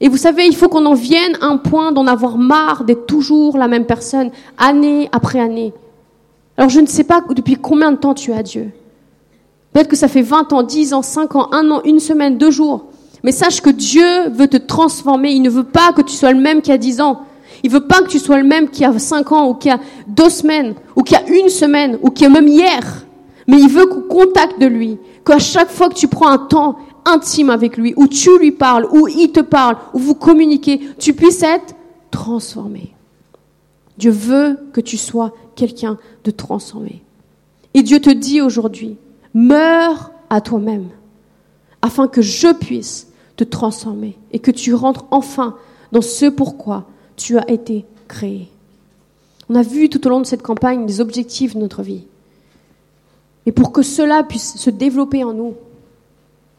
Et 0.00 0.08
vous 0.08 0.16
savez, 0.16 0.46
il 0.46 0.56
faut 0.56 0.68
qu'on 0.68 0.86
en 0.86 0.94
vienne 0.94 1.36
à 1.40 1.46
un 1.46 1.58
point 1.58 1.92
d'en 1.92 2.06
avoir 2.06 2.38
marre 2.38 2.84
d'être 2.84 3.06
toujours 3.06 3.58
la 3.58 3.68
même 3.68 3.84
personne, 3.84 4.30
année 4.56 5.08
après 5.12 5.40
année. 5.40 5.74
Alors 6.56 6.70
je 6.70 6.80
ne 6.80 6.86
sais 6.86 7.04
pas 7.04 7.22
depuis 7.30 7.56
combien 7.56 7.92
de 7.92 7.96
temps 7.96 8.14
tu 8.14 8.32
as 8.32 8.42
Dieu. 8.42 8.70
Peut-être 9.72 9.88
que 9.88 9.96
ça 9.96 10.08
fait 10.08 10.22
20 10.22 10.52
ans, 10.52 10.62
10 10.62 10.94
ans, 10.94 11.02
5 11.02 11.36
ans, 11.36 11.48
1 11.52 11.70
an, 11.70 11.80
une 11.84 12.00
semaine, 12.00 12.38
deux 12.38 12.50
jours. 12.50 12.86
Mais 13.22 13.32
sache 13.32 13.60
que 13.60 13.70
Dieu 13.70 14.28
veut 14.30 14.48
te 14.48 14.56
transformer. 14.56 15.30
Il 15.30 15.42
ne 15.42 15.50
veut 15.50 15.64
pas 15.64 15.92
que 15.92 16.02
tu 16.02 16.14
sois 16.14 16.32
le 16.32 16.40
même 16.40 16.62
qu'il 16.62 16.72
y 16.72 16.74
a 16.74 16.78
10 16.78 17.00
ans. 17.02 17.22
Il 17.62 17.70
veut 17.70 17.86
pas 17.86 18.00
que 18.02 18.08
tu 18.08 18.18
sois 18.18 18.38
le 18.38 18.46
même 18.46 18.68
qu'il 18.70 18.82
y 18.82 18.84
a 18.84 18.98
5 18.98 19.32
ans, 19.32 19.48
ou 19.48 19.54
qu'il 19.54 19.70
y 19.70 19.74
a 19.74 19.80
deux 20.06 20.30
semaines, 20.30 20.74
ou 20.96 21.02
qu'il 21.02 21.18
y 21.18 21.20
a 21.20 21.28
une 21.28 21.48
semaine, 21.48 21.98
ou 22.02 22.10
qu'il 22.10 22.24
y 22.24 22.26
a 22.26 22.30
même 22.30 22.48
hier. 22.48 23.04
Mais 23.46 23.58
il 23.58 23.68
veut 23.68 23.86
qu'au 23.86 24.02
contact 24.02 24.60
de 24.60 24.66
lui, 24.66 24.98
qu'à 25.24 25.38
chaque 25.38 25.70
fois 25.70 25.88
que 25.88 25.94
tu 25.94 26.08
prends 26.08 26.28
un 26.28 26.38
temps 26.38 26.76
intime 27.04 27.50
avec 27.50 27.76
lui, 27.76 27.94
où 27.96 28.06
tu 28.06 28.38
lui 28.38 28.52
parles, 28.52 28.86
où 28.92 29.08
il 29.08 29.32
te 29.32 29.40
parle, 29.40 29.76
où 29.94 29.98
vous 29.98 30.14
communiquez, 30.14 30.80
tu 30.98 31.14
puisses 31.14 31.42
être 31.42 31.74
transformé. 32.10 32.94
Dieu 33.98 34.10
veut 34.10 34.58
que 34.72 34.80
tu 34.80 34.96
sois 34.96 35.32
quelqu'un 35.54 35.98
de 36.24 36.30
transformé. 36.30 37.02
Et 37.74 37.82
Dieu 37.82 38.00
te 38.00 38.10
dit 38.10 38.40
aujourd'hui, 38.40 38.96
meurs 39.34 40.10
à 40.28 40.40
toi-même, 40.40 40.88
afin 41.82 42.08
que 42.08 42.22
je 42.22 42.52
puisse 42.52 43.08
te 43.36 43.44
transformer 43.44 44.16
et 44.32 44.38
que 44.38 44.50
tu 44.50 44.74
rentres 44.74 45.06
enfin 45.10 45.56
dans 45.92 46.02
ce 46.02 46.26
pourquoi 46.26 46.86
tu 47.20 47.38
as 47.38 47.48
été 47.50 47.84
créé. 48.08 48.48
On 49.48 49.54
a 49.54 49.62
vu 49.62 49.88
tout 49.88 50.04
au 50.06 50.10
long 50.10 50.20
de 50.20 50.26
cette 50.26 50.42
campagne 50.42 50.86
les 50.86 51.00
objectifs 51.00 51.54
de 51.54 51.60
notre 51.60 51.82
vie. 51.82 52.04
Et 53.46 53.52
pour 53.52 53.72
que 53.72 53.82
cela 53.82 54.22
puisse 54.22 54.56
se 54.56 54.70
développer 54.70 55.22
en 55.22 55.32
nous, 55.32 55.54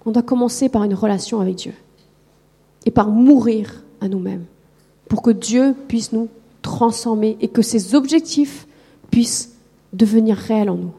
on 0.05 0.11
doit 0.11 0.23
commencer 0.23 0.69
par 0.69 0.83
une 0.83 0.93
relation 0.93 1.41
avec 1.41 1.55
Dieu 1.55 1.73
et 2.85 2.91
par 2.91 3.09
mourir 3.09 3.83
à 4.01 4.07
nous-mêmes 4.07 4.45
pour 5.07 5.21
que 5.21 5.31
Dieu 5.31 5.75
puisse 5.87 6.13
nous 6.13 6.29
transformer 6.61 7.37
et 7.41 7.47
que 7.47 7.61
ses 7.61 7.95
objectifs 7.95 8.67
puissent 9.09 9.55
devenir 9.93 10.37
réels 10.37 10.69
en 10.69 10.75
nous. 10.75 10.93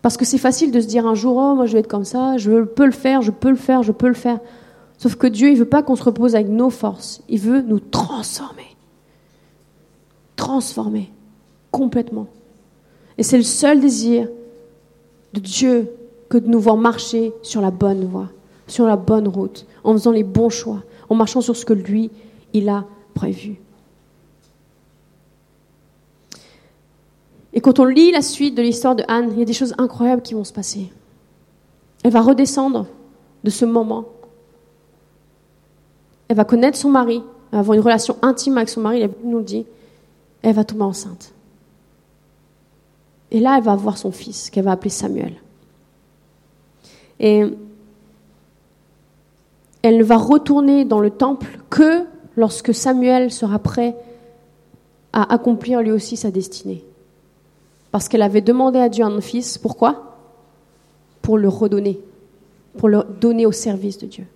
Parce 0.00 0.16
que 0.16 0.24
c'est 0.24 0.38
facile 0.38 0.70
de 0.70 0.80
se 0.80 0.86
dire 0.86 1.06
un 1.06 1.14
jour, 1.14 1.36
oh, 1.36 1.54
moi 1.54 1.66
je 1.66 1.72
vais 1.72 1.80
être 1.80 1.88
comme 1.88 2.04
ça, 2.04 2.36
je 2.38 2.62
peux 2.62 2.86
le 2.86 2.92
faire, 2.92 3.20
je 3.20 3.30
peux 3.30 3.50
le 3.50 3.56
faire, 3.56 3.82
je 3.82 3.92
peux 3.92 4.08
le 4.08 4.14
faire. 4.14 4.38
Sauf 4.98 5.14
que 5.14 5.28
Dieu, 5.28 5.48
il 5.48 5.54
ne 5.54 5.58
veut 5.58 5.64
pas 5.64 5.82
qu'on 5.82 5.96
se 5.96 6.02
repose 6.02 6.34
avec 6.34 6.48
nos 6.48 6.70
forces, 6.70 7.22
il 7.28 7.38
veut 7.38 7.62
nous 7.62 7.78
transformer. 7.78 8.76
Transformer 10.36 11.10
complètement. 11.70 12.26
Et 13.16 13.22
c'est 13.22 13.36
le 13.36 13.44
seul 13.44 13.80
désir 13.80 14.28
de 15.32 15.40
Dieu 15.40 15.90
que 16.28 16.38
de 16.38 16.48
nous 16.48 16.60
voir 16.60 16.76
marcher 16.76 17.32
sur 17.42 17.60
la 17.60 17.70
bonne 17.70 18.04
voie, 18.04 18.28
sur 18.66 18.86
la 18.86 18.96
bonne 18.96 19.28
route, 19.28 19.66
en 19.84 19.92
faisant 19.92 20.10
les 20.10 20.24
bons 20.24 20.50
choix, 20.50 20.82
en 21.08 21.14
marchant 21.14 21.40
sur 21.40 21.56
ce 21.56 21.64
que 21.64 21.72
lui, 21.72 22.10
il 22.52 22.68
a 22.68 22.84
prévu. 23.14 23.60
Et 27.52 27.60
quand 27.60 27.78
on 27.78 27.84
lit 27.84 28.12
la 28.12 28.22
suite 28.22 28.54
de 28.54 28.62
l'histoire 28.62 28.94
de 28.94 29.04
Anne, 29.08 29.30
il 29.32 29.38
y 29.38 29.42
a 29.42 29.44
des 29.44 29.52
choses 29.52 29.74
incroyables 29.78 30.22
qui 30.22 30.34
vont 30.34 30.44
se 30.44 30.52
passer. 30.52 30.90
Elle 32.04 32.12
va 32.12 32.20
redescendre 32.20 32.86
de 33.42 33.50
ce 33.50 33.64
moment. 33.64 34.04
Elle 36.28 36.36
va 36.36 36.44
connaître 36.44 36.76
son 36.76 36.90
mari, 36.90 37.22
elle 37.50 37.56
va 37.56 37.58
avoir 37.60 37.74
une 37.74 37.82
relation 37.82 38.16
intime 38.22 38.56
avec 38.58 38.68
son 38.68 38.80
mari, 38.80 39.00
il 39.00 39.28
nous 39.28 39.38
le 39.38 39.44
dit. 39.44 39.66
Elle 40.42 40.54
va 40.54 40.64
tomber 40.64 40.84
enceinte. 40.84 41.32
Et 43.30 43.40
là, 43.40 43.56
elle 43.58 43.64
va 43.64 43.72
avoir 43.72 43.98
son 43.98 44.10
fils, 44.10 44.50
qu'elle 44.50 44.64
va 44.64 44.72
appeler 44.72 44.90
Samuel. 44.90 45.34
Et 47.20 47.44
elle 49.82 49.98
ne 49.98 50.04
va 50.04 50.16
retourner 50.16 50.84
dans 50.84 51.00
le 51.00 51.10
temple 51.10 51.58
que 51.70 52.04
lorsque 52.36 52.74
Samuel 52.74 53.32
sera 53.32 53.58
prêt 53.58 53.96
à 55.12 55.32
accomplir 55.32 55.80
lui 55.82 55.90
aussi 55.90 56.16
sa 56.16 56.30
destinée. 56.30 56.84
Parce 57.90 58.08
qu'elle 58.08 58.22
avait 58.22 58.40
demandé 58.40 58.78
à 58.78 58.88
Dieu 58.88 59.04
un 59.04 59.20
fils. 59.20 59.58
Pourquoi? 59.58 60.16
Pour 61.22 61.38
le 61.38 61.48
redonner, 61.48 62.00
pour 62.76 62.88
le 62.88 63.02
donner 63.20 63.46
au 63.46 63.52
service 63.52 63.98
de 63.98 64.06
Dieu. 64.06 64.26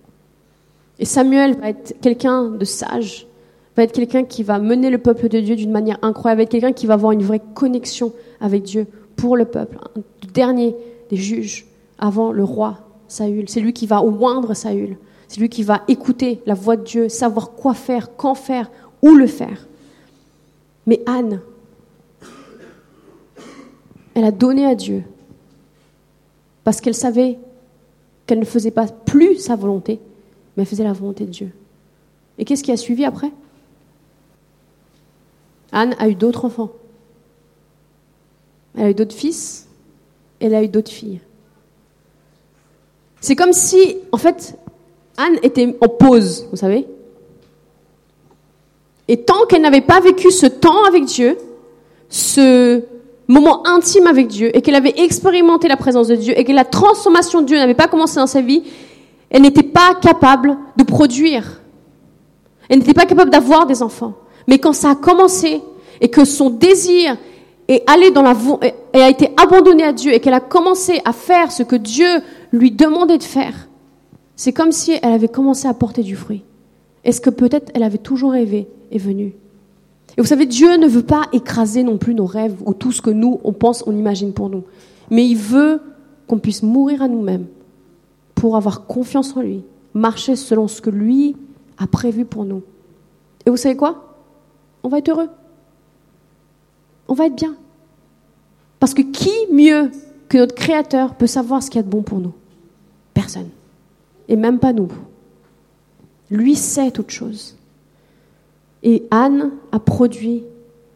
Et 0.99 1.05
Samuel 1.05 1.57
va 1.59 1.69
être 1.69 1.95
quelqu'un 2.01 2.49
de 2.49 2.65
sage, 2.65 3.27
va 3.75 3.83
être 3.83 3.91
quelqu'un 3.91 4.23
qui 4.23 4.43
va 4.43 4.59
mener 4.59 4.89
le 4.89 4.97
peuple 4.99 5.27
de 5.27 5.39
Dieu 5.39 5.55
d'une 5.55 5.71
manière 5.71 5.97
incroyable, 6.01 6.39
va 6.39 6.43
être 6.43 6.51
quelqu'un 6.51 6.73
qui 6.73 6.85
va 6.85 6.93
avoir 6.93 7.11
une 7.11 7.23
vraie 7.23 7.41
connexion 7.53 8.13
avec 8.39 8.63
Dieu 8.63 8.87
pour 9.15 9.35
le 9.37 9.45
peuple, 9.45 9.77
le 9.95 10.31
dernier 10.31 10.75
des 11.09 11.17
juges 11.17 11.65
avant 11.97 12.31
le 12.31 12.43
roi 12.43 12.79
Saül. 13.07 13.47
C'est 13.47 13.59
lui 13.59 13.73
qui 13.73 13.87
va 13.87 14.03
oindre 14.03 14.53
Saül. 14.53 14.97
C'est 15.27 15.39
lui 15.39 15.49
qui 15.49 15.63
va 15.63 15.81
écouter 15.87 16.41
la 16.45 16.53
voix 16.53 16.75
de 16.75 16.83
Dieu, 16.83 17.09
savoir 17.09 17.51
quoi 17.51 17.73
faire, 17.73 18.15
quand 18.15 18.35
faire, 18.35 18.69
où 19.01 19.15
le 19.15 19.27
faire. 19.27 19.67
Mais 20.85 21.01
Anne, 21.05 21.41
elle 24.13 24.25
a 24.25 24.31
donné 24.31 24.65
à 24.65 24.75
Dieu 24.75 25.03
parce 26.63 26.81
qu'elle 26.81 26.93
savait 26.93 27.39
qu'elle 28.25 28.39
ne 28.39 28.45
faisait 28.45 28.71
pas 28.71 28.87
plus 28.87 29.37
sa 29.37 29.55
volonté, 29.55 29.99
mais 30.55 30.63
elle 30.63 30.67
faisait 30.69 30.83
la 30.83 30.93
volonté 30.93 31.25
de 31.25 31.31
Dieu. 31.31 31.51
Et 32.37 32.45
qu'est-ce 32.45 32.63
qui 32.63 32.71
a 32.71 32.77
suivi 32.77 33.05
après? 33.05 33.31
Anne 35.71 35.95
a 35.99 36.07
eu 36.07 36.15
d'autres 36.15 36.45
enfants. 36.45 36.71
Elle 38.75 38.83
a 38.85 38.89
eu 38.89 38.93
d'autres 38.93 39.15
fils, 39.15 39.67
elle 40.39 40.55
a 40.55 40.63
eu 40.63 40.67
d'autres 40.67 40.91
filles. 40.91 41.19
C'est 43.21 43.35
comme 43.35 43.53
si, 43.53 43.97
en 44.11 44.17
fait, 44.17 44.57
Anne 45.17 45.37
était 45.43 45.77
en 45.79 45.87
pause, 45.87 46.47
vous 46.51 46.57
savez. 46.57 46.87
Et 49.07 49.21
tant 49.21 49.45
qu'elle 49.47 49.61
n'avait 49.61 49.81
pas 49.81 49.99
vécu 49.99 50.31
ce 50.31 50.45
temps 50.45 50.83
avec 50.85 51.05
Dieu, 51.05 51.37
ce 52.09 52.83
moment 53.27 53.65
intime 53.67 54.07
avec 54.07 54.27
Dieu, 54.27 54.55
et 54.55 54.61
qu'elle 54.61 54.75
avait 54.75 54.93
expérimenté 54.97 55.67
la 55.67 55.77
présence 55.77 56.07
de 56.07 56.15
Dieu, 56.15 56.37
et 56.37 56.43
que 56.43 56.51
la 56.51 56.65
transformation 56.65 57.41
de 57.41 57.47
Dieu 57.47 57.57
n'avait 57.57 57.73
pas 57.73 57.87
commencé 57.87 58.15
dans 58.15 58.27
sa 58.27 58.41
vie, 58.41 58.63
elle 59.33 59.41
n'était 59.41 59.63
pas 59.63 59.95
capable 59.95 60.55
de 60.77 60.83
produire. 60.83 61.61
Elle 62.69 62.79
n'était 62.79 62.93
pas 62.93 63.05
capable 63.05 63.31
d'avoir 63.31 63.65
des 63.65 63.81
enfants. 63.81 64.13
Mais 64.47 64.59
quand 64.59 64.73
ça 64.73 64.91
a 64.91 64.95
commencé, 64.95 65.61
et 65.99 66.09
que 66.09 66.23
son 66.23 66.49
désir 66.51 67.17
est 67.67 67.83
allé 67.89 68.11
dans 68.11 68.21
la, 68.21 68.35
et 68.93 69.01
a 69.01 69.09
été 69.09 69.31
abandonné 69.35 69.83
à 69.83 69.91
Dieu, 69.91 70.13
et 70.13 70.19
qu'elle 70.19 70.35
a 70.35 70.39
commencé 70.39 71.01
à 71.03 71.13
faire 71.13 71.51
ce 71.51 71.63
que 71.63 71.75
Dieu 71.75 72.21
lui 72.51 72.71
demander 72.71 73.17
de 73.17 73.23
faire, 73.23 73.67
c'est 74.35 74.53
comme 74.53 74.71
si 74.71 74.93
elle 75.01 75.13
avait 75.13 75.27
commencé 75.27 75.67
à 75.67 75.73
porter 75.73 76.03
du 76.03 76.15
fruit. 76.15 76.43
Est-ce 77.03 77.19
que 77.19 77.31
peut-être 77.31 77.71
elle 77.73 77.83
avait 77.83 77.97
toujours 77.97 78.33
rêvé 78.33 78.67
et 78.91 78.99
venu? 78.99 79.33
Et 80.15 80.21
vous 80.21 80.27
savez, 80.27 80.45
Dieu 80.45 80.77
ne 80.77 80.87
veut 80.87 81.03
pas 81.03 81.23
écraser 81.33 81.83
non 81.83 81.97
plus 81.97 82.13
nos 82.13 82.27
rêves 82.27 82.55
ou 82.65 82.75
tout 82.75 82.91
ce 82.91 83.01
que 83.01 83.09
nous, 83.09 83.39
on 83.43 83.51
pense, 83.51 83.83
on 83.87 83.95
imagine 83.97 84.31
pour 84.31 84.49
nous. 84.49 84.63
Mais 85.09 85.25
il 85.25 85.37
veut 85.37 85.81
qu'on 86.27 86.37
puisse 86.37 86.61
mourir 86.61 87.01
à 87.01 87.07
nous-mêmes 87.07 87.47
pour 88.43 88.57
avoir 88.57 88.87
confiance 88.87 89.37
en 89.37 89.41
lui, 89.41 89.63
marcher 89.93 90.35
selon 90.35 90.67
ce 90.67 90.81
que 90.81 90.89
lui 90.89 91.37
a 91.77 91.87
prévu 91.87 92.25
pour 92.25 92.43
nous. 92.43 92.61
Et 93.45 93.49
vous 93.49 93.55
savez 93.55 93.77
quoi? 93.77 94.17
On 94.83 94.89
va 94.89 94.97
être 94.97 95.07
heureux. 95.07 95.29
On 97.07 97.13
va 97.13 97.27
être 97.27 97.37
bien. 97.37 97.55
Parce 98.81 98.93
que 98.93 99.01
qui 99.01 99.31
mieux 99.49 99.91
que 100.27 100.37
notre 100.37 100.55
Créateur 100.55 101.15
peut 101.15 101.25
savoir 101.25 101.63
ce 101.63 101.69
qu'il 101.69 101.77
y 101.77 101.79
a 101.79 101.83
de 101.83 101.89
bon 101.89 102.01
pour 102.01 102.19
nous? 102.19 102.33
Personne. 103.13 103.47
Et 104.27 104.35
même 104.35 104.59
pas 104.59 104.73
nous. 104.73 104.89
Lui 106.29 106.55
sait 106.55 106.91
toute 106.91 107.11
chose. 107.11 107.55
Et 108.83 109.07
Anne 109.09 109.51
a 109.71 109.79
produit 109.79 110.43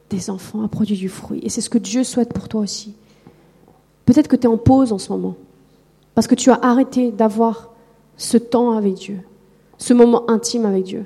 des 0.09 0.29
enfants, 0.29 0.65
a 0.65 0.67
produit 0.67 0.97
du 0.97 1.07
fruit. 1.07 1.39
Et 1.43 1.47
c'est 1.47 1.61
ce 1.61 1.69
que 1.69 1.77
Dieu 1.77 2.03
souhaite 2.03 2.33
pour 2.33 2.49
toi 2.49 2.59
aussi. 2.59 2.93
Peut-être 4.05 4.27
que 4.27 4.35
tu 4.35 4.47
es 4.47 4.49
en 4.49 4.57
pause 4.57 4.91
en 4.91 4.97
ce 4.97 5.13
moment. 5.13 5.37
Parce 6.17 6.25
que 6.25 6.33
tu 6.33 6.49
as 6.49 6.57
arrêté 6.63 7.11
d'avoir 7.11 7.69
ce 8.15 8.37
temps 8.37 8.71
avec 8.71 8.95
Dieu, 8.95 9.19
ce 9.77 9.93
moment 9.93 10.27
intime 10.31 10.65
avec 10.65 10.83
Dieu. 10.83 11.05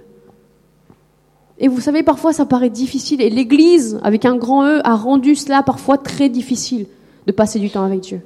Et 1.57 1.67
vous 1.67 1.81
savez, 1.81 2.01
parfois 2.01 2.31
ça 2.31 2.45
paraît 2.45 2.69
difficile. 2.69 3.19
Et 3.19 3.29
l'Église, 3.29 3.99
avec 4.03 4.23
un 4.23 4.37
grand 4.37 4.65
E, 4.65 4.79
a 4.85 4.95
rendu 4.95 5.35
cela 5.35 5.63
parfois 5.63 5.97
très 5.97 6.29
difficile 6.29 6.85
de 7.27 7.33
passer 7.33 7.59
du 7.59 7.69
temps 7.69 7.83
avec 7.83 7.99
Dieu. 7.99 8.21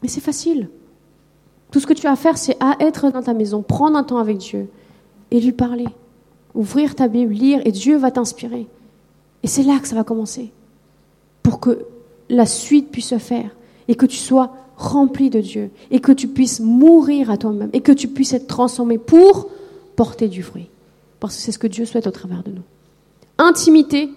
Mais 0.00 0.08
c'est 0.08 0.20
facile. 0.20 0.68
Tout 1.72 1.80
ce 1.80 1.88
que 1.88 1.92
tu 1.92 2.06
as 2.06 2.12
à 2.12 2.16
faire, 2.16 2.38
c'est 2.38 2.56
à 2.60 2.76
être 2.78 3.10
dans 3.10 3.22
ta 3.24 3.34
maison, 3.34 3.62
prendre 3.62 3.96
un 3.96 4.04
temps 4.04 4.18
avec 4.18 4.38
Dieu 4.38 4.68
et 5.32 5.40
lui 5.40 5.50
parler. 5.50 5.88
Ouvrir 6.54 6.94
ta 6.94 7.08
Bible, 7.08 7.32
lire, 7.32 7.62
et 7.64 7.72
Dieu 7.72 7.96
va 7.96 8.12
t'inspirer. 8.12 8.68
Et 9.42 9.48
c'est 9.48 9.64
là 9.64 9.80
que 9.80 9.88
ça 9.88 9.96
va 9.96 10.04
commencer. 10.04 10.52
Pour 11.42 11.58
que 11.58 11.84
la 12.28 12.46
suite 12.46 12.92
puisse 12.92 13.08
se 13.08 13.18
faire 13.18 13.50
et 13.88 13.96
que 13.96 14.06
tu 14.06 14.18
sois 14.18 14.52
rempli 14.76 15.30
de 15.30 15.40
Dieu 15.40 15.70
et 15.90 16.00
que 16.00 16.12
tu 16.12 16.28
puisses 16.28 16.60
mourir 16.60 17.30
à 17.30 17.36
toi-même 17.36 17.70
et 17.72 17.80
que 17.80 17.92
tu 17.92 18.08
puisses 18.08 18.32
être 18.32 18.46
transformé 18.46 18.98
pour 18.98 19.48
porter 19.96 20.28
du 20.28 20.42
fruit. 20.42 20.68
Parce 21.20 21.36
que 21.36 21.42
c'est 21.42 21.52
ce 21.52 21.58
que 21.58 21.66
Dieu 21.66 21.84
souhaite 21.84 22.06
au 22.06 22.10
travers 22.10 22.42
de 22.42 22.50
nous. 22.50 22.62
intimité 23.38 24.10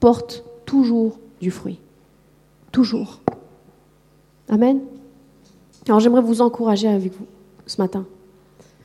porte 0.00 0.44
toujours 0.66 1.18
du 1.40 1.50
fruit. 1.50 1.78
Toujours. 2.72 3.20
Amen. 4.48 4.80
Alors 5.88 6.00
j'aimerais 6.00 6.22
vous 6.22 6.40
encourager 6.40 6.88
avec 6.88 7.12
vous 7.12 7.26
ce 7.66 7.80
matin. 7.80 8.04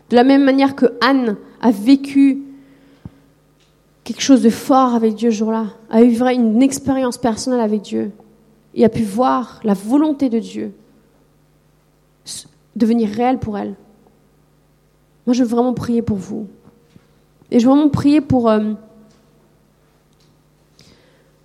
De 0.09 0.15
la 0.15 0.23
même 0.23 0.43
manière 0.43 0.75
que 0.75 0.85
Anne 1.01 1.37
a 1.61 1.71
vécu 1.71 2.43
quelque 4.03 4.21
chose 4.21 4.43
de 4.43 4.49
fort 4.49 4.93
avec 4.93 5.15
Dieu 5.15 5.31
ce 5.31 5.37
jour-là, 5.37 5.67
a 5.89 6.03
eu 6.03 6.15
une 6.31 6.61
expérience 6.61 7.17
personnelle 7.17 7.59
avec 7.59 7.81
Dieu 7.81 8.11
et 8.75 8.85
a 8.85 8.89
pu 8.89 9.03
voir 9.03 9.59
la 9.63 9.73
volonté 9.73 10.29
de 10.29 10.39
Dieu 10.39 10.71
devenir 12.75 13.09
réelle 13.09 13.39
pour 13.39 13.57
elle. 13.57 13.75
Moi, 15.25 15.33
je 15.33 15.43
veux 15.43 15.49
vraiment 15.49 15.73
prier 15.73 16.01
pour 16.01 16.17
vous. 16.17 16.47
Et 17.51 17.59
je 17.59 17.65
veux 17.65 17.73
vraiment 17.73 17.89
prier 17.89 18.21
pour... 18.21 18.49
Euh, 18.49 18.73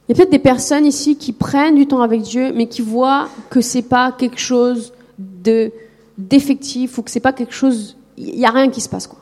il 0.08 0.10
y 0.10 0.12
a 0.12 0.14
peut-être 0.16 0.30
des 0.30 0.40
personnes 0.40 0.86
ici 0.86 1.16
qui 1.16 1.32
prennent 1.32 1.76
du 1.76 1.86
temps 1.86 2.02
avec 2.02 2.22
Dieu, 2.22 2.52
mais 2.52 2.66
qui 2.66 2.82
voient 2.82 3.28
que 3.48 3.60
c'est 3.60 3.82
pas 3.82 4.12
quelque 4.12 4.40
chose 4.40 4.92
de 5.18 5.72
d'effectif 6.18 6.98
ou 6.98 7.02
que 7.02 7.10
c'est 7.10 7.20
pas 7.20 7.32
quelque 7.32 7.54
chose, 7.54 7.96
il 8.18 8.38
y 8.38 8.44
a 8.44 8.50
rien 8.50 8.68
qui 8.68 8.80
se 8.80 8.88
passe 8.88 9.06
quoi. 9.06 9.20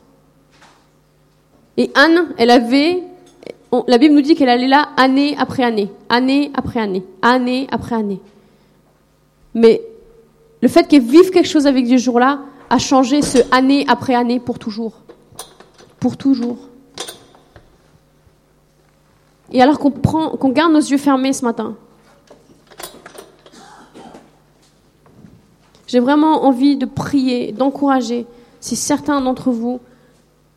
Et 1.76 1.92
Anne, 1.94 2.34
elle 2.38 2.50
avait, 2.50 3.04
la 3.86 3.98
Bible 3.98 4.14
nous 4.14 4.20
dit 4.20 4.34
qu'elle 4.34 4.48
allait 4.48 4.66
là 4.66 4.88
année 4.96 5.36
après 5.38 5.62
année, 5.62 5.92
année 6.08 6.50
après 6.54 6.80
année, 6.80 7.04
année 7.22 7.68
après 7.70 7.94
année. 7.94 8.20
Mais 9.54 9.82
le 10.60 10.68
fait 10.68 10.88
qu'elle 10.88 11.02
vive 11.02 11.30
quelque 11.30 11.48
chose 11.48 11.66
avec 11.66 11.84
Dieu 11.84 11.98
ce 11.98 12.04
jour-là 12.04 12.40
a 12.70 12.78
changé 12.78 13.22
ce 13.22 13.38
année 13.50 13.84
après 13.88 14.14
année 14.14 14.40
pour 14.40 14.58
toujours, 14.58 15.00
pour 16.00 16.16
toujours. 16.16 16.58
Et 19.50 19.62
alors 19.62 19.78
qu'on 19.78 19.90
qu'on 19.90 20.48
garde 20.50 20.72
nos 20.72 20.80
yeux 20.80 20.98
fermés 20.98 21.32
ce 21.32 21.44
matin, 21.44 21.74
j'ai 25.86 26.00
vraiment 26.00 26.44
envie 26.44 26.76
de 26.76 26.84
prier, 26.84 27.52
d'encourager, 27.52 28.26
si 28.60 28.76
certains 28.76 29.20
d'entre 29.20 29.50
vous 29.50 29.80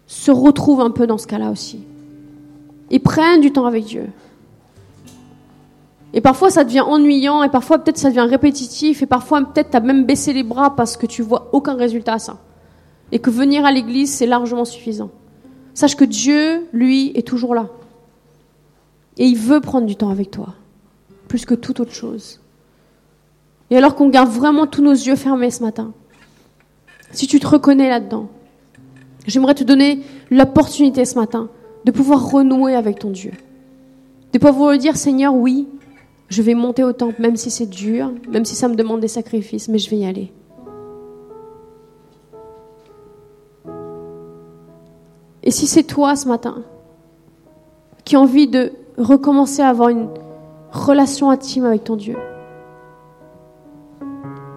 se 0.05 0.29
retrouvent 0.29 0.81
un 0.81 0.91
peu 0.91 1.07
dans 1.07 1.17
ce 1.17 1.25
cas-là 1.25 1.51
aussi, 1.51 1.79
et 2.89 2.99
prennent 2.99 3.39
du 3.39 3.53
temps 3.53 3.65
avec 3.65 3.85
Dieu. 3.85 4.09
Et 6.13 6.21
parfois 6.21 6.49
ça 6.49 6.63
devient 6.63 6.81
ennuyant, 6.81 7.43
et 7.43 7.49
parfois 7.49 7.79
peut-être 7.79 7.97
ça 7.97 8.09
devient 8.09 8.27
répétitif, 8.29 9.01
et 9.01 9.05
parfois 9.05 9.41
peut-être 9.41 9.71
tu 9.71 9.77
as 9.77 9.79
même 9.79 10.05
baissé 10.05 10.33
les 10.33 10.43
bras 10.43 10.75
parce 10.75 10.97
que 10.97 11.05
tu 11.05 11.21
vois 11.21 11.49
aucun 11.53 11.75
résultat 11.75 12.13
à 12.13 12.19
ça. 12.19 12.39
Et 13.11 13.19
que 13.19 13.29
venir 13.29 13.65
à 13.65 13.71
l'église, 13.71 14.13
c'est 14.13 14.25
largement 14.25 14.65
suffisant. 14.65 15.09
Sache 15.73 15.95
que 15.95 16.05
Dieu, 16.05 16.67
lui, 16.73 17.11
est 17.15 17.25
toujours 17.25 17.55
là. 17.55 17.69
Et 19.17 19.25
il 19.25 19.37
veut 19.37 19.61
prendre 19.61 19.87
du 19.87 19.95
temps 19.95 20.09
avec 20.09 20.31
toi, 20.31 20.55
plus 21.27 21.45
que 21.45 21.55
toute 21.55 21.79
autre 21.79 21.93
chose. 21.93 22.39
Et 23.69 23.77
alors 23.77 23.95
qu'on 23.95 24.09
garde 24.09 24.29
vraiment 24.29 24.67
tous 24.67 24.81
nos 24.81 24.91
yeux 24.91 25.15
fermés 25.15 25.51
ce 25.51 25.63
matin, 25.63 25.93
si 27.11 27.27
tu 27.27 27.39
te 27.39 27.47
reconnais 27.47 27.89
là-dedans, 27.89 28.29
j'aimerais 29.27 29.55
te 29.55 29.63
donner 29.63 30.01
l'opportunité 30.29 31.05
ce 31.05 31.15
matin 31.15 31.49
de 31.85 31.91
pouvoir 31.91 32.31
renouer 32.31 32.75
avec 32.75 32.99
ton 32.99 33.09
Dieu. 33.09 33.31
De 34.33 34.39
pouvoir 34.39 34.71
lui 34.71 34.79
dire, 34.79 34.97
Seigneur, 34.97 35.33
oui, 35.33 35.67
je 36.31 36.41
vais 36.41 36.53
monter 36.53 36.85
au 36.85 36.93
temple, 36.93 37.21
même 37.21 37.35
si 37.35 37.51
c'est 37.51 37.65
dur, 37.65 38.09
même 38.29 38.45
si 38.45 38.55
ça 38.55 38.69
me 38.69 38.75
demande 38.75 39.01
des 39.01 39.09
sacrifices, 39.09 39.67
mais 39.67 39.77
je 39.77 39.89
vais 39.89 39.97
y 39.97 40.05
aller. 40.05 40.31
Et 45.43 45.51
si 45.51 45.67
c'est 45.67 45.83
toi 45.83 46.15
ce 46.15 46.29
matin 46.29 46.63
qui 48.05 48.15
as 48.15 48.19
envie 48.19 48.47
de 48.47 48.71
recommencer 48.97 49.61
à 49.61 49.67
avoir 49.67 49.89
une 49.89 50.07
relation 50.71 51.29
intime 51.31 51.65
avec 51.65 51.83
ton 51.83 51.97
Dieu. 51.97 52.15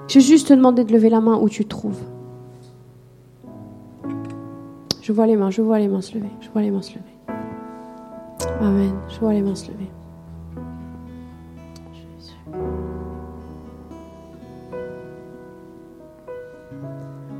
Je 0.07 0.14
vais 0.14 0.25
juste 0.25 0.49
te 0.49 0.55
demander 0.55 0.85
de 0.85 0.93
lever 0.93 1.11
la 1.11 1.20
main 1.20 1.37
où 1.39 1.49
tu 1.49 1.64
te 1.64 1.70
trouves. 1.70 2.01
Je 5.03 5.12
vois 5.12 5.27
les 5.27 5.35
mains, 5.35 5.51
je 5.51 5.61
vois 5.61 5.81
les 5.81 5.89
mains 5.89 6.01
se 6.01 6.14
lever, 6.14 6.31
je 6.41 6.49
vois 6.51 6.62
les 6.62 6.70
mains 6.70 6.83
se 6.83 6.93
lever. 6.93 7.05
Amen, 8.61 8.95
je 9.09 9.18
vois 9.18 9.33
les 9.33 9.43
mains 9.43 9.57
se 9.57 9.72
lever. 9.72 9.91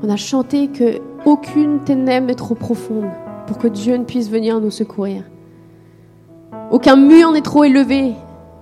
On 0.03 0.09
a 0.09 0.15
chanté 0.15 0.67
que 0.67 0.99
aucune 1.25 1.79
ténèbre 1.79 2.27
n'est 2.27 2.35
trop 2.35 2.55
profonde 2.55 3.09
pour 3.47 3.57
que 3.57 3.67
Dieu 3.67 3.95
ne 3.97 4.03
puisse 4.03 4.29
venir 4.29 4.59
nous 4.59 4.71
secourir. 4.71 5.23
Aucun 6.71 6.95
mur 6.95 7.31
n'est 7.31 7.41
trop 7.41 7.63
élevé 7.63 8.13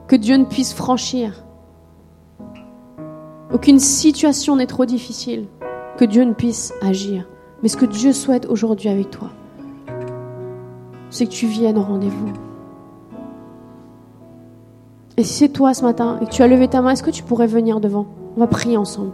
que 0.08 0.16
Dieu 0.16 0.36
ne 0.36 0.46
puisse 0.46 0.74
franchir. 0.74 1.44
Aucune 3.54 3.80
situation 3.80 4.56
n'est 4.56 4.68
trop 4.68 4.86
difficile 4.86 5.48
que 5.98 6.06
Dieu 6.06 6.24
ne 6.24 6.34
puisse 6.34 6.74
agir. 6.82 7.26
Mais 7.62 7.70
ce 7.70 7.78
que 7.78 7.86
Dieu 7.86 8.12
souhaite 8.12 8.46
aujourd'hui 8.48 8.90
avec 8.90 9.10
toi, 9.10 9.30
c'est 11.10 11.26
que 11.26 11.32
tu 11.32 11.48
viennes 11.48 11.78
au 11.78 11.84
rendez-vous. 11.84 12.34
Et 15.16 15.24
si 15.24 15.34
c'est 15.34 15.50
toi 15.50 15.74
ce 15.74 15.84
matin 15.84 16.18
et 16.22 16.26
que 16.26 16.32
tu 16.32 16.42
as 16.42 16.48
levé 16.48 16.68
ta 16.68 16.82
main, 16.82 16.92
est-ce 16.92 17.04
que 17.04 17.12
tu 17.12 17.24
pourrais 17.24 17.48
venir 17.48 17.80
devant? 17.80 18.08
On 18.36 18.40
va 18.40 18.48
prier 18.48 18.78
ensemble. 18.78 19.12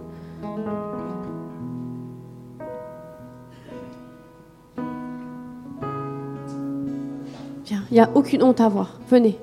A 7.99 8.09
aucune 8.15 8.43
honte 8.43 8.61
à 8.61 8.65
avoir. 8.65 8.99
Venez. 9.09 9.37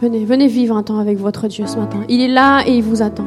Venez, 0.00 0.24
venez 0.24 0.48
vivre 0.48 0.76
un 0.76 0.82
temps 0.82 0.98
avec 0.98 1.18
votre 1.18 1.46
Dieu 1.48 1.66
ce 1.66 1.76
matin. 1.76 2.00
Il 2.08 2.20
est 2.20 2.28
là 2.28 2.62
et 2.66 2.76
il 2.76 2.82
vous 2.82 3.02
attend. 3.02 3.26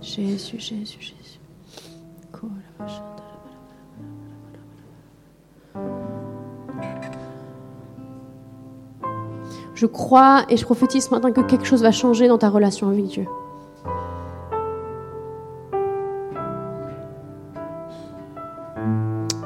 Jésus, 0.00 0.60
Jésus, 0.60 0.98
Jésus. 1.00 1.40
Je 9.74 9.86
crois 9.86 10.46
et 10.48 10.56
je 10.56 10.64
prophétise 10.64 11.06
ce 11.06 11.10
matin 11.10 11.32
que 11.32 11.40
quelque 11.40 11.66
chose 11.66 11.82
va 11.82 11.90
changer 11.90 12.28
dans 12.28 12.38
ta 12.38 12.48
relation 12.48 12.88
avec 12.88 13.06
Dieu. 13.06 13.26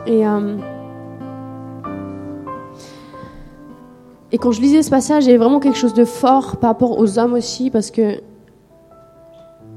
Et, 0.08 0.26
euh, 0.26 0.56
et 4.32 4.38
quand 4.38 4.52
je 4.52 4.60
lisais 4.62 4.82
ce 4.82 4.90
passage, 4.90 5.24
il 5.24 5.26
y 5.26 5.30
avait 5.30 5.38
vraiment 5.38 5.60
quelque 5.60 5.76
chose 5.76 5.92
de 5.92 6.06
fort 6.06 6.56
par 6.56 6.70
rapport 6.70 6.98
aux 6.98 7.18
hommes 7.18 7.34
aussi, 7.34 7.70
parce 7.70 7.90
que 7.90 8.20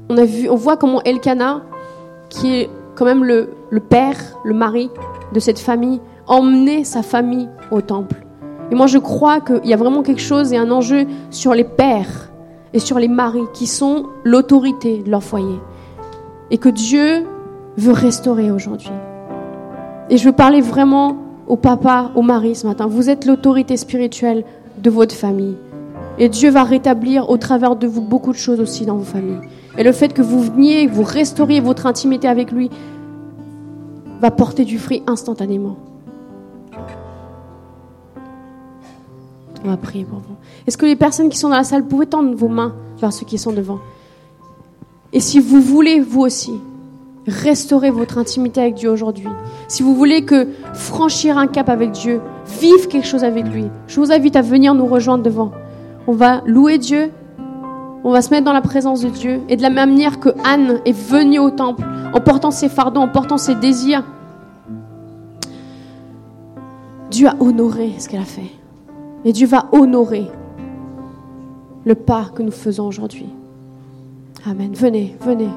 on, 0.08 0.16
a 0.16 0.24
vu, 0.24 0.48
on 0.48 0.56
voit 0.56 0.78
comment 0.78 1.02
Elkana, 1.02 1.62
qui 2.30 2.56
est 2.56 2.70
quand 2.94 3.04
même 3.04 3.24
le, 3.24 3.50
le 3.68 3.80
père, 3.80 4.16
le 4.42 4.54
mari 4.54 4.90
de 5.34 5.38
cette 5.38 5.58
famille, 5.58 6.00
emmenait 6.26 6.84
sa 6.84 7.02
famille 7.02 7.48
au 7.70 7.82
temple. 7.82 8.24
Et 8.70 8.74
moi, 8.74 8.86
je 8.86 8.98
crois 8.98 9.40
qu'il 9.40 9.66
y 9.66 9.74
a 9.74 9.76
vraiment 9.76 10.02
quelque 10.02 10.22
chose 10.22 10.54
et 10.54 10.56
un 10.56 10.70
enjeu 10.70 11.06
sur 11.30 11.52
les 11.52 11.64
pères 11.64 12.32
et 12.72 12.78
sur 12.78 12.98
les 12.98 13.08
maris 13.08 13.44
qui 13.52 13.66
sont 13.66 14.06
l'autorité 14.24 15.02
de 15.02 15.10
leur 15.10 15.22
foyer. 15.22 15.60
Et 16.50 16.56
que 16.56 16.70
Dieu 16.70 17.26
veut 17.76 17.92
restaurer 17.92 18.50
aujourd'hui. 18.50 18.92
Et 20.10 20.16
je 20.16 20.24
veux 20.24 20.32
parler 20.32 20.60
vraiment 20.60 21.16
au 21.46 21.56
papa, 21.56 22.10
au 22.14 22.22
mari 22.22 22.54
ce 22.54 22.66
matin. 22.66 22.86
Vous 22.86 23.10
êtes 23.10 23.24
l'autorité 23.24 23.76
spirituelle 23.76 24.44
de 24.78 24.90
votre 24.90 25.14
famille. 25.14 25.56
Et 26.18 26.28
Dieu 26.28 26.50
va 26.50 26.64
rétablir 26.64 27.30
au 27.30 27.36
travers 27.36 27.76
de 27.76 27.86
vous 27.86 28.02
beaucoup 28.02 28.32
de 28.32 28.36
choses 28.36 28.60
aussi 28.60 28.84
dans 28.84 28.96
vos 28.96 29.04
familles. 29.04 29.40
Et 29.78 29.82
le 29.82 29.92
fait 29.92 30.12
que 30.12 30.22
vous 30.22 30.40
veniez, 30.40 30.86
vous 30.86 31.02
restauriez 31.02 31.60
votre 31.60 31.86
intimité 31.86 32.28
avec 32.28 32.52
lui, 32.52 32.70
va 34.20 34.30
porter 34.30 34.64
du 34.64 34.78
fruit 34.78 35.02
instantanément. 35.06 35.76
On 39.64 39.68
va 39.68 39.76
prier 39.76 40.04
pour 40.04 40.18
vous. 40.18 40.34
Est-ce 40.66 40.76
que 40.76 40.86
les 40.86 40.96
personnes 40.96 41.28
qui 41.28 41.38
sont 41.38 41.48
dans 41.48 41.56
la 41.56 41.64
salle, 41.64 41.86
pouvez 41.86 42.06
tendre 42.06 42.34
vos 42.34 42.48
mains 42.48 42.74
vers 42.98 43.12
ceux 43.12 43.24
qui 43.24 43.38
sont 43.38 43.52
devant? 43.52 43.78
Et 45.12 45.20
si 45.20 45.40
vous 45.40 45.60
voulez, 45.60 46.00
vous 46.00 46.22
aussi, 46.22 46.52
restaurer 47.26 47.90
votre 47.90 48.18
intimité 48.18 48.60
avec 48.60 48.74
Dieu 48.74 48.90
aujourd'hui, 48.90 49.28
si 49.68 49.82
vous 49.82 49.94
voulez 49.94 50.24
que 50.24 50.48
franchir 50.74 51.38
un 51.38 51.46
cap 51.46 51.68
avec 51.68 51.92
Dieu, 51.92 52.20
vivre 52.60 52.88
quelque 52.88 53.06
chose 53.06 53.24
avec 53.24 53.46
lui, 53.46 53.66
je 53.86 54.00
vous 54.00 54.12
invite 54.12 54.36
à 54.36 54.42
venir 54.42 54.74
nous 54.74 54.86
rejoindre 54.86 55.22
devant. 55.22 55.52
On 56.06 56.12
va 56.12 56.42
louer 56.46 56.78
Dieu, 56.78 57.10
on 58.04 58.10
va 58.10 58.22
se 58.22 58.30
mettre 58.30 58.44
dans 58.44 58.52
la 58.52 58.60
présence 58.60 59.02
de 59.02 59.08
Dieu. 59.08 59.40
Et 59.48 59.56
de 59.56 59.62
la 59.62 59.70
même 59.70 59.90
manière 59.90 60.18
que 60.18 60.30
Anne 60.44 60.80
est 60.84 60.92
venue 60.92 61.38
au 61.38 61.50
temple 61.50 61.84
en 62.12 62.20
portant 62.20 62.50
ses 62.50 62.68
fardeaux, 62.68 63.00
en 63.00 63.08
portant 63.08 63.38
ses 63.38 63.54
désirs, 63.54 64.04
Dieu 67.10 67.28
a 67.28 67.36
honoré 67.40 67.92
ce 67.98 68.08
qu'elle 68.08 68.20
a 68.20 68.24
fait. 68.24 68.50
Et 69.24 69.32
Dieu 69.32 69.46
va 69.46 69.66
honorer 69.72 70.28
le 71.84 71.94
pas 71.94 72.26
que 72.34 72.42
nous 72.42 72.50
faisons 72.50 72.86
aujourd'hui. 72.86 73.28
Amen. 74.46 74.72
Venez, 74.74 75.16
venez. 75.20 75.48